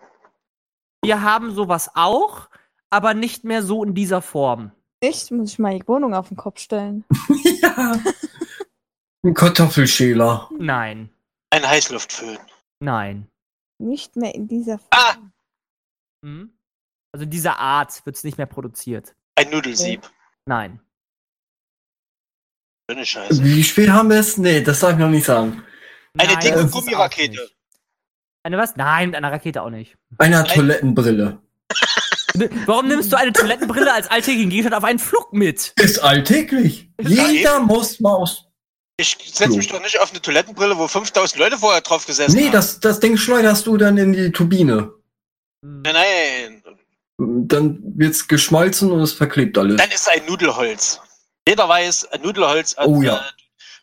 [1.04, 2.50] Wir haben sowas auch,
[2.90, 4.72] aber nicht mehr so in dieser Form.
[5.02, 5.32] Nicht?
[5.32, 7.06] Muss ich mal die Wohnung auf den Kopf stellen.
[7.62, 8.00] ja.
[9.24, 10.50] Ein Kartoffelschäler.
[10.58, 11.10] Nein,
[11.50, 12.38] Ein Heißluftföhn.
[12.80, 13.30] nein.
[13.78, 14.90] Nicht mehr in dieser Form.
[14.92, 15.16] Ah!
[16.24, 16.55] Hm?
[17.16, 19.16] Also dieser Art wird es nicht mehr produziert.
[19.36, 20.02] Ein Nudelsieb.
[20.46, 20.82] Nein.
[22.92, 23.42] Schöne Scheiße.
[23.42, 24.38] Wie spät haben wir es?
[24.38, 25.64] Nee, das darf ich noch nicht sagen.
[26.18, 27.50] Eine Nein, dicke Gummirakete.
[28.44, 28.76] Eine was?
[28.76, 29.96] Nein, mit einer Rakete auch nicht.
[30.18, 31.42] Eine Ein- Toilettenbrille.
[32.66, 35.72] Warum nimmst du eine Toilettenbrille als alltäglichen Gegenstand auf einen Flug mit?
[35.80, 36.90] Ist alltäglich.
[37.00, 38.44] Jeder muss mal aus.
[38.98, 42.48] Ich setze mich doch nicht auf eine Toilettenbrille, wo 5000 Leute vorher drauf gesessen Nee,
[42.48, 42.52] haben.
[42.52, 44.92] das, das Ding schleuderst du dann in die Turbine.
[45.64, 45.82] Hm.
[45.82, 46.62] Nein, nein.
[47.18, 49.78] Dann wird's geschmolzen und es verklebt alles.
[49.78, 51.00] Dann ist ein Nudelholz.
[51.48, 52.76] Jeder weiß, ein Nudelholz.
[52.78, 53.18] Oh ja.
[53.18, 53.22] Äh,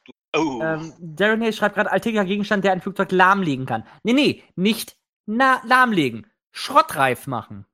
[0.04, 0.62] du, oh.
[0.62, 3.86] Ähm, Darren Hayes schreibt gerade alltäglicher Gegenstand, der ein Flugzeug lahmlegen kann.
[4.02, 6.26] Nee, nee, nicht na lahmlegen.
[6.50, 7.64] Schrottreif machen.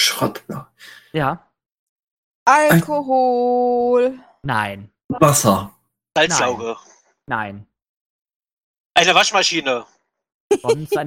[0.00, 0.42] Schrott.
[0.48, 0.72] Ja.
[1.12, 1.50] Ja.
[2.44, 4.20] Alkohol.
[4.42, 4.92] Nein.
[5.08, 5.74] Wasser.
[6.16, 6.76] Salzsauge.
[7.26, 7.66] Nein.
[8.94, 9.84] Eine Waschmaschine.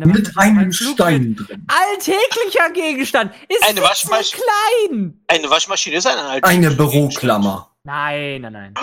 [0.06, 1.68] Mit Waschmaschine einem Stein drin.
[1.68, 3.34] Alltäglicher Gegenstand.
[3.48, 5.24] Ist Eine viel zu Waschmasch- klein.
[5.28, 6.48] Eine Waschmaschine ist ein alter.
[6.48, 7.76] Eine Büroklammer.
[7.84, 8.74] Nein, nein, nein.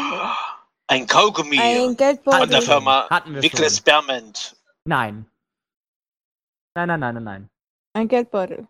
[0.88, 2.48] Ein Kaugummi Ein von Geldbeutel.
[2.48, 3.84] der Firma Hatten wir Nicholas schon.
[3.84, 4.56] Berment.
[4.84, 5.26] Nein.
[6.76, 7.50] Nein, nein, nein, nein, nein.
[7.94, 8.68] Ein Geldbeutel.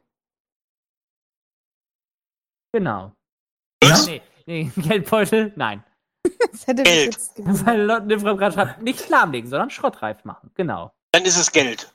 [2.73, 3.13] Genau.
[3.83, 3.99] Ja?
[4.07, 5.85] Nee, nee, Geldbeutel, nein.
[6.53, 7.19] Das hätte mich Geld.
[7.67, 10.51] Weil Lotte Nifram gerade schreibt, nicht lahmlegen, sondern schrottreif machen.
[10.55, 10.93] Genau.
[11.17, 11.91] Dann ist es Geld.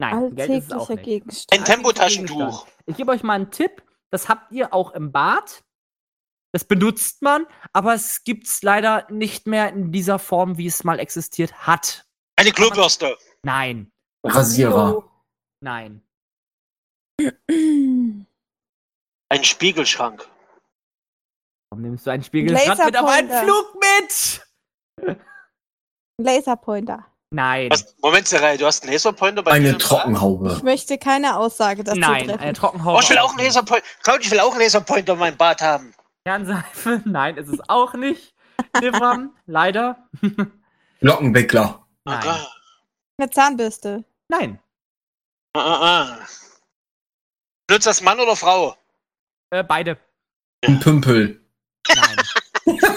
[0.00, 1.04] Nein, Geld ist es auch Alltäglicher nicht.
[1.04, 1.60] Gegenstand.
[1.60, 2.66] Ein Tempotaschentuch.
[2.86, 3.80] Ich gebe euch mal einen Tipp.
[4.10, 5.62] Das habt ihr auch im Bad.
[6.50, 10.98] Das benutzt man, aber es gibt's leider nicht mehr in dieser Form, wie es mal
[10.98, 12.08] existiert hat.
[12.34, 13.16] Eine Klobürste.
[13.44, 13.92] Nein,
[14.24, 15.08] Rasierer.
[15.60, 16.04] nein.
[19.28, 20.28] Ein Spiegelschrank.
[21.70, 23.30] Warum nimmst du einen Spiegelschrank mit auf einen.
[23.30, 25.26] Flug mit?
[26.18, 27.06] Laserpointer.
[27.30, 27.70] Nein.
[27.70, 29.78] Was, Moment, Serei, du hast einen Laserpointer bei dir Eine?
[29.78, 30.54] Trockenhaube.
[30.56, 32.40] Ich möchte keine Aussage dazu Nein, treffen.
[32.40, 32.98] eine Trockenhaube.
[32.98, 33.86] Oh, ich will auch einen Laserpointer.
[34.02, 35.94] Claudia, ich will auch einen Laserpointer in meinem Bad haben.
[36.24, 37.02] Kernseife?
[37.04, 38.34] Nein, ist es auch nicht.
[38.80, 40.08] Nifram, leider.
[41.00, 41.86] Lockenwickler.
[42.04, 42.46] Nein.
[43.18, 44.04] Eine Zahnbürste.
[44.28, 44.58] Nein.
[45.54, 46.18] Ah, ah, ah.
[47.66, 48.76] Benutzt das Mann oder Frau?
[49.50, 49.98] Äh, beide.
[50.64, 51.44] Ein Pümpel.
[51.88, 52.16] Nein.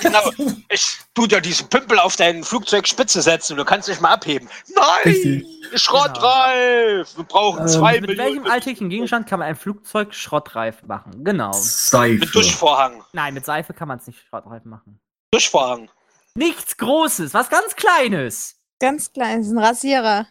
[0.01, 0.31] Genau.
[0.69, 4.49] Ich tu dir diesen Pümpel auf deinen Flugzeugspitze setzen und du kannst dich mal abheben.
[4.75, 4.85] Nein!
[5.05, 5.45] Richtig.
[5.75, 7.15] Schrottreif!
[7.15, 8.51] Wir brauchen Ähm, zwei Mit welchem Millionen.
[8.51, 11.23] alltäglichen Gegenstand kann man ein Flugzeug schrottreif machen?
[11.23, 11.47] Genau.
[11.51, 12.25] Mit Seife.
[12.25, 13.03] Duschvorhang.
[13.13, 14.99] Nein, mit Seife kann man es nicht schrottreif machen.
[15.31, 15.89] Duschvorhang.
[16.35, 18.55] Nichts Großes, was ganz Kleines.
[18.79, 20.27] Ganz klein, das ist ein Rasierer.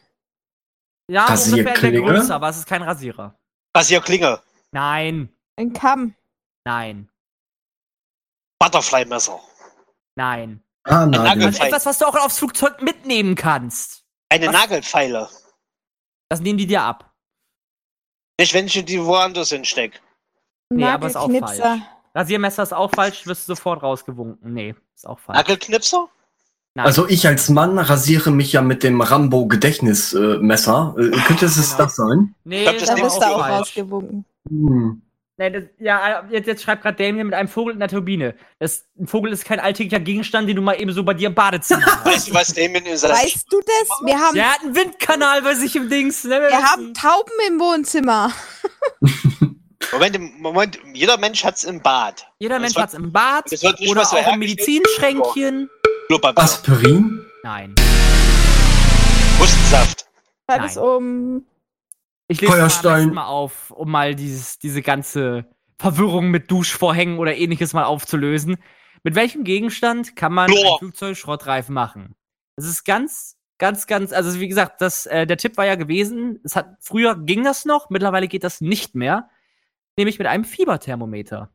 [1.10, 2.00] Ja, ungefähr der Rasierklinge?
[2.02, 3.38] Größe, aber es ist kein Rasierer.
[3.76, 4.40] Rasierklinge.
[4.72, 6.14] Nein, Ein Kamm.
[6.64, 7.08] nein,
[8.58, 9.38] Butterfly-Messer.
[10.16, 10.62] nein.
[10.84, 11.46] Ah, Nagel.
[11.46, 14.04] Also etwas, was du auch aufs Flugzeug mitnehmen kannst.
[14.30, 14.54] Eine Was?
[14.54, 15.28] Nagelfeile.
[16.30, 17.12] Das nehmen die dir ab.
[18.40, 20.00] Nicht, wenn ich die woanders hinsteck.
[20.70, 21.62] Nee, aber ist auch Nagelknipser.
[21.62, 21.82] falsch.
[22.14, 24.54] Rasiermesser ist auch falsch, wirst du sofort rausgewunken.
[24.54, 25.36] Nee, ist auch falsch.
[25.36, 26.08] Nagelknipser?
[26.74, 26.86] Nein.
[26.86, 30.94] Also ich als Mann rasiere mich ja mit dem Rambo-Gedächtnismesser.
[30.98, 31.76] Äh, könnte es genau.
[31.84, 32.34] das sein?
[32.44, 33.60] nee, glaub, das Da wirst du auch auch falsch.
[33.60, 34.24] rausgewunken.
[34.48, 35.02] Hm.
[35.40, 38.34] Nee, das, ja, jetzt, jetzt schreibt gerade Damien mit einem Vogel in der Turbine.
[38.58, 41.34] Das, ein Vogel ist kein alltäglicher Gegenstand, den du mal eben so bei dir im
[41.34, 42.04] Badezimmer hast.
[42.06, 43.88] Weißt du, was Damien seiner Weißt du das?
[44.04, 46.24] Wir haben, Der hat einen Windkanal bei sich im Dings.
[46.24, 46.40] Ne?
[46.48, 48.32] wir haben Tauben im Wohnzimmer.
[49.92, 52.26] Moment, Moment, jeder Mensch hat's im Bad.
[52.40, 53.44] Jeder Das Mensch wird- hat's im Bad
[53.88, 54.38] oder auch im.
[54.40, 55.70] Medizinschränkchen.
[56.34, 57.24] Aspirin?
[57.44, 57.74] Nein.
[59.38, 60.06] Hustensaft.
[60.46, 60.66] War Nein.
[60.66, 61.44] das um.
[62.28, 63.14] Ich lese Feuerstein.
[63.14, 65.46] mal auf, um mal dieses, diese ganze
[65.78, 68.58] Verwirrung mit Duschvorhängen oder ähnliches mal aufzulösen.
[69.02, 70.74] Mit welchem Gegenstand kann man Chlor.
[70.74, 72.14] ein Flugzeug schrottreif machen?
[72.56, 76.40] Das ist ganz, ganz, ganz, also wie gesagt, das, äh, der Tipp war ja gewesen,
[76.44, 79.30] es hat, früher ging das noch, mittlerweile geht das nicht mehr.
[79.96, 81.50] Nämlich mit einem Fieberthermometer.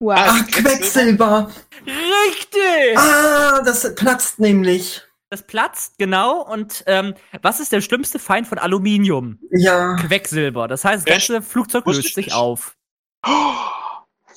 [0.00, 0.18] Wow.
[0.18, 1.50] Ach, Quecksilber!
[1.86, 2.96] Richtig!
[2.96, 5.07] Ah, das platzt nämlich.
[5.30, 6.42] Das platzt, genau.
[6.42, 9.38] Und ähm, was ist der schlimmste Feind von Aluminium?
[9.50, 9.96] Ja.
[9.96, 10.68] Quecksilber.
[10.68, 11.28] Das heißt, das Echt?
[11.28, 12.34] ganze Flugzeug löst ich sich nicht.
[12.34, 12.76] auf.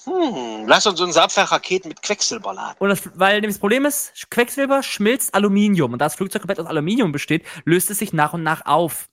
[0.03, 2.75] Hm, lass uns unsere Abwehrraketen mit Quecksilber laden.
[2.79, 5.93] Und das, weil nämlich das Problem ist, Quecksilber schmilzt Aluminium.
[5.93, 9.07] Und da das Flugzeug komplett aus Aluminium besteht, löst es sich nach und nach auf.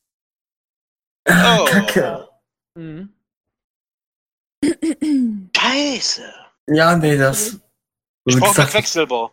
[1.29, 1.65] Oh.
[1.67, 2.29] Kacke.
[2.75, 3.13] Mhm.
[5.57, 6.23] Scheiße.
[6.67, 7.61] Ja, nee, das.
[8.25, 9.31] Ich Wie brauche Quecksilber.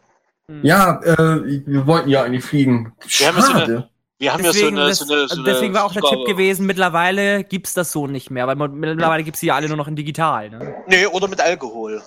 [0.48, 0.64] Mhm.
[0.64, 2.94] Ja, äh, wir wollten ja eigentlich fliegen.
[3.18, 3.90] Wir haben ja so eine- Schade.
[4.18, 6.02] Wir haben Deswegen, ja so eine, das, so eine, so eine deswegen war auch der
[6.02, 9.68] Tipp gewesen, mittlerweile gibt's das so nicht mehr, weil man, mittlerweile gibt's die ja alle
[9.68, 10.50] nur noch in digital.
[10.50, 10.84] Ne?
[10.88, 12.02] Nee, oder mit Alkohol.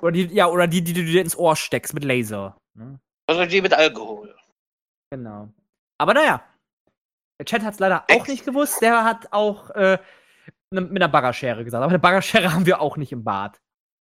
[0.00, 2.56] Oder die, ja, oder die, die du dir ins Ohr steckst mit Laser.
[2.74, 2.98] Ne?
[3.28, 4.34] Also die mit Alkohol.
[5.12, 5.50] Genau.
[5.98, 6.42] Aber naja.
[7.38, 8.20] Der Chat hat's leider Echt?
[8.20, 8.82] auch nicht gewusst.
[8.82, 9.98] Der hat auch äh,
[10.72, 11.80] ne, mit einer Baggerschere gesagt.
[11.82, 13.60] Aber eine Baggerschere haben wir auch nicht im Bad.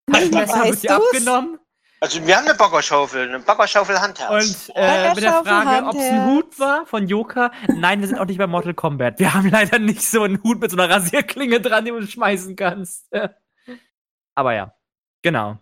[0.09, 0.88] Weißt du's?
[0.89, 1.59] abgenommen.
[2.03, 4.69] Also wir haben eine Baggerschaufel, eine Baggerschaufel-Handherz.
[4.69, 6.26] Und äh, mit der Baggerschaufel, Frage, ob es ein Handherz.
[6.26, 7.52] Hut war von Joker.
[7.68, 9.19] Nein, wir sind auch nicht bei Mortal Kombat.
[9.19, 12.56] Wir haben leider nicht so einen Hut mit so einer Rasierklinge dran, den du schmeißen
[12.56, 13.06] kannst.
[14.36, 14.73] Aber ja,
[15.22, 15.60] genau.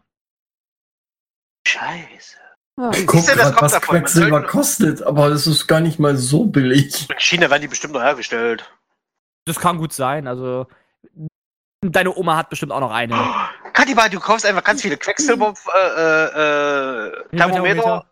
[1.67, 2.37] Scheiße.
[2.93, 3.97] Ich guck grad, was davon.
[3.97, 7.09] Quecksilber kostet, aber das ist gar nicht mal so billig.
[7.09, 8.71] In China werden die bestimmt noch hergestellt.
[9.43, 10.27] Das kann gut sein.
[10.27, 10.67] Also,
[11.81, 13.15] deine Oma hat bestimmt auch noch eine.
[13.95, 18.05] Katiba, du kaufst einfach ganz viele Quecksilber äh, äh, Thermometer.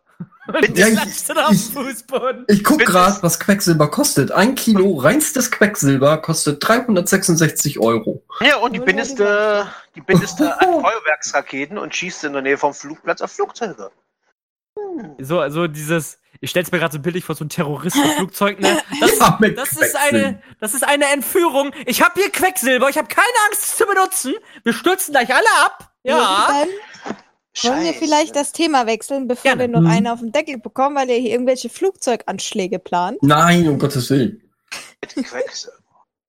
[0.47, 2.45] Und Ja, ich- ich- Fußboden.
[2.47, 4.31] Ich guck grad, was Quecksilber kostet.
[4.31, 8.23] Ein Kilo reinstes Quecksilber kostet 366 Euro.
[8.39, 12.41] Ja, und die bindest, die äh, die bindest du an Feuerwerksraketen und schießt in der
[12.43, 13.91] Nähe vom Flugplatz auf Flugzeuge.
[15.19, 18.77] So, so dieses, ich stell's mir gerade so bildlich vor, so ein Terroristenflugzeug, ne?
[18.99, 21.71] Das, Ja, das ist eine, das ist eine Entführung.
[21.85, 24.33] Ich habe hier Quecksilber, ich habe keine Angst, es zu benutzen.
[24.63, 25.91] Wir stürzen gleich alle ab.
[26.03, 26.13] Ja.
[26.15, 26.67] Irgendwann
[27.63, 27.99] wollen wir Scheiße.
[27.99, 29.61] vielleicht das Thema wechseln, bevor Gerne.
[29.63, 29.87] wir noch Mhm.
[29.87, 33.17] einen auf den Deckel bekommen, weil ihr hier irgendwelche Flugzeuganschläge plant.
[33.23, 34.41] Nein, um Gottes Willen.
[35.01, 35.77] mit Quecksilber.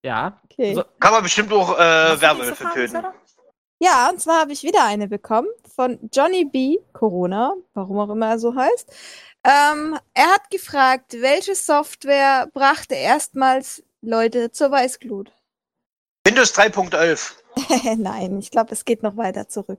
[0.03, 0.41] Ja.
[0.51, 0.75] Okay.
[0.75, 3.03] So- Kann man bestimmt auch äh, Frage, töten.
[3.81, 6.79] Ja, und zwar habe ich wieder eine bekommen von Johnny B.
[6.93, 8.93] Corona, warum auch immer er so heißt.
[9.45, 15.31] Ähm, er hat gefragt, welche Software brachte erstmals Leute zur Weißglut?
[16.27, 17.97] Windows 3.11.
[17.97, 19.79] Nein, ich glaube, es geht noch weiter zurück.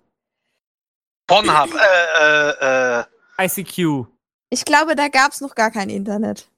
[1.27, 1.76] Pornhub.
[1.76, 3.05] äh, äh, äh.
[3.45, 4.07] ICQ.
[4.51, 6.49] Ich glaube, da gab es noch gar kein Internet.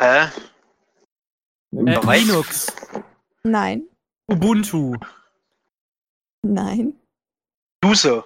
[0.00, 0.28] Hä?
[1.72, 2.68] Äh, Linux.
[3.42, 3.88] Nein,
[4.28, 4.94] Ubuntu.
[6.42, 7.01] nein.
[7.82, 8.24] Duse.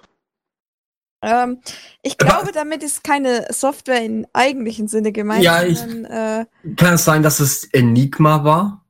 [1.23, 1.61] Ähm,
[2.03, 6.45] ich Aber- glaube, damit ist keine Software im eigentlichen Sinne gemeint, Ja, ich- sondern, äh,
[6.75, 8.83] Kann es sein, dass es Enigma war?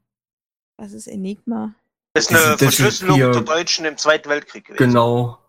[0.80, 1.74] was ist Enigma?
[2.14, 4.78] Das ist Das eine ist- das ist Verschlüsselung hier- der Deutschen im Zweiten Weltkrieg gewesen.
[4.90, 5.40] Genau.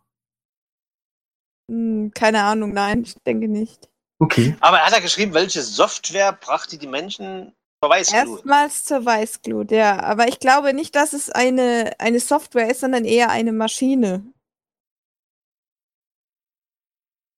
[1.71, 3.89] Hm, keine Ahnung, nein, ich denke nicht.
[4.21, 4.57] Okay.
[4.61, 8.29] Aber er hat ja geschrieben, welche Software brachte die Menschen zur Weißglut?
[8.37, 10.01] Erstmals zur Weißglut, ja.
[10.01, 14.25] Aber ich glaube nicht, dass es eine, eine Software ist, sondern eher eine Maschine.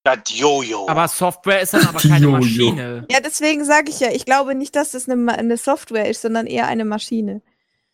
[0.03, 0.89] Das Jojo.
[0.89, 2.39] Aber Software ist dann aber keine Jojo.
[2.39, 3.07] Maschine.
[3.11, 6.47] Ja, deswegen sage ich ja, ich glaube nicht, dass das eine, eine Software ist, sondern
[6.47, 7.43] eher eine Maschine.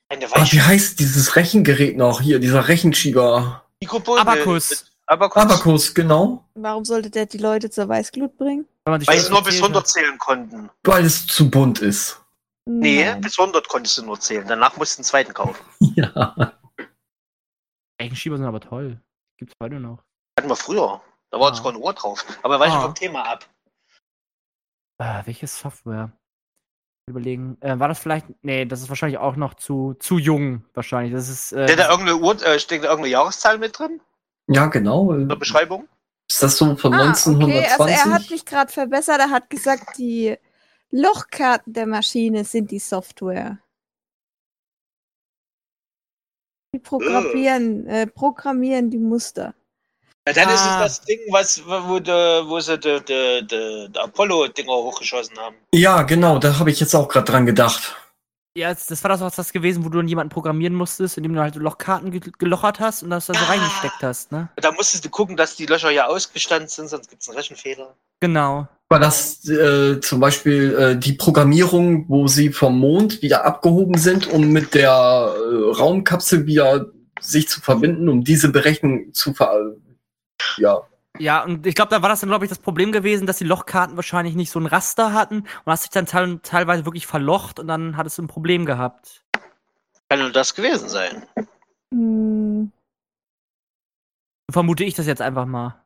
[0.09, 2.21] Eine Aber wie heißt dieses Rechengerät noch?
[2.21, 3.65] Hier, dieser Rechenschieber.
[3.85, 4.87] Abakus.
[5.07, 5.43] Abakus.
[5.43, 6.45] Abakus, genau.
[6.55, 8.67] Warum sollte der die Leute zur Weißglut bringen?
[8.85, 9.89] Weil das sie nur bis erzählt 100 hat.
[9.89, 10.71] zählen konnten.
[10.85, 12.21] Weil es zu bunt ist.
[12.67, 13.21] Nee, Nein.
[13.21, 14.45] bis 100 konntest du nur zählen.
[14.47, 15.65] Danach musst du einen zweiten kaufen.
[15.97, 16.53] Ja.
[18.01, 19.01] Rechenschieber sind aber toll.
[19.39, 20.03] Gibt's heute noch.
[20.39, 21.01] Hatten wir früher.
[21.37, 21.55] Da war Ah.
[21.55, 22.25] sogar ein Ohr drauf.
[22.43, 22.81] Aber weiche Ah.
[22.81, 23.47] vom Thema ab.
[24.99, 26.11] Äh, welche Software?
[27.09, 27.59] Überlegen.
[27.61, 28.27] Äh, war das vielleicht.
[28.43, 31.13] Nee, das ist wahrscheinlich auch noch zu, zu jung, wahrscheinlich.
[31.13, 31.53] Das ist.
[31.53, 34.01] Äh, Steht da irgendeine, Uhr, äh, steht da irgendeine Jahreszahl mit drin?
[34.49, 35.13] Ja, genau.
[35.13, 35.87] In der Beschreibung?
[36.31, 37.71] Ist das so von Ah, okay, 1920?
[37.81, 39.19] also er hat mich gerade verbessert.
[39.21, 40.37] Er hat gesagt, die
[40.91, 43.59] Lochkarten der Maschine sind die Software.
[46.75, 49.55] Die programmieren, äh, programmieren die Muster.
[50.27, 50.81] Ja, dann ist es Ah.
[50.83, 52.13] das Ding, was, wo, de,
[52.49, 55.55] wo sie de, de, de, de Apollo-Dinger hochgeschossen haben.
[55.73, 57.95] ja, genau, da habe ich jetzt auch gerade dran gedacht.
[58.57, 61.41] ja, das war das auch das gewesen, wo du dann jemanden programmieren musstest, indem du
[61.41, 63.47] halt Lochkarten ge gelochert hast und das da so Ja.
[63.47, 64.49] reingesteckt hast, ne?
[64.57, 67.95] Da musstest du gucken, dass die Löcher ja ausgestanden sind, sonst gibt es einen Rechenfehler.
[68.21, 68.67] Genau.
[68.89, 74.27] War das äh, zum Beispiel äh, die Programmierung, wo sie vom Mond wieder abgehoben sind,
[74.33, 76.87] um mit der äh, Raumkapsel wieder
[77.21, 79.75] sich zu verbinden, um diese Berechnung zu ver...
[80.59, 80.83] Ja.
[81.19, 83.45] Ja, und ich glaube, da war das dann, glaube ich, das Problem gewesen, dass die
[83.45, 87.59] Lochkarten wahrscheinlich nicht so ein Raster hatten und hast dich dann teil teilweise wirklich verlocht
[87.59, 89.25] und dann hattest du ein Problem gehabt.
[90.11, 91.27] Kann nur das gewesen sein.
[91.93, 92.71] Hm,
[94.49, 95.83] So vermute ich das jetzt einfach mal.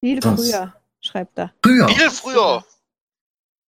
[0.00, 1.52] viel Das- früher, schreibt er.
[1.62, 1.88] Früher.
[1.88, 2.64] Viel früher.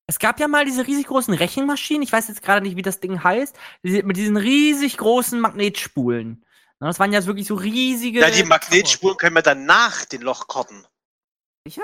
[0.09, 3.01] Es gab ja mal diese riesig großen Rechenmaschinen, ich weiß jetzt gerade nicht, wie das
[3.01, 6.45] Ding heißt, mit diesen riesig großen Magnetspulen.
[6.81, 8.21] Na, Das waren ja wirklich so riesige.
[8.21, 10.87] Ja, die Magnetspuren können wir dann nach den Lochkarten.
[11.67, 11.83] Sicher?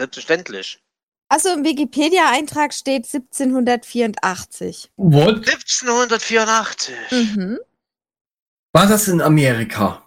[0.00, 0.82] Selbstverständlich.
[1.28, 4.92] Also im Wikipedia-Eintrag steht 1784.
[4.96, 5.48] What?
[5.48, 6.94] 1784.
[7.10, 7.58] Mhm.
[8.72, 10.02] War das in Amerika?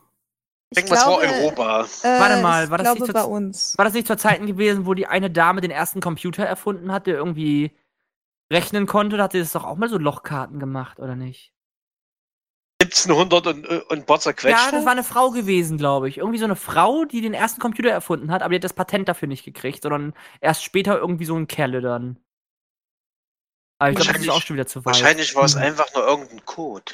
[0.71, 1.83] Ich denke, was war Europa?
[2.03, 3.77] äh, Warte mal, ich war das glaube nicht bei so- uns.
[3.77, 7.07] War das nicht zur Zeiten gewesen, wo die eine Dame den ersten Computer erfunden hat,
[7.07, 7.71] der irgendwie
[8.53, 9.17] rechnen konnte?
[9.17, 11.51] Da hat sie das doch auch mal so Lochkarten gemacht, oder nicht?
[12.89, 14.57] 1700 und, und Bord zerquetscht.
[14.65, 16.17] Ja, das war eine Frau gewesen, glaube ich.
[16.17, 19.07] Irgendwie so eine Frau, die den ersten Computer erfunden hat, aber die hat das Patent
[19.07, 22.17] dafür nicht gekriegt, sondern erst später irgendwie so ein Kerle dann.
[23.81, 24.85] Aber ich glaube, das ist Wahrscheinlich- auch schon wieder zu weit.
[24.87, 25.61] Wahrscheinlich war es Mhm.
[25.61, 26.93] einfach nur irgendein Code.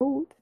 [0.00, 0.34] Gut.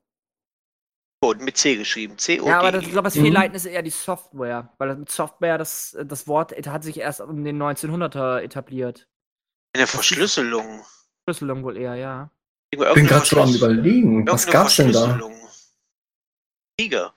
[1.23, 2.17] Code mit C geschrieben.
[2.17, 3.25] C O Ja, aber das, ich glaube, das Mhm.
[3.25, 4.73] Fehlleiten ist eher die Software.
[4.79, 9.07] Weil mit Software, das, das Wort hat sich erst um den 1900er etabliert.
[9.77, 10.83] Eine Verschlüsselung.
[11.29, 12.31] Verschlüsselung wohl eher, ja.
[12.73, 14.27] Ich bin gerade so am überlegen.
[14.27, 15.21] Was gab's denn da?
[16.79, 17.11] Kriege.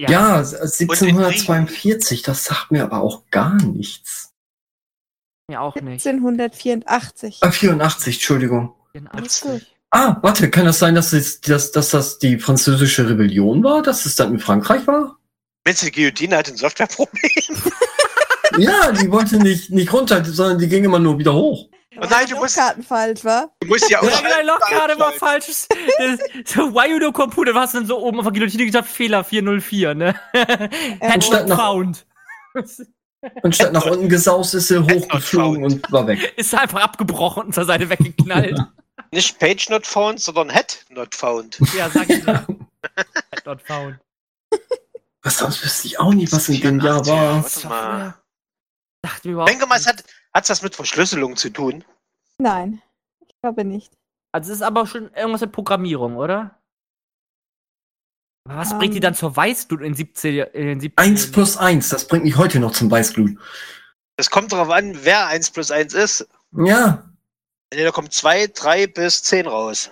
[0.00, 4.32] Ja, 1742, das sagt mir aber auch gar nichts.
[5.48, 6.06] Mir auch nicht.
[6.06, 7.38] 1784.
[7.40, 8.74] Ah, 84, Entschuldigung.
[8.92, 9.74] 84.
[9.90, 13.82] Ah, warte, kann das sein, dass, es, dass, dass das die französische Rebellion war?
[13.82, 15.18] Dass es dann in Frankreich war?
[15.66, 17.30] Die Guillotine hat ein Softwareproblem?
[18.56, 21.68] Ja, die wollte nicht, nicht runter, sondern die ging immer nur wieder hoch.
[22.00, 23.48] Oh nein, du musst, Karten falsch, wa?
[23.60, 24.04] du musst ja auch.
[24.04, 25.46] Ja, dein Loch gerade war falsch.
[26.44, 27.52] So, why you no computer?
[27.52, 30.14] Du hast dann so oben auf der Guillotine gesagt, Fehler 404, ne?
[31.00, 32.06] Headshot nach- found.
[33.42, 36.34] Und statt nach unten gesaust, ist sie hochgeflogen und war weg.
[36.36, 38.56] Ist einfach abgebrochen und zur Seite weggeknallt.
[39.10, 41.58] Nicht Page not found, sondern Head not found.
[41.76, 42.46] ja, sag ich ja.
[43.32, 43.98] Head not found.
[45.22, 47.72] Was sonst wüsste ich auch nicht, was in dem Jahr 84, war.
[47.72, 48.14] Warte mal.
[49.02, 50.04] Dachte mir überhaupt Denke mal, es nicht.
[50.38, 51.84] Hat das mit Verschlüsselung zu tun?
[52.38, 52.80] Nein,
[53.26, 53.92] ich glaube nicht.
[54.32, 56.60] Also es ist aber schon irgendwas mit Programmierung, oder?
[58.44, 58.78] Was Ähm.
[58.78, 62.24] bringt die dann zur Weißglut in, 17, in den 70 Eins plus eins, das bringt
[62.24, 63.36] mich heute noch zum Weißglut.
[64.16, 66.28] Es kommt darauf an, wer 1 plus 1 ist.
[66.52, 67.04] Ja,
[67.70, 69.90] Da kommt 2, 3 bis 10 raus.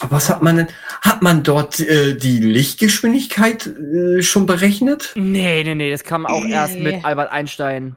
[0.00, 0.68] Aber was hat man denn?
[1.00, 5.12] Hat man dort äh, die Lichtgeschwindigkeit äh, schon berechnet?
[5.16, 6.52] Nee, nee, nee, das kam auch Nee.
[6.52, 7.96] erst mit Albert Einstein.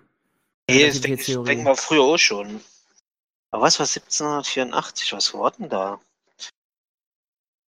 [0.69, 2.61] Nee, Das denke ich denk mal früher auch schon.
[3.51, 5.13] Aber was war 1784?
[5.13, 5.99] Was war denn da?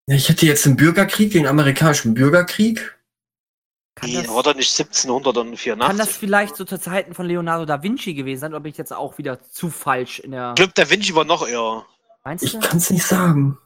[0.08, 2.96] Ja, ich hätte jetzt den Bürgerkrieg, den amerikanischen Bürgerkrieg.
[3.94, 5.86] Kann Nee, das, war doch nicht 1784.
[5.86, 8.52] kann das vielleicht so zur Zeiten von Leonardo da Vinci gewesen sein?
[8.52, 10.50] Oder bin ich jetzt auch wieder zu falsch in der.
[10.50, 11.84] Ich glaube, Da Vinci war noch eher.
[12.24, 12.60] Meinst Ich du?
[12.60, 13.58] kann es nicht sagen.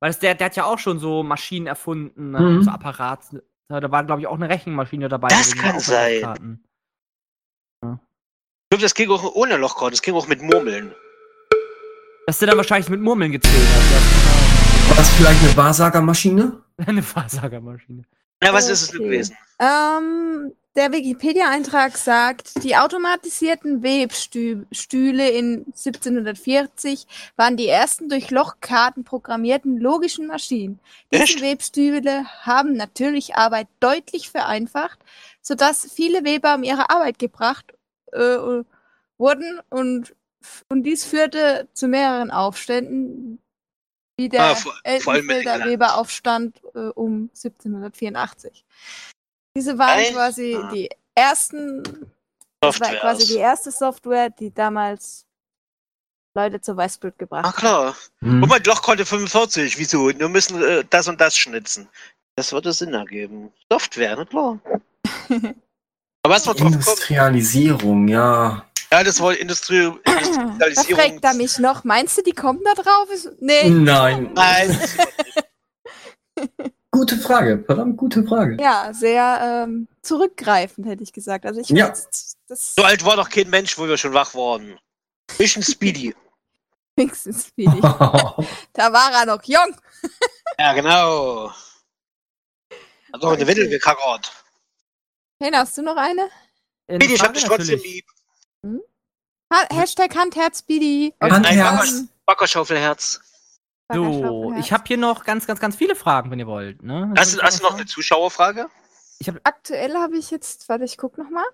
[0.00, 2.40] Weil das, der, der hat ja auch schon so Maschinen erfunden, ne?
[2.40, 2.62] Mhm.
[2.62, 3.20] so Apparat.
[3.68, 5.28] Da war, glaube ich, auch eine Rechenmaschine dabei.
[5.28, 6.60] Das kann sein.
[7.82, 10.94] Ich glaube, das ging auch ohne Lochkarte, das ging auch mit Murmeln.
[12.26, 14.88] Dass der dann wahrscheinlich mit Murmeln gezählt hat.
[14.90, 16.42] War das vielleicht eine Wahrsagermaschine?
[16.78, 16.84] Ja.
[16.86, 18.04] Eine Wahrsagermaschine.
[18.42, 19.36] Ja, was ist es denn gewesen?
[19.58, 29.78] Ähm, der Wikipedia-Eintrag sagt, die automatisierten Webstühle in 1740 waren die ersten durch Lochkarten programmierten
[29.78, 30.78] logischen Maschinen.
[31.12, 31.42] Diese Echt?
[31.42, 35.00] Webstühle haben natürlich Arbeit deutlich vereinfacht,
[35.42, 37.74] sodass viele Weber um ihre Arbeit gebracht
[38.12, 38.62] äh,
[39.18, 40.14] wurden und,
[40.68, 43.42] und dies führte zu mehreren Aufständen,
[44.16, 44.54] wie der Ah.
[45.66, 48.64] Weberaufstand äh, um 1784.
[49.58, 50.12] Diese waren Echt?
[50.14, 50.70] quasi Ah.
[50.72, 51.90] die ersten Das
[52.62, 53.00] war Software.
[53.00, 55.26] quasi die erste Software, die damals
[56.36, 57.56] Leute zu Weißblut gebracht hat.
[57.56, 57.96] klar.
[58.20, 58.40] Hm.
[58.40, 59.76] Guck mal, Lochkante 45.
[59.78, 60.06] Wieso?
[60.16, 61.88] Wir müssen äh, das und das schnitzen.
[62.36, 63.52] Das würde Sinn ergeben.
[63.72, 64.60] Software, na klar.
[66.22, 66.46] Aber was.
[66.46, 68.64] Industrialisierung, ja.
[68.92, 71.00] Ja, das war Industrie Da Industrialisierung.
[71.00, 73.08] fragt er mich noch, meinst du, die kommen da drauf?
[73.40, 73.68] Nee.
[73.70, 74.30] Nein.
[74.34, 74.80] Nein.
[76.90, 78.56] Gute Frage, verdammt gute Frage.
[78.60, 81.44] Ja, sehr ähm, zurückgreifend, hätte ich gesagt.
[81.44, 81.90] Also ich Ja.
[81.90, 84.78] weiß, das So alt war doch kein Mensch, wo wir schon wach waren.
[85.38, 86.14] Mission Speedy.
[86.96, 87.80] wenigstens wenig.
[88.72, 89.76] Da war er noch jung.
[90.58, 91.50] Ja, genau.
[93.12, 93.46] Hat doch eine Okay.
[93.46, 94.32] Windel gekackert.
[95.40, 96.28] Hey, hast du noch eine?
[96.88, 98.04] Eine Speedy, ich hab dich trotzdem natürlich.
[98.62, 98.80] lieb.
[99.52, 101.14] Ha Hashtag Handherz Speedy.
[101.20, 101.90] Handherz.
[101.92, 103.20] Ähm, Backerschaufelherz.
[103.92, 106.82] So, ich habe hier noch ganz, ganz, ganz viele Fragen, wenn ihr wollt.
[106.82, 107.12] Ne?
[107.16, 108.68] Hast, du- hast du noch eine Zuschauerfrage?
[109.44, 111.44] Aktuell habe ich jetzt, warte, ich guck noch mal.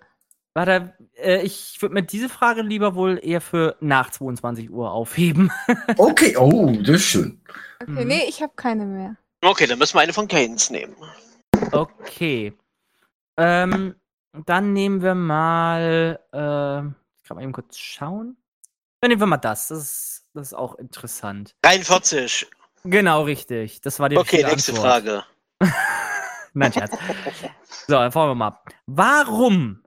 [0.52, 5.50] Warte, äh, ich würde mir diese Frage lieber wohl eher für nach 22 Uhr aufheben.
[5.98, 7.40] Okay, oh, das ist schön.
[7.80, 8.08] Okay, Mhm.
[8.08, 9.16] nee, ich habe keine mehr.
[9.42, 10.94] Okay, dann müssen wir eine von Keynes nehmen.
[11.72, 12.52] Okay.
[13.36, 13.94] Ähm,
[14.46, 16.78] dann nehmen wir mal, äh,
[17.22, 18.36] ich kann mal eben kurz schauen.
[19.00, 19.68] Dann nehmen wir mal das.
[19.68, 21.54] Das ist, das ist auch interessant.
[21.62, 22.46] 43.
[22.84, 23.80] Genau, richtig.
[23.80, 24.86] Das war die Okay, richtige nächste Antwort.
[24.86, 25.24] Frage.
[26.54, 26.92] Nein, Scherz.
[27.86, 28.68] So, dann fahren wir mal ab.
[28.86, 29.82] Warum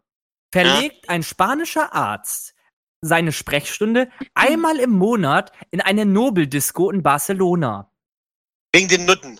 [0.52, 2.56] verlegt ein spanischer Arzt
[3.02, 7.92] seine Sprechstunde einmal im Monat in eine Nobeldisco in Barcelona?
[8.74, 9.40] Wegen den Nutten.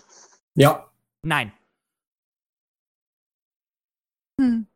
[0.54, 0.90] Ja,
[1.22, 1.52] Nein.
[4.40, 4.68] Hm.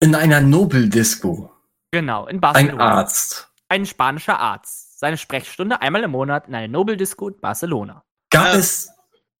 [0.00, 1.52] in einer Nobeldisco.
[1.92, 2.84] Genau, in Ein Barcelona.
[2.98, 3.52] Arzt.
[3.68, 4.89] Ein spanischer Arzt.
[5.00, 8.04] Seine Sprechstunde einmal im Monat in eine Nobeldisco in Barcelona.
[8.30, 8.90] Gab es.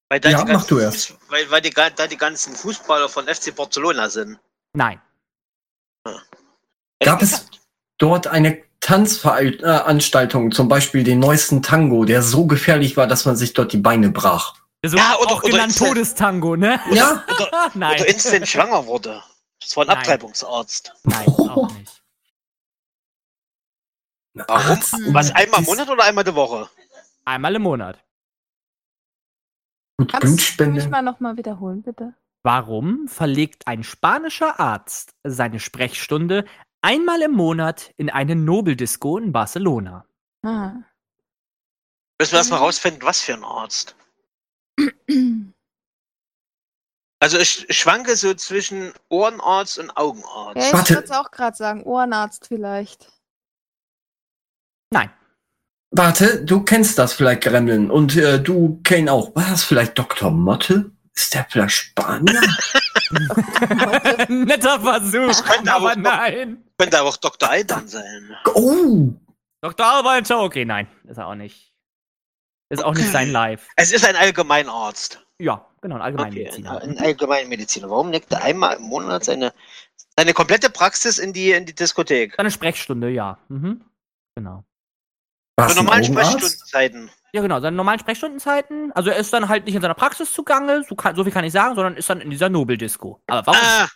[0.09, 1.11] Weil da, Ja, die, mach du ganzen erst.
[1.11, 4.39] Fuß- weil, weil die, da die ganzen Fußballer von FC Barcelona sind.
[4.73, 4.99] Nein.
[7.03, 7.45] Gab es
[7.99, 13.53] dort eine Tanzveranstaltung, zum Beispiel den neuesten Tango, der so gefährlich war, dass man sich
[13.53, 14.55] dort die Beine brach?
[14.83, 16.79] So Ja, oder- auch oder genannt Instant- Todestango, ne?
[16.91, 17.23] Ja,
[17.75, 17.99] Nein.
[18.01, 19.21] Oder instant schwanger wurde.
[19.61, 19.97] Das war ein Nein.
[19.97, 20.91] Abtreibungsarzt.
[21.03, 22.00] Nein, auch nicht.
[24.33, 24.49] Warum?
[24.71, 26.69] Arzt- Was, einmal im Monat oder einmal die Woche?
[27.25, 28.03] Einmal im Monat.
[30.07, 32.15] Kannst du mich mal noch mal wiederholen, bitte?
[32.43, 36.45] Warum verlegt ein spanischer Arzt seine Sprechstunde
[36.81, 40.05] einmal im Monat in eine Nobeldisco in Barcelona?
[40.43, 40.73] Ah.
[42.19, 43.95] Müssen wir erstmal rausfinden, was für ein Arzt.
[47.23, 50.55] Also ich schwanke so zwischen Ohrenarzt und Augenarzt.
[50.73, 51.83] Ja, ich würde es auch gerade sagen.
[51.83, 53.11] Ohrenarzt vielleicht.
[54.91, 55.09] Nein.
[55.91, 57.91] Warte, du kennst das vielleicht, Gremlin.
[57.91, 59.35] Und äh, du, Kane auch.
[59.35, 60.31] War das vielleicht Dr.
[60.31, 60.91] Motte?
[61.15, 62.41] Ist der vielleicht Spanier?
[64.29, 66.63] Netter Versuch, könnte aber noch- nein.
[66.77, 67.49] Könnte aber auch Dr.
[67.49, 68.35] Alban sein.
[68.55, 69.13] oh!
[69.61, 69.85] Dr.
[69.85, 71.71] Alban okay, nein, ist er auch nicht.
[72.69, 73.67] Ist auch nicht sein Live.
[73.75, 75.23] Es ist ein Allgemeinarzt.
[75.39, 76.81] Ja, genau, ein Okay, Allgemeinmediziner.
[76.81, 77.89] ein, ein Allgemeinmediziner.
[77.89, 79.53] Warum legt er einmal im Monat seine,
[80.17, 82.35] seine komplette Praxis in die, in die Diskothek?
[82.37, 83.37] Seine Sprechstunde, ja.
[83.49, 83.83] Mhm.
[84.35, 84.63] Genau.
[85.55, 86.03] Was, ein normalen?
[86.03, 87.11] Sprechstundenzeiten.
[87.33, 88.91] Ja, genau, seine normalen Sprechstundenzeiten.
[88.93, 91.45] Also er ist dann halt nicht in seiner Praxis zugange, so, kann, so viel kann
[91.45, 93.21] ich sagen, sondern ist dann in dieser Nobeldisco.
[93.27, 93.59] Aber warum?
[93.61, 93.87] Ah,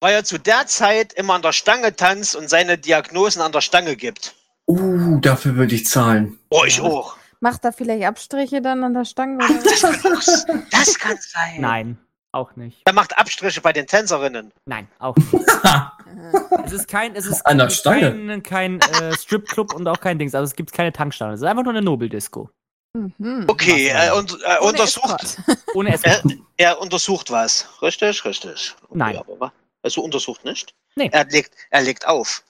[0.00, 3.60] weil er zu der Zeit immer an der Stange tanzt und seine Diagnosen an der
[3.60, 4.34] Stange gibt.
[4.66, 6.38] Uh, dafür würde ich zahlen.
[6.48, 7.16] Oh, ich auch.
[7.40, 9.44] Macht er vielleicht Abstriche dann an der Stange?
[9.44, 9.62] Oder?
[9.62, 11.60] Das kann, auch, das kann sein.
[11.60, 11.98] Nein,
[12.32, 12.82] auch nicht.
[12.84, 14.52] Er macht Abstriche bei den Tänzerinnen.
[14.66, 15.32] Nein, auch nicht.
[16.10, 16.62] Ah.
[16.64, 18.42] es ist kein, es ist An der kein, Stange.
[18.42, 20.34] kein äh, Stripclub und auch kein Dings.
[20.34, 21.32] Also es gibt keine Tankstelle.
[21.34, 22.50] Es ist einfach nur eine Nobeldisco.
[22.94, 23.44] Mhm.
[23.46, 24.18] Okay, er, denn?
[24.18, 25.38] und, er Ohne untersucht.
[25.74, 26.46] Ohne Essen.
[26.56, 27.68] er, er untersucht was.
[27.82, 28.74] Richtig, richtig.
[28.84, 29.18] Okay, Nein.
[29.18, 30.74] Aber, also untersucht nicht?
[30.96, 31.08] Nee.
[31.12, 32.42] Er legt, er legt auf.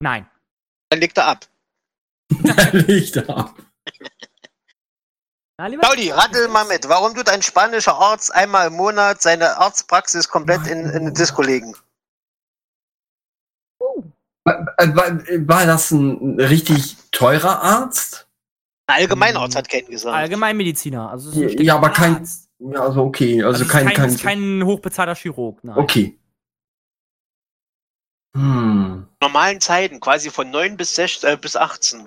[0.00, 0.28] Nein.
[0.90, 1.46] Dann legt er ab.
[2.72, 3.54] Licht ab.
[5.58, 6.88] Na, lieber Claudi, rattel mal mit.
[6.88, 11.42] Warum tut ein spanischer Arzt einmal im Monat seine Arztpraxis komplett in, in eine Disco
[11.42, 11.74] legen?
[14.46, 18.28] War, das ein richtig teurer Arzt?
[18.86, 20.14] Ein Allgemeinarzt hat Ken gesagt.
[20.14, 21.10] Allgemeinmediziner.
[21.10, 22.48] Also Ja, aber kein- Arzt.
[22.58, 23.42] Ja, also okay.
[23.42, 25.62] Also, Also, kein, kein, kein, hochbezahlter Chirurg.
[25.62, 25.76] Nein.
[25.76, 26.18] Okay.
[28.34, 29.06] Hm.
[29.22, 32.06] normalen Zeiten, quasi von 9 bis, 16, äh, bis 18.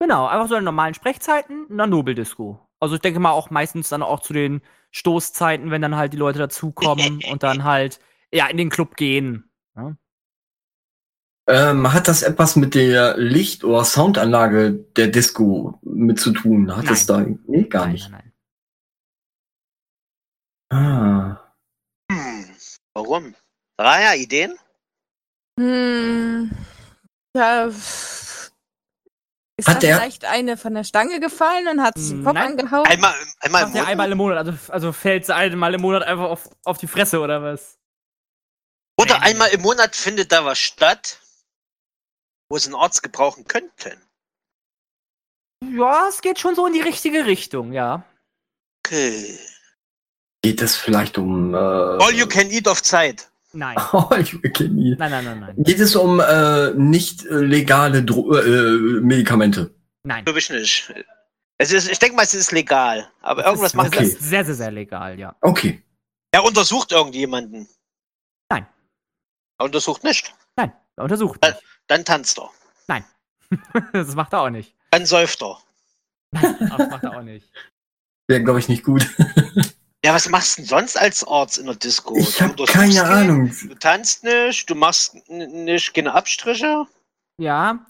[0.00, 2.58] Genau, einfach so in normalen Sprechzeiten, in einer Nobeldisco.
[2.80, 6.16] Also ich denke mal auch meistens dann auch zu den Stoßzeiten, wenn dann halt die
[6.16, 8.00] Leute dazukommen und dann halt
[8.32, 9.50] ja in den Club gehen.
[9.76, 9.94] Ja?
[11.48, 16.76] Ähm, hat das etwas mit der Licht- oder Soundanlage der Disco mit zu tun?
[16.76, 16.94] Hat Nein.
[16.94, 17.24] es da?
[17.46, 18.10] Nee, gar Nein, nicht.
[18.10, 18.32] nein,
[20.70, 20.72] nein.
[20.72, 21.54] Ah.
[22.12, 22.50] Hm,
[22.94, 23.34] warum?
[23.80, 24.54] Raya, Ideen?
[25.58, 26.50] Hm.
[27.36, 27.64] Ja.
[27.66, 28.52] Ist
[29.66, 32.52] Hat da der- vielleicht eine von der Stange gefallen und hat sich den Kopf Nein.
[32.52, 32.86] angehauen?
[32.86, 33.88] Einmal, einmal im Monat.
[33.88, 37.20] einmal im Monat, also, also fällt sie einmal im Monat einfach auf, auf die Fresse
[37.20, 37.76] oder was?
[38.98, 41.20] Oder einmal im Monat findet da was statt,
[42.50, 43.96] wo sie einen Arzt gebrauchen könnten.
[45.76, 48.04] Ja, es geht schon so in die richtige Richtung, ja.
[48.84, 49.38] Okay.
[50.42, 51.54] Geht es vielleicht um.
[51.54, 53.30] Äh, All you can eat auf Zeit.
[53.52, 53.76] Nein.
[53.92, 54.98] All you can eat.
[54.98, 55.54] Nein, nein, nein, nein.
[55.58, 59.74] Geht es um äh, nicht äh, legale Dro äh, Medikamente?
[60.02, 60.24] Nein.
[60.24, 60.92] Glaube ich nicht.
[61.58, 63.10] Es ist, ich denke mal, es ist legal.
[63.20, 63.98] Aber irgendwas macht okay.
[63.98, 65.36] das ist sehr, sehr, sehr legal, ja.
[65.42, 65.82] Okay.
[66.32, 67.68] Er untersucht irgendjemanden.
[68.48, 68.66] Nein.
[69.58, 70.34] Er untersucht nicht.
[70.56, 71.50] Nein, er untersucht Äh.
[71.50, 71.62] nicht.
[71.90, 72.50] Dann tanzt er.
[73.92, 74.76] das macht er auch nicht.
[74.92, 75.58] Dann säuft er.
[76.30, 77.50] Nein, das macht er auch nicht.
[78.28, 79.06] Wäre, glaube ich, nicht gut.
[80.02, 82.16] Ja, was machst du denn sonst als Arzt in der Disco?
[82.16, 83.54] Ich Du habe keine ihn, Ahnung.
[83.68, 86.86] Du tanzt nicht, du machst nicht keine Abstriche.
[87.38, 87.84] Ja,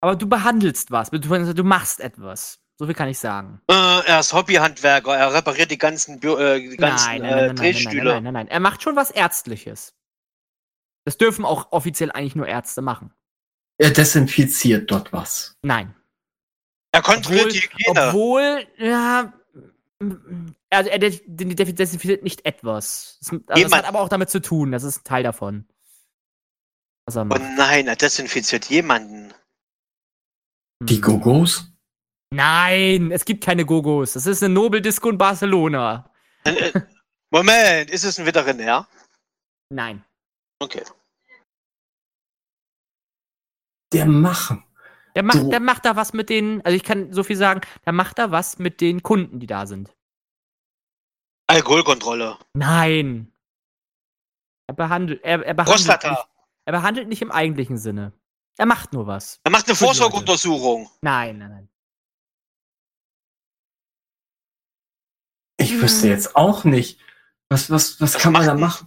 [0.00, 1.10] aber du behandelst was.
[1.10, 2.60] Du, du machst etwas.
[2.78, 3.60] So viel kann ich sagen.
[3.68, 7.30] Äh, er ist Hobbyhandwerker, er repariert die ganzen, Bü äh, die ganzen nein, nein, äh,
[7.30, 8.12] nein, nein, nein, nein, Drehstühle.
[8.12, 8.48] nein, nein, nein.
[8.48, 9.94] Er macht schon was Ärztliches.
[11.04, 13.12] Das dürfen auch offiziell eigentlich nur Ärzte machen.
[13.78, 15.56] Er desinfiziert dort was.
[15.62, 15.94] Nein.
[16.92, 18.08] Er kontrolliert Obwohl- die Hygiene.
[18.08, 19.32] Obwohl, ja.
[20.70, 23.18] Also er de- de- de- desinfiziert nicht etwas.
[23.20, 24.72] Das, also das hat aber auch damit zu tun.
[24.72, 25.66] Das ist ein Teil davon.
[27.06, 27.40] Was er Oh macht.
[27.56, 29.32] nein, er desinfiziert jemanden.
[30.82, 31.02] Die Hm.
[31.02, 31.72] Gogos?
[32.30, 34.12] Nein, es gibt keine Gogos.
[34.12, 36.10] Das ist eine Nobeldisco in Barcelona.
[36.44, 36.80] Äh, äh,
[37.30, 38.86] Moment, ist es ein Veterinär?
[39.70, 40.04] Nein.
[40.60, 40.82] Okay.
[43.92, 44.64] Der Machen.
[45.14, 45.50] Der macht, So.
[45.50, 48.30] der macht da was mit den, also ich kann so viel sagen, der macht da
[48.30, 49.94] was mit den Kunden, die da sind.
[51.48, 52.38] Alkoholkontrolle.
[52.54, 53.32] Nein.
[54.68, 56.10] Er behandelt, er, er behandelt, Prostata.
[56.10, 56.26] nicht,
[56.66, 58.12] er behandelt nicht im eigentlichen Sinne.
[58.58, 59.40] Er macht nur was.
[59.44, 59.74] Er macht eine.
[59.76, 60.90] Vorsorgeuntersuchung.
[61.00, 61.68] Nein, nein, nein.
[65.56, 67.00] Ich wüsste jetzt auch nicht.
[67.48, 68.86] Was, was, was Was kann man da machen?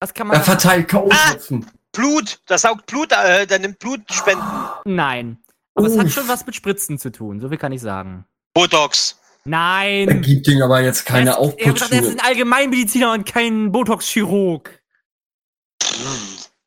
[0.00, 1.66] Was kann man Er da verteilt K.O.-Tropfen.
[1.96, 4.44] Blut, das saugt Blut, äh, der nimmt Blutspenden.
[4.84, 5.38] Nein.
[5.74, 6.12] Aber es hat Uff.
[6.12, 8.24] schon was mit Spritzen zu tun, so viel kann ich sagen.
[8.54, 9.18] Botox.
[9.44, 10.22] Er Nein.
[10.22, 13.26] gibt ihm aber jetzt keine er ist, er, hat gesagt, er ist ein Allgemeinmediziner und
[13.26, 14.82] kein Botox-Chirurg.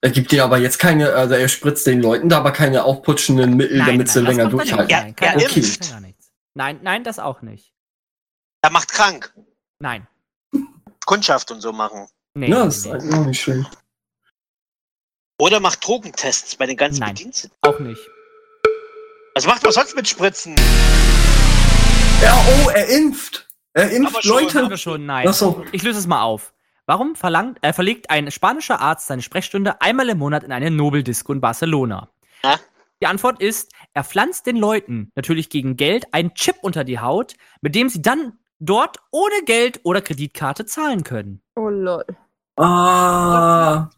[0.01, 3.57] Er gibt dir aber jetzt keine, also er spritzt den Leuten da aber keine aufputschenden
[3.57, 4.89] Mittel, damit sie das länger er durchhalten.
[4.89, 5.81] Ja, Nein, er impft.
[5.81, 6.31] das nichts.
[6.53, 7.73] Nein, nein, das auch nicht.
[8.61, 9.33] Er macht krank.
[9.79, 10.07] Nein.
[11.05, 12.07] Kundschaft und so machen.
[12.33, 13.77] Nee, Ja, das ist nee, eigentlich auch nicht schlecht.
[15.39, 17.15] Oder macht Drogentests bei den ganzen Nein.
[17.15, 17.55] Bediensteten.
[17.61, 18.01] auch nicht.
[19.35, 20.53] Was macht man sonst mit Spritzen?
[22.21, 23.47] Ja, oh, er impft.
[23.73, 24.59] Er impft Aber schon, Leute.
[24.59, 25.25] Haben wir schon, nein.
[25.29, 25.63] Ach so.
[25.71, 26.53] Ich löse es mal auf.
[26.87, 31.31] Warum verlangt, äh, verlegt ein spanischer Arzt seine Sprechstunde einmal im Monat in eine Nobeldisco
[31.31, 32.09] in Barcelona?
[32.43, 32.59] Ja?
[33.01, 37.35] Die Antwort ist, er pflanzt den Leuten natürlich gegen Geld einen Chip unter die Haut,
[37.61, 41.41] mit dem sie dann dort ohne Geld oder Kreditkarte zahlen können.
[41.55, 42.03] Oh lol.
[42.57, 43.89] Ah,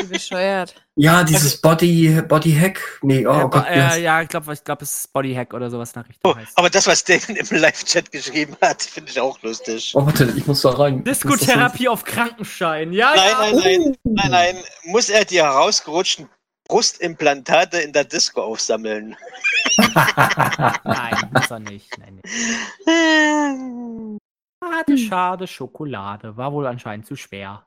[0.00, 0.74] Wie bescheuert.
[0.94, 3.00] ja, dieses Body, Body Hack.
[3.02, 3.66] Nee, oh, äh, Gott.
[3.68, 4.22] äh, ja.
[4.22, 6.56] ich glaube, ich glaub, es ist Bodyhack oder sowas nach Richtung Oh, heißt.
[6.56, 9.92] aber das, was Damon im Live-Chat geschrieben hat, finde ich auch lustig.
[9.94, 11.02] Oh, warte, ich muss da rein.
[11.04, 12.92] Diskotherapie auf Krankenschein.
[12.92, 13.38] Ja, Nein, ja.
[13.40, 14.10] nein, nein, Oh.
[14.14, 14.56] nein, nein.
[14.84, 16.28] Muss er die herausgerutschten
[16.68, 19.16] Brustimplantate in der Disco aufsammeln?
[20.84, 21.98] Nein, muss er nicht.
[21.98, 22.20] Nein,
[22.86, 24.18] nee.
[24.64, 26.36] Schade, schade, Schokolade.
[26.36, 27.64] War wohl anscheinend zu schwer.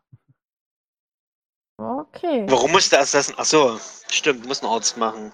[1.81, 2.45] Okay.
[2.47, 3.33] Warum muss der das?
[3.37, 3.79] Ach so,
[4.09, 5.31] stimmt, muss ein Arzt machen.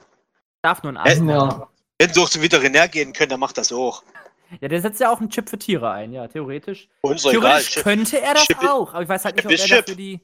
[0.62, 1.22] Darf nur ein Arzt.
[1.22, 1.68] Äh, ja.
[2.00, 4.04] Wenn sie auch zum Veterinär gehen können, dann macht das auch.
[4.62, 6.88] Ja, der setzt ja auch einen Chip für Tiere ein, ja, theoretisch.
[7.02, 7.42] Uns doch egal.
[7.62, 9.78] Theoretisch könnte er das Chip auch, aber ich weiß halt nicht, ob er Chip.
[9.86, 10.22] dafür die,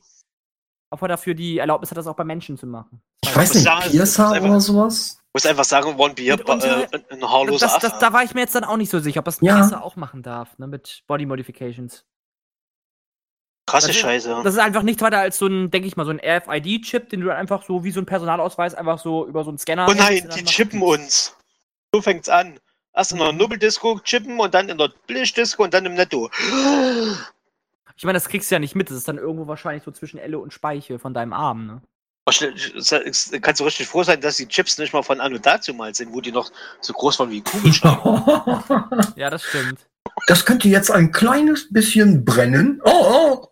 [0.91, 3.01] ob er dafür die Erlaubnis hat, das auch bei Menschen zu machen.
[3.23, 5.19] Ich weiß nicht, sagen, Piercer ist oder sowas?
[5.33, 8.41] muss einfach sagen, One Beer, Und- äh, ein haarloser Das, das, da war ich mir
[8.41, 9.55] jetzt dann auch nicht so sicher, ob das ein Ja.
[9.55, 12.05] Piercer auch machen darf, ne, mit Body Modifications.
[13.73, 14.41] Krasse das ist- Scheiße.
[14.43, 17.21] Das ist einfach nichts weiter als so ein, denke ich mal, so ein RFID-Chip, den
[17.21, 19.87] du dann einfach so wie so ein Personalausweis einfach so über so einen Scanner.
[19.89, 21.35] Oh nein, die chippen uns.
[21.93, 22.59] So fängt's an.
[22.95, 23.39] Erst in der Mhm.
[23.39, 26.29] Nubbeldisco chippen und dann in der Billigdisco und dann im Netto.
[27.95, 30.17] Ich meine, das kriegst du ja nicht mit, das ist dann irgendwo wahrscheinlich so zwischen
[30.19, 31.81] Elle und Speiche von deinem Arm, ne?
[32.25, 36.13] Kannst du richtig froh sein, dass die Chips nicht mal von Anno dazu mal sind,
[36.13, 38.87] wo die noch so groß waren wie Kugelschreiber.
[39.17, 39.79] Ja, das stimmt.
[40.27, 42.81] Das könnte jetzt ein kleines bisschen brennen.
[42.85, 43.47] Oh, oh.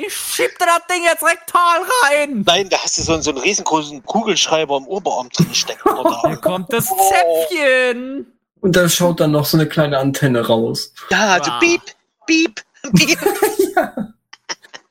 [0.00, 2.44] Ich schieb dir das Ding jetzt rektal rein!
[2.46, 5.88] Nein, da hast du so, so einen riesengroßen Kugelschreiber im Oberarm drin stecken.
[5.88, 6.22] Oder?
[6.26, 7.10] Hier kommt das Oh.
[7.48, 8.32] Zäpfchen!
[8.60, 10.92] Und da schaut dann noch so eine kleine Antenne raus.
[11.10, 11.58] Ja, so Wow.
[11.60, 11.82] piep,
[12.26, 12.64] piep,
[12.94, 13.18] piep.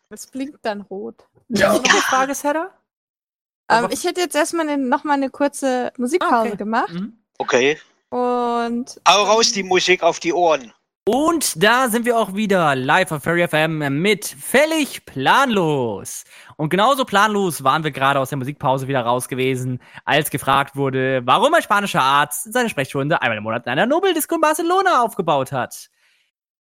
[0.09, 1.15] Es blinkt dann rot.
[1.49, 1.73] Ja.
[1.73, 2.69] Noch eine Frage, Sarah?
[3.69, 6.55] Ähm, ich hätte jetzt erstmal ne, noch mal eine kurze Musikpause Ah, okay.
[6.57, 6.89] gemacht.
[6.93, 7.13] Mhm.
[7.37, 7.77] Okay.
[8.09, 10.73] Und Hau raus die Musik auf die Ohren.
[11.07, 16.25] Und da sind wir auch wieder live auf Fairy FM mit Völlig planlos.
[16.57, 21.21] Und genauso planlos waren wir gerade aus der Musikpause wieder raus gewesen, als gefragt wurde,
[21.23, 25.53] warum ein spanischer Arzt seine Sprechstunde einmal im Monat in einer Nobeldisco in Barcelona aufgebaut
[25.53, 25.87] hat.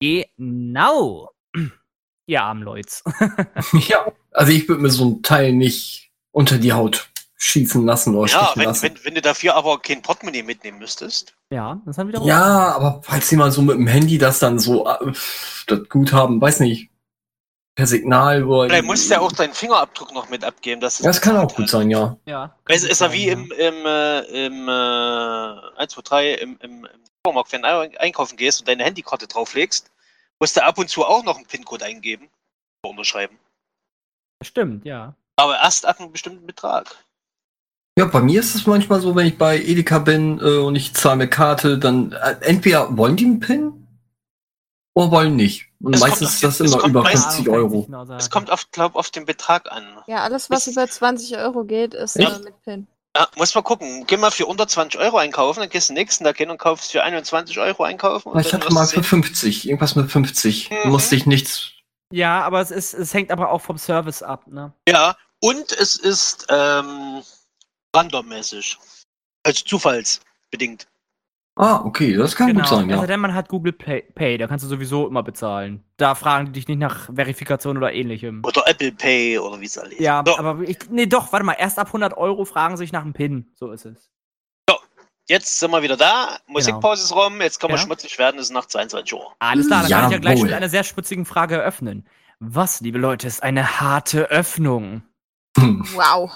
[0.01, 1.32] Genau.
[2.27, 2.98] Ihr armen Leute.
[3.89, 8.31] Ja, also ich würde mir so ein Teil nicht unter die Haut schießen lassen oder
[8.33, 8.83] Ja, wenn, lassen.
[8.83, 11.35] wenn, wenn du dafür aber kein Portemonnaie mitnehmen müsstest.
[11.51, 14.89] ja, das haben wieder Ja, aber falls jemand so mit dem Handy das dann so
[14.89, 15.13] äh,
[15.67, 16.91] das Guthaben, weiß nicht,
[17.75, 18.71] per Signal wollen.
[18.71, 20.81] Vielleicht musst du ja auch deinen Fingerabdruck noch mit abgeben.
[20.81, 22.17] Dass Das kann auch gut sein, ja.
[22.25, 22.57] Ja.
[22.69, 26.89] Es ist ja wie im, im, äh, im äh, 1, 2, 3, im, im, im
[27.23, 29.91] Supermarkt, wenn du ein- einkaufen gehst und deine Handykarte drauflegst,
[30.41, 32.31] musst du ab und zu auch noch einen PIN-Code eingeben.
[32.83, 33.37] oder Unterschreiben.
[34.43, 35.15] Stimmt, ja.
[35.37, 36.97] Aber erst ab einem bestimmten Betrag.
[37.98, 40.93] Ja, bei mir ist es manchmal so, wenn ich bei Edeka bin äh, und ich
[40.94, 43.86] zahle mit Karte, dann äh, entweder wollen die einen PIN
[44.94, 45.68] oder wollen nicht.
[45.82, 47.89] Und Es meistens ist das immer über meistens- 50 Euro.
[48.18, 49.82] Es kommt auf, glaub, auf den Betrag an.
[50.06, 52.86] ja, alles, was über 20 Euro geht, ist äh, mit PIN.
[53.16, 54.05] Ja, muss mal gucken.
[54.06, 56.93] Geh mal für unter 20 Euro einkaufen, dann gehst du nächsten Tag hin und kaufst
[56.93, 58.28] für 21 Euro einkaufen.
[58.32, 60.70] Und Ich hatte mal für sehen- 50, irgendwas mit 50.
[60.85, 60.90] Mhm.
[60.90, 61.70] Musste ich nichts.
[62.12, 64.73] Ja, aber es ist, es hängt aber auch vom Service ab, ne?
[64.86, 67.23] Ja, und es ist ähm,
[67.97, 68.78] randommäßig.
[69.44, 70.86] Also zufallsbedingt.
[71.59, 72.97] Ah, okay, das kann gut sein, ja.
[72.97, 75.82] Also denn man hat Google Pay, Pay, da kannst du sowieso immer bezahlen.
[75.97, 78.43] Da fragen die dich nicht nach Verifikation oder ähnlichem.
[78.44, 81.55] Oder Apple Pay oder wie es alle Ja, so, aber ich, nee, doch, warte mal,
[81.55, 83.51] erst ab 100 Euro fragen sie sich nach einem PIN.
[83.55, 84.10] So ist es.
[85.28, 86.39] Jetzt sind wir wieder da.
[86.47, 87.40] Musikpause ist rum.
[87.40, 87.85] Jetzt kann man Ja.
[87.85, 88.39] schmutzig werden.
[88.39, 89.35] Es ist nach 22 Uhr.
[89.40, 90.47] Alles klar, dann kann ich ja gleich Jawohl.
[90.47, 92.06] mit einer sehr spitzigen Frage eröffnen.
[92.39, 95.02] Was, liebe Leute, ist eine harte Öffnung?
[95.56, 96.31] Wow.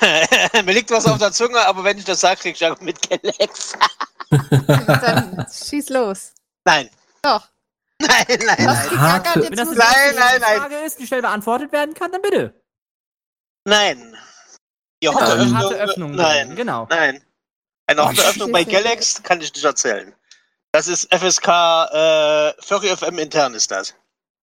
[0.64, 3.00] Mir liegt was auf der Zunge, aber wenn ich das sage, krieg ich auch mit
[3.08, 3.74] Gelex.
[4.30, 6.32] Dann schieß los.
[6.64, 6.90] Nein.
[7.22, 7.48] Doch.
[8.00, 9.00] Nein, nein, nein.
[9.00, 9.68] Harte- Wenn das.
[9.70, 10.58] Nein, nein, nein.
[10.60, 12.54] Frage ist, die schnell beantwortet werden kann, dann bitte.
[13.64, 14.16] Nein.
[15.02, 15.56] Die Genau, harte eine Öffnung.
[15.62, 16.10] harte Öffnung.
[16.12, 16.56] Nein.
[16.56, 16.86] Genau.
[16.90, 17.24] Nein.
[17.86, 18.64] Eine harte Öffnung bei.
[18.64, 20.14] Galax kann ich nicht erzählen.
[20.72, 23.94] Das ist FSK äh, Furry FM intern ist das.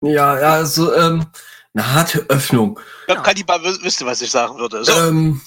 [0.01, 1.25] Ja, ja, also, ähm,
[1.73, 2.79] eine harte Öffnung.
[3.07, 4.83] Ich glaube, wü- wüsste, was ich sagen würde.
[4.83, 5.41] So, Ähm,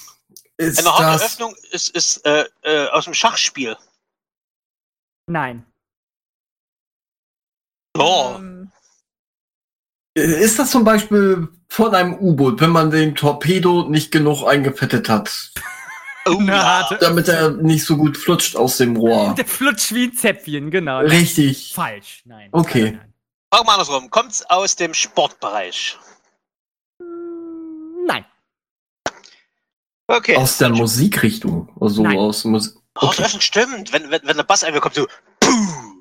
[0.57, 3.75] ist eine harte das, Öffnung ist, ist äh, äh, aus dem Schachspiel.
[5.27, 5.65] Nein.
[7.97, 8.33] Oh.
[8.37, 8.71] Ähm,
[10.15, 15.51] ist das zum Beispiel von einem U-Boot, wenn man den Torpedo nicht genug eingefettet hat,
[16.27, 16.41] Oh,
[16.99, 19.35] damit er nicht so gut flutscht aus dem Rohr?
[19.37, 20.99] Der flutscht wie ein Zäpfchen, genau.
[20.99, 21.73] Richtig.
[21.75, 22.23] Falsch.
[22.25, 22.49] Nein.
[22.51, 22.83] Okay.
[22.83, 23.13] Nein, nein,
[23.53, 24.09] Frag mal andersrum.
[24.09, 25.97] Kommt's aus dem Sportbereich?
[28.05, 28.25] Nein.
[28.25, 28.25] Nein.
[30.07, 30.35] Okay.
[30.35, 31.69] Aus der Musikrichtung.
[31.79, 32.17] Also Nein.
[32.17, 32.75] aus Musik.
[32.97, 33.23] Harte Okay.
[33.23, 33.93] Öffnung stimmt.
[33.93, 35.07] Wenn, wenn, wenn der Bass einfach kommt, so.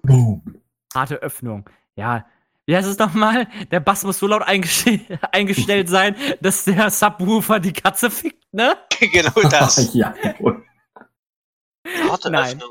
[0.02, 0.60] Boom.
[0.94, 1.68] Harte Öffnung.
[1.96, 2.26] Ja.
[2.66, 3.48] Wie heißt es nochmal?
[3.70, 5.00] Der Bass muss so laut eingestell
[5.32, 8.76] eingestellt sein, dass der Subwoofer die Katze fickt, ne?
[9.00, 9.92] genau das.
[9.94, 10.14] ja.
[12.08, 12.56] Harte Nein.
[12.56, 12.70] Öffnung.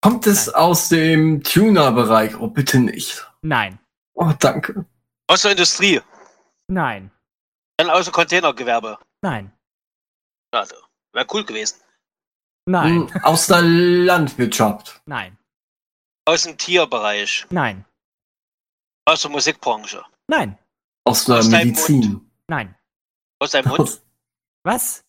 [0.00, 2.38] Kommt es aus dem Tuner-Bereich?
[2.38, 3.26] Oh, bitte nicht.
[3.42, 3.78] Nein.
[4.14, 4.84] Oh, danke.
[5.26, 6.00] Aus der Industrie.
[6.68, 7.10] Nein.
[7.78, 8.98] Dann aus dem Containergewerbe.
[9.22, 9.52] Nein.
[10.50, 10.74] Also,
[11.12, 11.80] wäre cool gewesen.
[12.66, 13.08] Nein.
[13.12, 15.00] Hm, Aus der Landwirtschaft.
[15.06, 15.38] Nein.
[16.26, 17.46] Aus dem Tierbereich.
[17.50, 17.84] Nein.
[19.06, 20.04] Aus der Musikbranche.
[20.26, 20.58] Nein.
[21.04, 22.30] Aus der Aus Medizin.
[22.48, 22.74] Nein.
[23.40, 23.80] Aus deinem Mund.
[23.80, 24.02] Aus,
[24.64, 25.04] Was?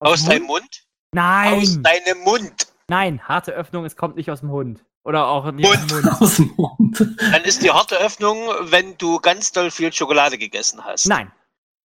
[0.00, 0.62] Aus dem deinem Mund?
[0.62, 0.86] Mund.
[1.12, 1.58] Nein.
[1.60, 2.72] Aus deinem Mund.
[2.88, 3.26] Nein.
[3.26, 4.84] Harte Öffnung, es kommt nicht aus dem Hund.
[5.04, 6.20] Oder auch nicht aus dem Mund.
[6.20, 7.00] aus dem Mund.
[7.32, 11.06] Dann ist die harte Öffnung, wenn du ganz doll viel Schokolade gegessen hast.
[11.06, 11.32] Nein.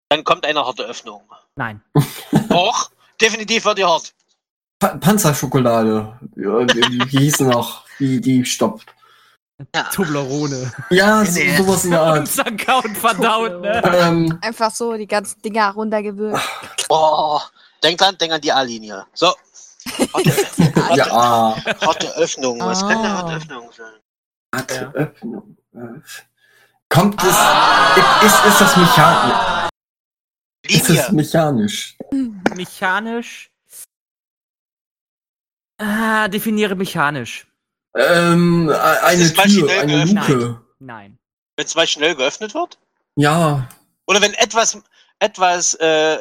[0.08, 1.22] Dann kommt eine harte Öffnung.
[1.56, 1.82] Nein.
[2.50, 2.90] Och,
[3.20, 4.12] definitiv wird die hart.
[4.80, 6.18] Pa Panzerschokolade.
[6.36, 8.86] Ja, die, die hießen noch, die, die stoppt.
[9.92, 10.72] Toblerone.
[10.90, 11.56] Ja, so, Nee.
[11.56, 12.18] sowas in der Art.
[12.20, 13.80] Unser Count verdaut, ne?
[13.84, 16.42] Ähm, einfach so die ganzen Dinger runtergewürgt.
[16.88, 17.38] Oh,
[17.84, 19.06] denk dran, denk an die A-Linie.
[19.14, 19.32] So.
[20.12, 22.60] Harte, ja, ah, harte Öffnung.
[22.60, 23.16] Was kann eine Ah.
[23.22, 23.92] harte Öffnung sein?
[24.54, 24.90] harte Ja.
[24.92, 25.56] Öffnung.
[26.88, 27.28] Kommt es,
[28.26, 29.68] ist, ist das mechanisch?
[30.68, 31.96] Ist es mechanisch?
[32.54, 33.50] Mechanisch.
[35.78, 37.46] Ah, definiere mechanisch.
[37.96, 40.28] Ähm, eine Tür, eine geöffnet.
[40.28, 40.60] Luke.
[40.78, 41.18] Nein.
[41.56, 42.78] Wenn es mal schnell geöffnet wird?
[43.16, 43.68] Ja,
[44.06, 44.78] Oder wenn etwas,
[45.18, 46.18] etwas äh,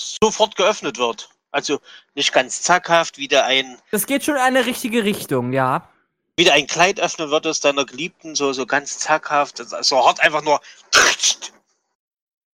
[0.00, 1.28] sofort geöffnet wird?
[1.50, 1.80] Also
[2.14, 5.88] nicht ganz zackhaft, wieder ein, Das geht schon in eine richtige Richtung, ja.
[6.36, 10.42] wieder ein Kleid öffnen wird es deiner Geliebten, so, so ganz zackhaft, so hart einfach
[10.42, 10.60] nur.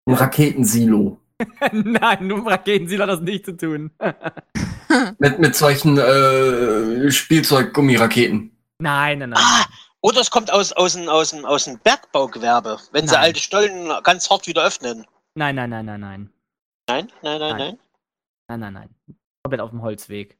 [0.05, 1.19] ein Raketensilo.
[1.71, 3.91] Nein, nur mit Raketenziel hat das nichts zu tun.
[5.19, 8.51] Mit, mit solchen äh, Spielzeug-Gummiraketen.
[8.79, 9.39] Nein, nein, nein.
[9.43, 9.65] Ah,
[10.01, 13.23] oder es kommt aus, aus, dem, aus, dem, aus dem Bergbaugewerbe, wenn sie Nein.
[13.23, 15.05] alte Stollen ganz hart wieder öffnen.
[15.35, 16.29] Nein, nein, nein, nein, nein.
[16.87, 17.79] Nein, nein, nein, Nein.
[18.47, 18.59] Nein.
[18.59, 18.95] Nein, nein.
[19.43, 20.37] Komplett auf dem Holzweg.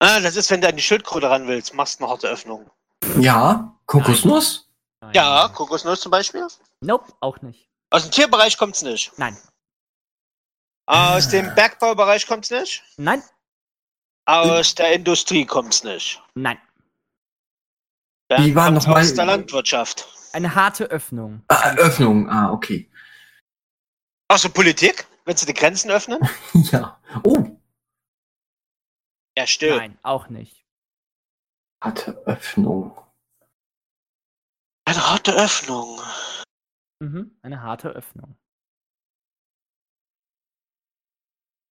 [0.00, 2.70] Ah, das ist, wenn du an die Schildkröte ran willst, machst du eine harte Öffnung.
[3.18, 4.68] Ja, Kokosnuss?
[5.00, 5.14] Nein.
[5.14, 6.46] Ja, Kokosnuss zum Beispiel.
[6.80, 7.68] Nope, auch nicht.
[7.90, 9.12] Aus dem Tierbereich kommt's nicht.
[9.18, 9.36] Nein.
[10.86, 12.82] Aus dem Bergbaubereich kommt's nicht.
[12.98, 13.22] Nein,
[14.26, 16.22] Aus der Industrie kommt's nicht.
[16.34, 16.58] nein.
[18.28, 20.08] Dann Die waren noch mal- aus der Landwirtschaft.
[20.32, 21.42] Eine harte Öffnung.
[21.48, 22.90] Ah, Öffnung, ah, okay.
[24.28, 26.20] Aus der Politik, wenn sie die Grenzen öffnen.
[26.72, 27.00] Ja.
[27.24, 27.58] Oh,
[29.36, 29.76] Ja, still.
[29.76, 30.64] Nein, auch nicht.
[31.80, 32.96] hatte Öffnung.
[34.86, 36.00] Eine harte Öffnung.
[37.00, 37.36] Mhm.
[37.42, 38.36] Eine harte Öffnung.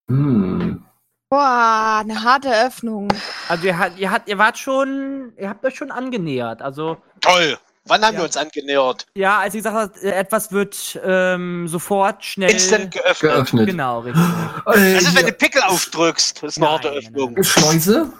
[0.09, 0.85] Hm.
[1.29, 3.07] Boah, eine harte Öffnung.
[3.47, 6.61] Also ihr, hat, ihr, hat, ihr wart schon, ihr habt euch schon angenähert.
[6.61, 7.57] Also Toll.
[7.85, 8.21] Wann haben Ja.
[8.21, 9.07] wir uns angenähert?
[9.15, 12.51] ja, als ihr gesagt habt, äh, etwas wird ähm, sofort schnell.
[12.51, 13.19] Instant geöffnet.
[13.33, 13.67] Geöffnet.
[13.67, 14.23] Genau, richtig.
[14.23, 16.41] Äh, Das ist, wenn du Pickel aufdrückst.
[16.43, 17.33] Das ist eine Nein, harte nein, Öffnung.
[17.33, 18.13] nein, Schleuse?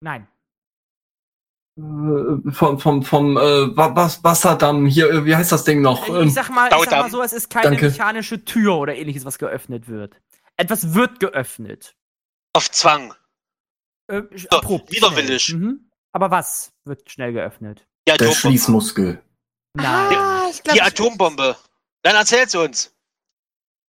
[0.00, 0.28] Nein.
[1.78, 6.06] Äh, vom vom, vom äh, Wa- Was Wasserdamm hier, äh, wie heißt das Ding noch?
[6.06, 7.86] Ich Ähm, sag, mal, ich sag mal so, es ist keine Danke.
[7.86, 10.20] mechanische Tür oder ähnliches, was geöffnet wird.
[10.56, 11.96] Etwas wird geöffnet.
[12.52, 13.14] Auf Zwang.
[14.08, 15.52] Äh, So, abrupt, widerwillig.
[15.54, 15.90] Mhm.
[16.12, 17.86] Aber was wird schnell geöffnet?
[18.08, 18.32] Die der.
[18.32, 19.22] Schließmuskel.
[19.74, 20.16] Nein.
[20.16, 21.56] Ah, ich Die glaube, Atombombe.
[22.02, 22.94] Dann erzähl's uns.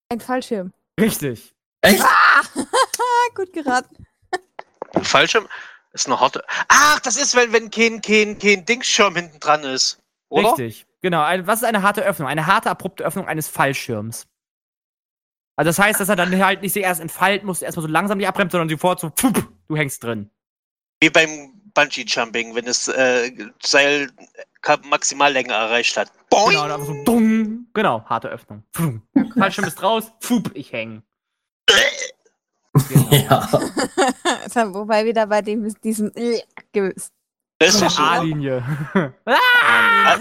[0.09, 0.71] ein Fallschirm.
[0.99, 1.53] Richtig.
[1.81, 2.01] Echt?
[2.01, 2.41] Ah,
[3.35, 4.05] gut geraten.
[4.93, 5.47] Ein Fallschirm
[5.93, 6.43] ist eine harte.
[6.67, 9.99] Ach, das ist, wenn, wenn kein, kein, kein Dingsschirm hinten dran ist.
[10.29, 10.49] Oder?
[10.49, 10.85] Richtig.
[11.01, 11.21] Genau.
[11.23, 12.27] Ein, was ist eine harte Öffnung?
[12.27, 14.27] Eine harte, abrupte Öffnung eines Fallschirms.
[15.55, 18.17] Also das heißt, dass er dann halt nicht sich erst entfalten muss, erstmal so langsam
[18.17, 20.29] nicht abbremst, sondern sofort so, pfup, du hängst drin.
[20.99, 23.31] Wie beim Bungee-Jumping, wenn das äh,
[23.61, 24.09] Seil
[24.85, 26.11] Maximallänge erreicht hat.
[26.29, 26.51] Boing!
[26.51, 27.67] Genau, einfach so, dung.
[27.73, 28.63] Genau, harte Öffnung.
[29.37, 31.03] Fallschirm ist raus, pfup, ich häng.
[31.65, 31.83] Genau.
[33.11, 33.47] Ja.
[34.53, 36.41] Dann, Wobei wieder bei dem diesem äh,
[36.71, 37.13] gewusst.
[37.59, 38.01] Das ist doch so.
[38.01, 38.63] A-Linie.
[39.25, 40.17] Ah,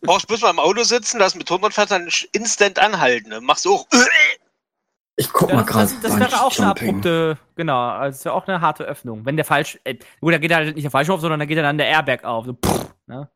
[0.00, 3.30] brauchst du bloß mal im Auto sitzen, das mit 100 fährt, dann instant anhalten.
[3.30, 3.86] Dann machst du auch.
[5.20, 5.90] Ich guck Ja, mal das, gerade.
[6.00, 6.88] das, das wäre auch eine Bungee-Jumping.
[6.88, 9.26] abrupte, genau, also das wäre auch eine harte Öffnung.
[9.26, 11.58] Wenn der falsch, äh, gut, da geht halt nicht der Fallschirm auf, sondern da geht
[11.58, 12.46] dann der Airbag auf.
[12.46, 13.30] So, pff, ne?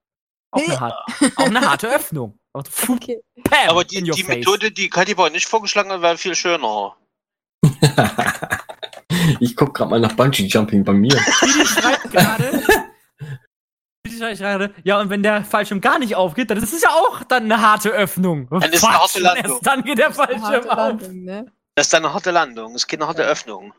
[0.50, 0.96] Auch eine, harte,
[1.36, 2.38] auch eine harte Öffnung.
[2.54, 3.20] Auch so, Okay.
[3.50, 4.24] bam, Aber die, die.
[4.24, 6.96] Methode, die Kathi Bauer nicht vorgeschlagen hat, war viel schöner.
[9.40, 11.10] ich guck gerade mal nach Bungee Jumping bei mir.
[11.42, 12.62] Didi schreibt gerade.
[14.06, 16.90] Didi schreibt gerade, ja, und wenn der Fallschirm gar nicht aufgeht, dann ist es ja
[16.90, 18.48] auch dann eine harte Öffnung.
[18.48, 19.52] Dann ist eine harte Landung.
[19.52, 20.76] Erst dann geht der Fallschirm auf.
[20.76, 21.52] Landung, ne?
[21.74, 22.72] Das ist eine harte Landung.
[22.72, 23.72] Das ist keine harte Öffnung.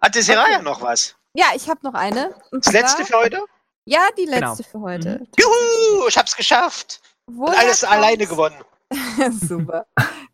[0.00, 0.62] Hat die Seraya Okay.
[0.64, 1.14] noch was?
[1.34, 2.34] Ja, ich habe noch eine.
[2.50, 3.44] Und Das letzte für heute?
[3.84, 4.48] Ja, die Genau.
[4.48, 5.26] letzte für heute.
[5.38, 7.00] Juhu, ich hab's geschafft.
[7.26, 8.56] Woher Alles kommt- alleine gewonnen.
[9.48, 9.86] Super.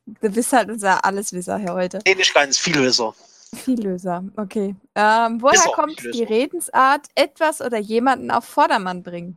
[0.07, 1.99] Du bist halt unser Alleswisser hier heute.
[2.07, 3.15] Nee, nicht ganz, Vielwisser.
[3.55, 4.75] Viellöser, okay.
[4.95, 6.19] Ähm, woher auch kommt Viellöser.
[6.27, 9.37] die Redensart, etwas oder jemanden auf Vordermann bringen?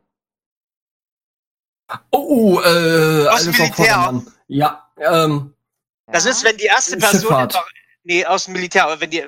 [2.12, 2.20] Oh,
[2.58, 3.76] uh, äh, Aus alles auf.
[3.76, 4.32] Vordermann.
[4.48, 5.54] Ja, ähm,
[6.12, 7.48] Das ist, wenn die erste Person.
[7.48, 7.66] Der,
[8.04, 9.24] nee, aus dem Militär, aber wenn die,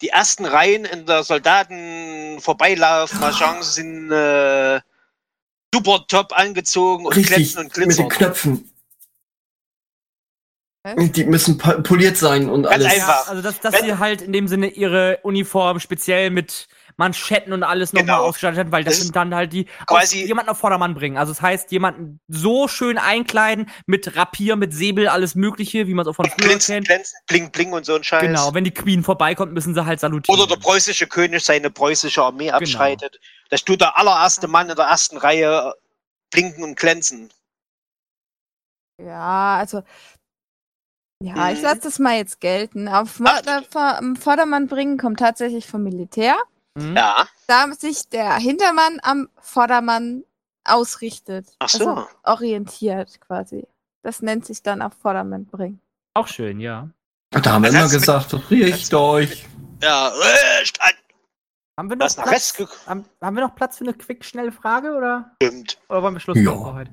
[0.00, 4.80] die ersten Reihen in der Soldaten vorbeilaufen, mal Chancen sind äh,
[5.72, 8.08] super top angezogen und richtig, glänzen und mit den glitzern.
[8.08, 8.72] Knöpfen.
[10.96, 12.92] Die müssen poliert sein und Ganz alles.
[12.92, 13.28] einfach.
[13.28, 17.92] Also dass, dass sie halt in dem Sinne ihre Uniform speziell mit Manschetten und alles
[17.92, 18.24] nochmal Genau.
[18.28, 21.18] ausgestattet haben, weil das, Das sind dann halt die quasi- jemanden auf Vordermann bringen.
[21.18, 26.04] Also das heißt, jemanden so schön einkleiden mit Rapier, mit Säbel, alles mögliche, wie man
[26.06, 26.86] es auch von früher Glänzen, kennt.
[26.86, 28.22] glänzen, bling, bling und so ein Scheiß.
[28.22, 30.38] Genau, wenn die Queen vorbeikommt, müssen sie halt salutieren.
[30.40, 32.56] Oder der preußische König seine preußische Armee Genau.
[32.58, 33.20] abschreitet.
[33.50, 35.74] Da tut der allererste Mann in der ersten Reihe
[36.32, 37.30] blinken und glänzen.
[39.02, 39.82] Ja, also.
[41.22, 41.64] Ja, ich Mhm.
[41.64, 42.88] lasse das mal jetzt gelten.
[42.88, 46.36] Auf Vordermann bringen kommt tatsächlich vom Militär.
[46.76, 47.26] Ja.
[47.46, 50.24] Da sich der Hintermann am Vordermann
[50.64, 51.46] ausrichtet.
[51.58, 51.88] Ach so.
[51.88, 53.66] Also orientiert quasi.
[54.02, 55.80] Das nennt sich dann auf Vordermann bringen.
[56.14, 56.88] Auch schön, ja.
[57.30, 59.46] Da haben wir immer gesagt, riecht euch.
[59.82, 60.78] Ja, recht
[61.78, 62.54] Haben wir noch, Platz,
[62.86, 65.78] haben, haben wir noch Platz für eine quick, schnelle Frage oder, gestimmt.
[65.88, 66.52] oder wollen wir Schluss Ja.
[66.54, 66.90] machen heute?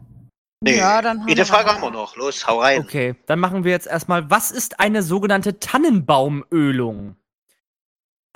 [0.61, 2.15] Nee, Ja, dann haben Jede wir Frage haben wir noch.
[2.15, 2.81] Los, hau rein.
[2.81, 7.15] Okay, dann machen wir jetzt erstmal, was ist eine sogenannte Tannenbaumölung?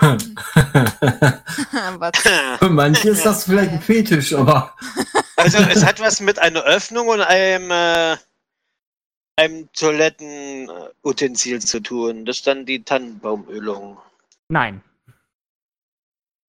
[0.00, 0.24] Was?
[2.58, 4.74] Für manche ist das vielleicht ein Fetisch, aber
[5.38, 8.16] Also es hat was mit einer Öffnung und einem äh,
[9.36, 12.24] einem Toilettenutensil zu tun.
[12.24, 13.98] Das ist dann die Tannenbaumölung.
[14.48, 14.82] Nein.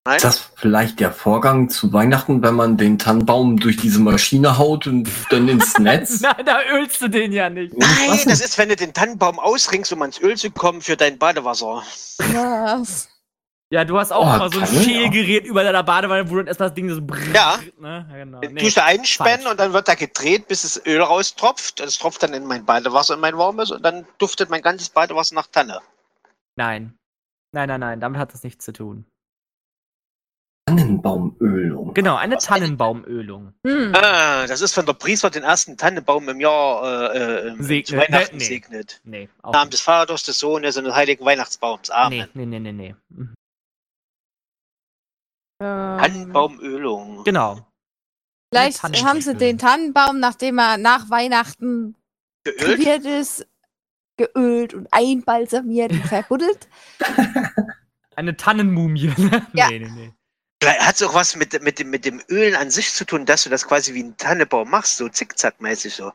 [0.06, 0.16] Nein?
[0.16, 4.88] Ist das vielleicht der Vorgang zu Weihnachten, wenn man den Tannenbaum durch diese Maschine haut
[4.88, 6.22] und dann ins Netz?
[6.22, 7.78] Nein, da ölst du den ja nicht.
[7.78, 11.20] Nein, das ist, wenn du den Tannenbaum ausringst, um ans Öl zu kommen für dein
[11.20, 11.84] Badewasser.
[12.18, 13.08] Was?
[13.72, 14.66] Ja, du hast auch Oh, immer so ein.
[14.84, 17.60] Schälgerät über deiner Badewanne, wo dann erstmal das Ding so brrrt, Ja.
[17.80, 18.08] Ne?
[18.10, 18.40] Ja, genau.
[18.40, 18.62] Nee.
[18.62, 19.52] tust du einspannen falsch.
[19.52, 21.80] und dann wird er gedreht, bis das Öl raustropft.
[21.80, 25.36] Das tropft dann in mein Badewasser, in mein warmes und dann duftet mein ganzes Badewasser
[25.36, 25.80] nach Tanne.
[26.56, 26.96] Nein.
[27.54, 29.06] Nein, nein, nein, damit hat das nichts zu tun.
[30.68, 31.94] Tannenbaumölung.
[31.94, 33.54] Genau, eine Was Tannenbaumölung.
[33.66, 33.92] Hm.
[33.96, 37.88] Ah, das ist, wenn der Priester den ersten Tannenbaum im Jahr äh, äh, Segnet.
[37.88, 38.44] zu Weihnachten Nee.
[38.46, 39.02] segnet.
[39.04, 39.74] Nee, Namen nicht.
[39.74, 41.90] des Vaters, des Sohnes und des heiligen Weihnachtsbaums.
[41.90, 42.28] Amen.
[42.34, 43.26] Nee, nee, nee, nee, nee.
[45.62, 47.24] Ähm, Tannenbaumölung.
[47.24, 47.66] Genau.
[48.52, 51.96] Vielleicht haben sie den Tannenbaum, nachdem er nach Weihnachten
[52.44, 52.78] Geölt?
[52.78, 53.46] probiert ist,
[54.18, 56.68] geölt und einbalsamiert und verbuddelt.
[58.16, 59.14] Eine Tannenmumie.
[59.18, 59.48] ne?
[59.54, 59.70] Ja.
[59.70, 60.14] Nee, nee, nee.
[60.62, 63.26] Vielleicht Hat es auch was mit, mit, dem, mit dem Ölen an sich zu tun,
[63.26, 66.12] dass du das quasi wie ein Tannenbaum machst, so zickzackmäßig so.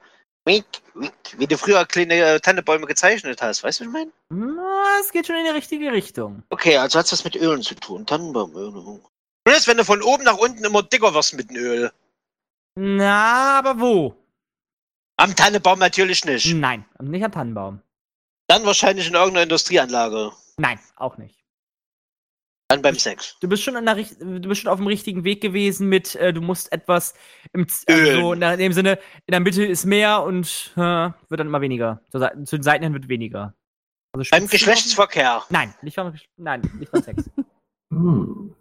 [0.46, 4.12] Wie du früher kleine äh, Tannenbäume gezeichnet hast, weißt du, was ich meine?
[4.28, 6.42] Na, es geht schon in die richtige Richtung.
[6.50, 8.04] Okay, also hat es was mit Ölen zu tun.
[8.04, 9.08] Tannenbaumölung.
[9.46, 11.92] Und ist, wenn du von oben nach unten immer dicker wirst mit dem Öl.
[12.76, 14.16] Na, aber wo?
[15.16, 16.52] Am Tannenbaum natürlich nicht.
[16.54, 17.80] Nein, nicht am Tannenbaum.
[18.48, 20.32] Dann wahrscheinlich in irgendeiner Industrieanlage.
[20.56, 21.44] Nein, auch nicht.
[22.68, 23.36] Dann beim Sex.
[23.40, 26.32] Du bist schon, in der, du bist schon auf dem richtigen Weg gewesen mit, äh,
[26.32, 27.14] du musst etwas
[27.52, 28.08] im, Ölen.
[28.16, 31.46] also in, der, in dem Sinne, in der Mitte ist mehr und äh, wird dann
[31.46, 32.00] immer weniger.
[32.10, 33.54] Seite, zu den Seiten hin wird weniger.
[34.12, 35.42] Also Beim Geschlechtsverkehr.
[35.50, 37.30] Nein, nicht beim, nein, nicht beim Sex.
[37.92, 38.56] Hm.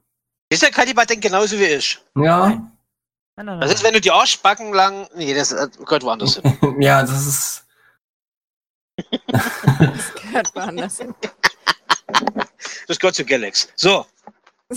[0.54, 2.00] Ist der Kaliber denkt genauso wie ich.
[2.16, 2.72] Ja, Nein,
[3.36, 3.62] nein, nein.
[3.62, 5.08] Das ist, wenn du die Arschbacken lang.
[5.16, 6.58] Nee, das äh, gehört woanders hin.
[6.80, 7.66] ja, das ist.
[9.28, 11.16] Das gehört woanders hin.
[12.88, 13.70] Das gehört zu Galax.
[13.76, 14.06] So.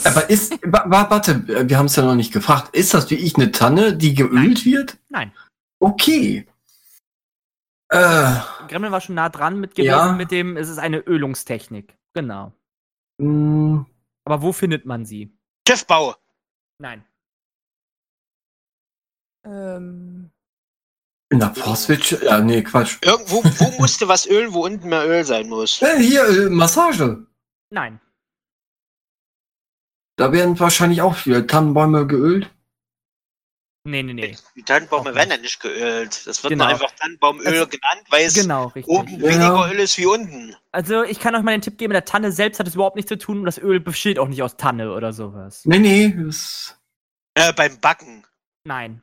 [0.04, 2.74] Aber ist, wa- wa- warte, wir haben es ja noch nicht gefragt.
[2.74, 4.96] Ist das wie ich eine Tanne, die geölt wird?
[5.08, 5.32] Nein.
[5.80, 6.46] Okay.
[7.88, 8.34] Äh,
[8.68, 10.12] Gremlin war schon nah dran mit gewesen, Ja.
[10.12, 11.96] mit dem, es ist eine Ölungstechnik.
[12.14, 12.52] Genau.
[13.18, 13.84] mh,
[14.24, 15.35] Aber wo findet man sie?
[15.66, 16.14] Schiffbau.
[16.78, 17.04] Nein.
[19.44, 20.30] Ähm,
[21.30, 22.22] in der Forstwirtschaft.
[22.22, 22.98] Ja, nee, Quatsch.
[23.02, 25.82] Irgendwo wo musste was ölen, wo unten mehr Öl sein muss?
[25.82, 27.26] Äh, hier, äh, Massage.
[27.70, 28.00] Nein.
[30.16, 32.50] Da werden wahrscheinlich auch viele Tannenbäume geölt.
[33.88, 34.36] Nee, nee, nee.
[34.56, 36.26] Die Tannenbäume Auch werden ja nicht geölt.
[36.26, 36.64] Das wird Genau.
[36.64, 39.28] einfach Tannenbaumöl Also- genannt, weil es Genau, oben Ja.
[39.28, 40.56] weniger Öl ist wie unten.
[40.72, 42.96] Also, ich kann euch mal den Tipp geben, mit der Tanne selbst hat es überhaupt
[42.96, 45.62] nichts zu tun und das Öl besteht auch nicht aus Tanne oder sowas.
[45.66, 46.76] Nee, nee, das,
[47.34, 48.24] Äh, beim Backen.
[48.64, 49.02] Nein.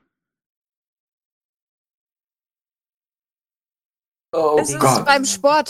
[4.34, 5.06] oh es ist Gott.
[5.06, 5.70] beim Sport.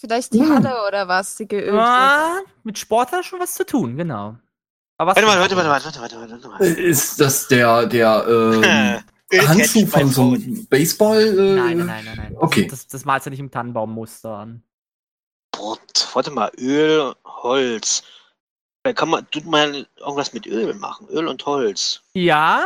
[0.00, 0.54] Vielleicht die Hm.
[0.64, 1.74] Halle oder was, die geölt.
[1.74, 4.36] Ah, mit Sport hat das schon was zu tun, genau.
[5.00, 6.64] Aber was Warte mal, warte, warte, warte, warte, warte, warte, warte.
[6.64, 9.02] Äh, Ist das der, der ähm,
[9.48, 11.20] Handschuh von so einem Baseball?
[11.22, 12.36] Äh, Nein, nein, nein, nein, nein.
[12.36, 12.66] Okay.
[12.66, 14.62] Das, das, das malst du nicht im Tannenbaummuster an.
[15.52, 18.02] Gott, warte mal, Öl, Holz.
[18.82, 21.08] Da kann man, tut man irgendwas mit Öl machen.
[21.08, 22.02] Öl und Holz.
[22.14, 22.64] Ja?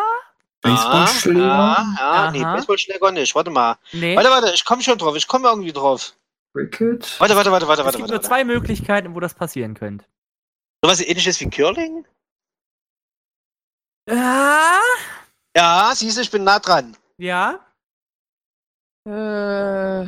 [0.62, 1.38] Baseballschläger?
[1.40, 2.42] Ja, ja, nee.
[2.42, 3.34] Baseballschläger nicht.
[3.34, 3.76] Warte mal.
[3.92, 4.16] Nee.
[4.16, 5.16] Warte, warte, ich komme schon drauf.
[5.16, 6.14] Ich komme irgendwie drauf.
[6.54, 7.18] Cricket?
[7.20, 7.98] Warte, warte, warte, warte, es warte.
[7.98, 8.28] gibt warte, nur warte.
[8.28, 10.04] zwei Möglichkeiten, wo das passieren könnte.
[10.84, 12.04] Sowas ähnliches wie Curling?
[14.08, 14.80] Ja?
[15.56, 16.96] Ja, siehst du, ich bin nah dran.
[17.18, 17.60] Ja?
[19.08, 20.06] Äh,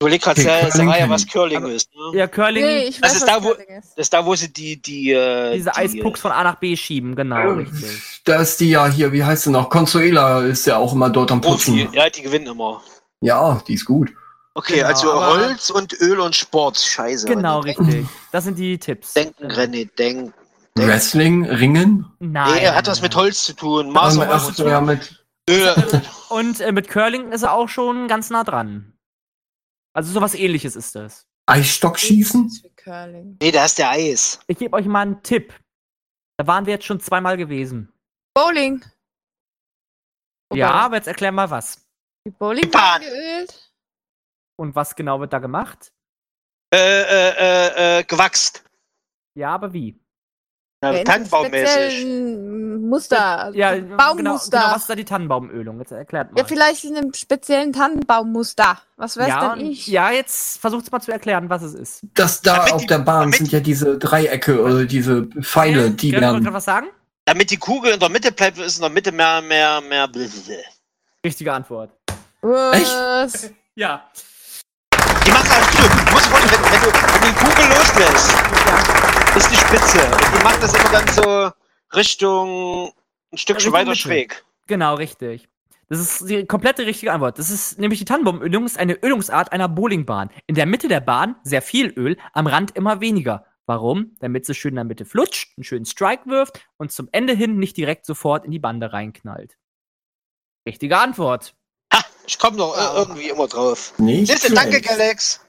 [0.00, 1.32] Du legst gerade Okay, was ich.
[1.32, 1.88] Curling Aber- ist.
[1.94, 2.18] Ne?
[2.18, 3.88] Ja, Curling, nee, ich Das weiß, ist was da, wo- Curling ist.
[3.96, 6.76] Das ist da, wo sie die, die, äh, diese die, Eispucks von A nach B
[6.76, 8.20] schieben, genau, Äh, richtig.
[8.24, 9.70] Da ist die ja hier, wie heißt sie noch?
[9.70, 11.84] Consuela ist ja auch immer dort am Profi.
[11.84, 11.94] Putzen.
[11.94, 12.82] Ja, die gewinnen immer.
[13.20, 14.12] Ja, die ist gut.
[14.56, 16.76] Okay, Genau, also Holz und Öl und Sport.
[16.78, 17.26] Scheiße.
[17.26, 18.06] Genau, richtig.
[18.30, 19.14] Das sind die Tipps.
[19.14, 20.34] Denken, René, denk.
[20.76, 22.06] Wrestling, Ringen?
[22.18, 22.54] Nein.
[22.54, 23.14] Nee, hat was mit.
[23.14, 23.86] Holz zu tun.
[23.86, 26.02] Ähm, Master ach, und ja, mit Öl.
[26.30, 28.92] Und äh, mit Curling ist er auch schon ganz nah dran.
[29.92, 31.28] Also sowas ähnliches ist das.
[31.46, 32.50] Eisstockschießen?
[32.62, 33.36] Wie Curling.
[33.40, 34.40] Nee, da ist der Eis.
[34.48, 35.54] Ich gebe euch mal einen Tipp.
[36.38, 37.92] Da waren wir jetzt schon zweimal gewesen.
[38.34, 38.84] Bowling.
[40.52, 41.86] Ja, Wobei, aber jetzt erklär mal was.
[42.26, 43.02] Die Bowlingbahn Bahn.
[43.02, 43.72] geölt?
[44.56, 45.92] Und was genau wird da gemacht?
[46.72, 48.64] Äh, äh, äh, äh, gewachst.
[49.36, 50.00] Ja, aber wie?
[50.84, 52.06] Ja, Ja, in Tannenbaummäßig.
[52.80, 53.38] Muster.
[53.38, 54.58] also Ja, genau, Baummuster.
[54.58, 55.78] genau, was ist da die Tannenbaumölung?
[55.80, 56.38] Jetzt erklärt mal.
[56.40, 58.78] ja, vielleicht in einem speziellen Tannenbaummuster.
[58.96, 59.86] Was weiß ja, denn ich?
[59.86, 62.00] ja, jetzt versucht's mal zu erklären, was es ist.
[62.14, 66.10] Das da Damit auf die- der Bahn sind ja diese Dreiecke oder diese Pfeile, die
[66.10, 66.52] ihr werden.
[66.52, 66.86] was sagen?
[67.24, 70.08] Damit die Kugel in der Mitte bleibt, ist in der Mitte mehr, mehr, mehr.
[71.24, 71.90] Richtige Antwort.
[72.42, 73.50] Was?
[73.76, 74.04] Ja.
[75.26, 75.48] Die machen
[76.12, 78.34] musst dir vorstellen, wenn, wenn, du, wenn du die Kugel loslässt,
[79.44, 79.98] ist die Spitze.
[80.06, 81.52] Und die machen das immer dann so
[81.96, 82.92] Richtung
[83.32, 84.00] ein Stückchen weiter Mitte.
[84.00, 84.44] schräg.
[84.66, 85.48] Genau, richtig.
[85.88, 87.38] Das ist die komplette richtige Antwort.
[87.38, 90.30] Das ist nämlich die Tannenbaumölung ist eine Ölungsart einer Bowlingbahn.
[90.46, 93.44] In der Mitte der Bahn sehr viel Öl, am Rand immer weniger.
[93.66, 94.16] Warum?
[94.20, 97.58] Damit sie schön in der Mitte flutscht, einen schönen Strike wirft und zum Ende hin
[97.58, 99.58] nicht direkt sofort in die Bande reinknallt.
[100.66, 101.54] Richtige Antwort.
[101.92, 103.92] Ha, ich komme doch äh, irgendwie immer drauf.
[103.98, 104.80] Nicht Siehste, danke.
[104.80, 105.40] Galax.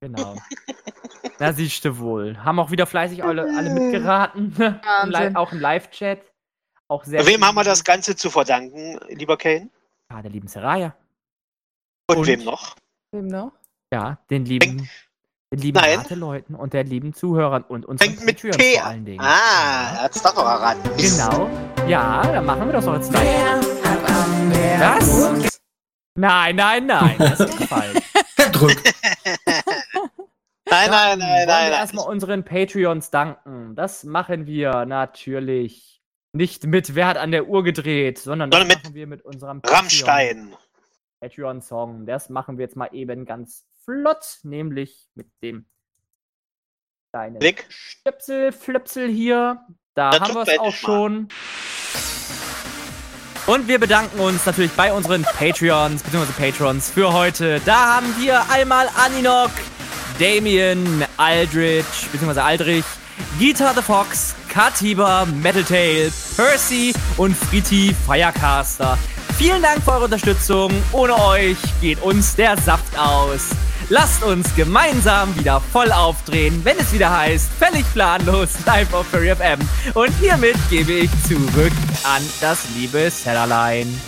[0.00, 0.36] Genau.
[1.38, 2.38] da siehst du wohl.
[2.44, 4.54] Haben auch wieder fleißig alle, alle mitgeraten.
[5.04, 6.20] Im auch im Live-Chat.
[6.88, 9.70] Auch sehr Wem haben wir das Ganze zu verdanken, lieber Kane?
[10.10, 10.94] Ja, der lieben Seraya.
[12.08, 12.26] Und, Und?
[12.26, 12.76] wem noch?
[13.12, 13.52] Wem noch?
[13.92, 14.88] Ja, den lieben,
[15.52, 15.78] den lieben.
[15.78, 19.20] Rate-Leuten und der lieben Zuhörern und unseren Fängt mit Patreons P vor allen Dingen.
[19.20, 20.82] Ah, er hat's doch noch erraten.
[20.96, 21.48] Genau.
[21.88, 23.28] Ja, dann machen wir das doch jetzt gleich.
[24.78, 25.60] Was?
[26.16, 27.16] Nein, nein, nein.
[27.18, 27.98] Das ist falsch.
[28.36, 28.93] Verdrückt.
[30.70, 31.72] Nein, nein, nein, Wollen nein, wir nein.
[31.72, 33.74] erstmal unseren Patreons danken.
[33.76, 38.76] Das machen wir natürlich nicht mit Wer hat an der Uhr gedreht, sondern das Sondern
[38.76, 40.54] mit machen wir mit unserem Rammstein.
[41.20, 42.06] Patreon-Song.
[42.06, 45.66] Das machen wir jetzt mal eben ganz flott, nämlich mit dem
[47.12, 47.66] kleinen Blick.
[47.68, 49.60] Stöpsel, Flöpsel hier.
[49.94, 51.28] Da Das haben wir es auch schon.
[53.46, 56.32] Und wir bedanken uns natürlich bei unseren Patreons bzw.
[56.50, 57.60] Patrons für heute.
[57.66, 59.50] Da haben wir einmal Aninok,
[60.18, 62.40] Damien, Aldrich bzw.
[62.40, 62.84] Aldrich,
[63.38, 68.98] Guitar the Fox, Katiba, Metaltail, Percy und Friti Firecaster.
[69.36, 70.70] Vielen Dank für eure Unterstützung.
[70.92, 73.50] Ohne euch geht uns der Saft aus.
[73.88, 79.34] Lasst uns gemeinsam wieder voll aufdrehen, wenn es wieder heißt, völlig planlos live auf Furry
[79.34, 79.58] FM.
[79.94, 81.72] Und hiermit gebe ich zurück
[82.04, 84.00] an das liebe Sellerlein.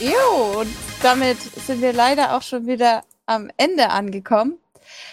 [0.00, 4.58] Jo, und damit sind wir leider auch schon wieder am Ende angekommen.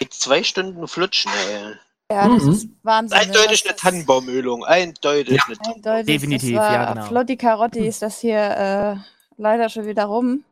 [0.00, 1.74] Mit zwei Stunden flutschen, ey.
[2.10, 2.52] Ja, das Mhm.
[2.52, 3.18] ist Wahnsinn.
[3.18, 4.64] Eindeutig ne, eine was das- Tannenbaumölung.
[4.64, 5.76] Eindeutig eine Tannenbaumölung.
[5.76, 7.06] Eindeutig, Definitiv, das war ja, genau.
[7.06, 8.96] Flotti Carotti ist das hier äh,
[9.36, 10.44] leider schon wieder rum.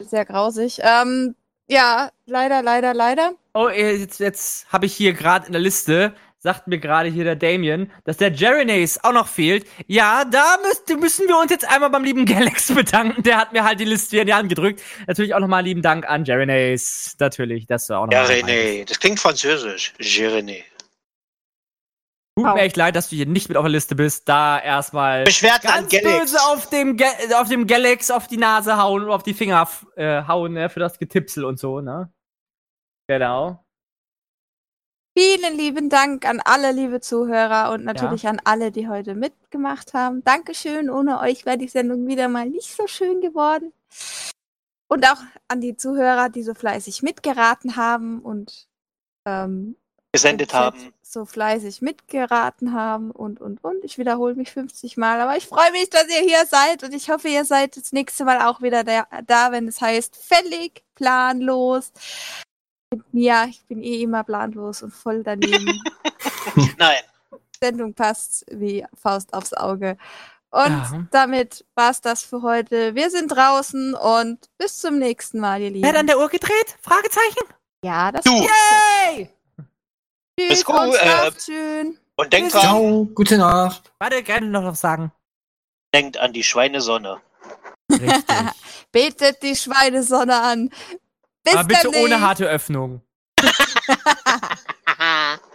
[0.00, 0.80] Sehr grausig.
[0.82, 1.34] Ähm,
[1.66, 3.32] ja, leider, leider, leider.
[3.54, 7.36] Oh, jetzt, jetzt habe ich hier gerade in der Liste, sagt mir gerade hier der
[7.36, 9.66] Damien, dass der Jerenace auch noch fehlt.
[9.86, 13.22] Ja, da müsst, müssen wir uns jetzt einmal beim lieben Galax bedanken.
[13.22, 14.82] Der hat mir halt die Liste hier in die Hand gedrückt.
[15.06, 17.16] Natürlich auch nochmal lieben Dank an Jerenace.
[17.18, 18.48] Natürlich, dass du auch noch Ja, mal dabei bist.
[18.54, 18.88] René.
[18.88, 19.92] Das klingt französisch.
[19.98, 20.62] René.
[22.36, 24.28] Tut mir echt leid, dass du hier nicht mit auf der Liste bist.
[24.28, 26.20] Da erstmal Beschwerden an ganz Galax.
[26.20, 27.06] böse auf dem, Ga
[27.40, 30.78] auf dem Galax auf die Nase hauen und auf die Finger äh, hauen, ne, für
[30.78, 32.12] das Getipsel und so, ne?
[33.08, 33.64] Genau.
[35.18, 40.22] Vielen lieben Dank an alle liebe Zuhörer und natürlich an alle, die heute mitgemacht haben.
[40.22, 40.88] Dankeschön.
[40.88, 43.72] Ohne euch wäre die Sendung wieder mal nicht so schön geworden.
[44.86, 48.68] Und auch an die Zuhörer, die so fleißig mitgeraten haben und
[49.24, 49.74] ähm,
[50.12, 50.92] gesendet haben.
[51.02, 53.84] so fleißig mitgeraten haben und, und, und.
[53.84, 57.10] Ich wiederhole mich 50 Mal, aber ich freue mich, dass ihr hier seid und ich
[57.10, 61.90] hoffe, ihr seid das nächste Mal auch wieder da, da wenn es heißt völlig planlos.
[62.90, 65.80] Mit mir, ich bin eh immer planlos und voll daneben.
[66.78, 67.02] Nein.
[67.32, 69.98] Die Sendung passt wie Faust aufs Auge.
[70.50, 71.06] Und Ja.
[71.10, 72.94] damit war's das für heute.
[72.94, 75.82] Wir sind draußen und bis zum nächsten Mal, ihr Lieben.
[75.82, 76.76] Wer hat an der Uhr gedreht?
[76.80, 77.46] Fragezeichen?
[77.84, 78.32] ja, das Du.
[78.32, 79.28] Yay!
[80.38, 81.98] Tschüss Bis gut, und äh, schön.
[82.16, 83.92] Und denkt dran, Ciao, gute Nacht.
[83.98, 85.12] Warte, gerne noch was sagen.
[85.94, 87.20] denkt an die Schweinesonne.
[87.92, 88.24] Richtig.
[88.92, 90.70] Betet die Schweinesonne an.
[91.48, 93.02] Bis Aber bitte ohne harte Öffnung.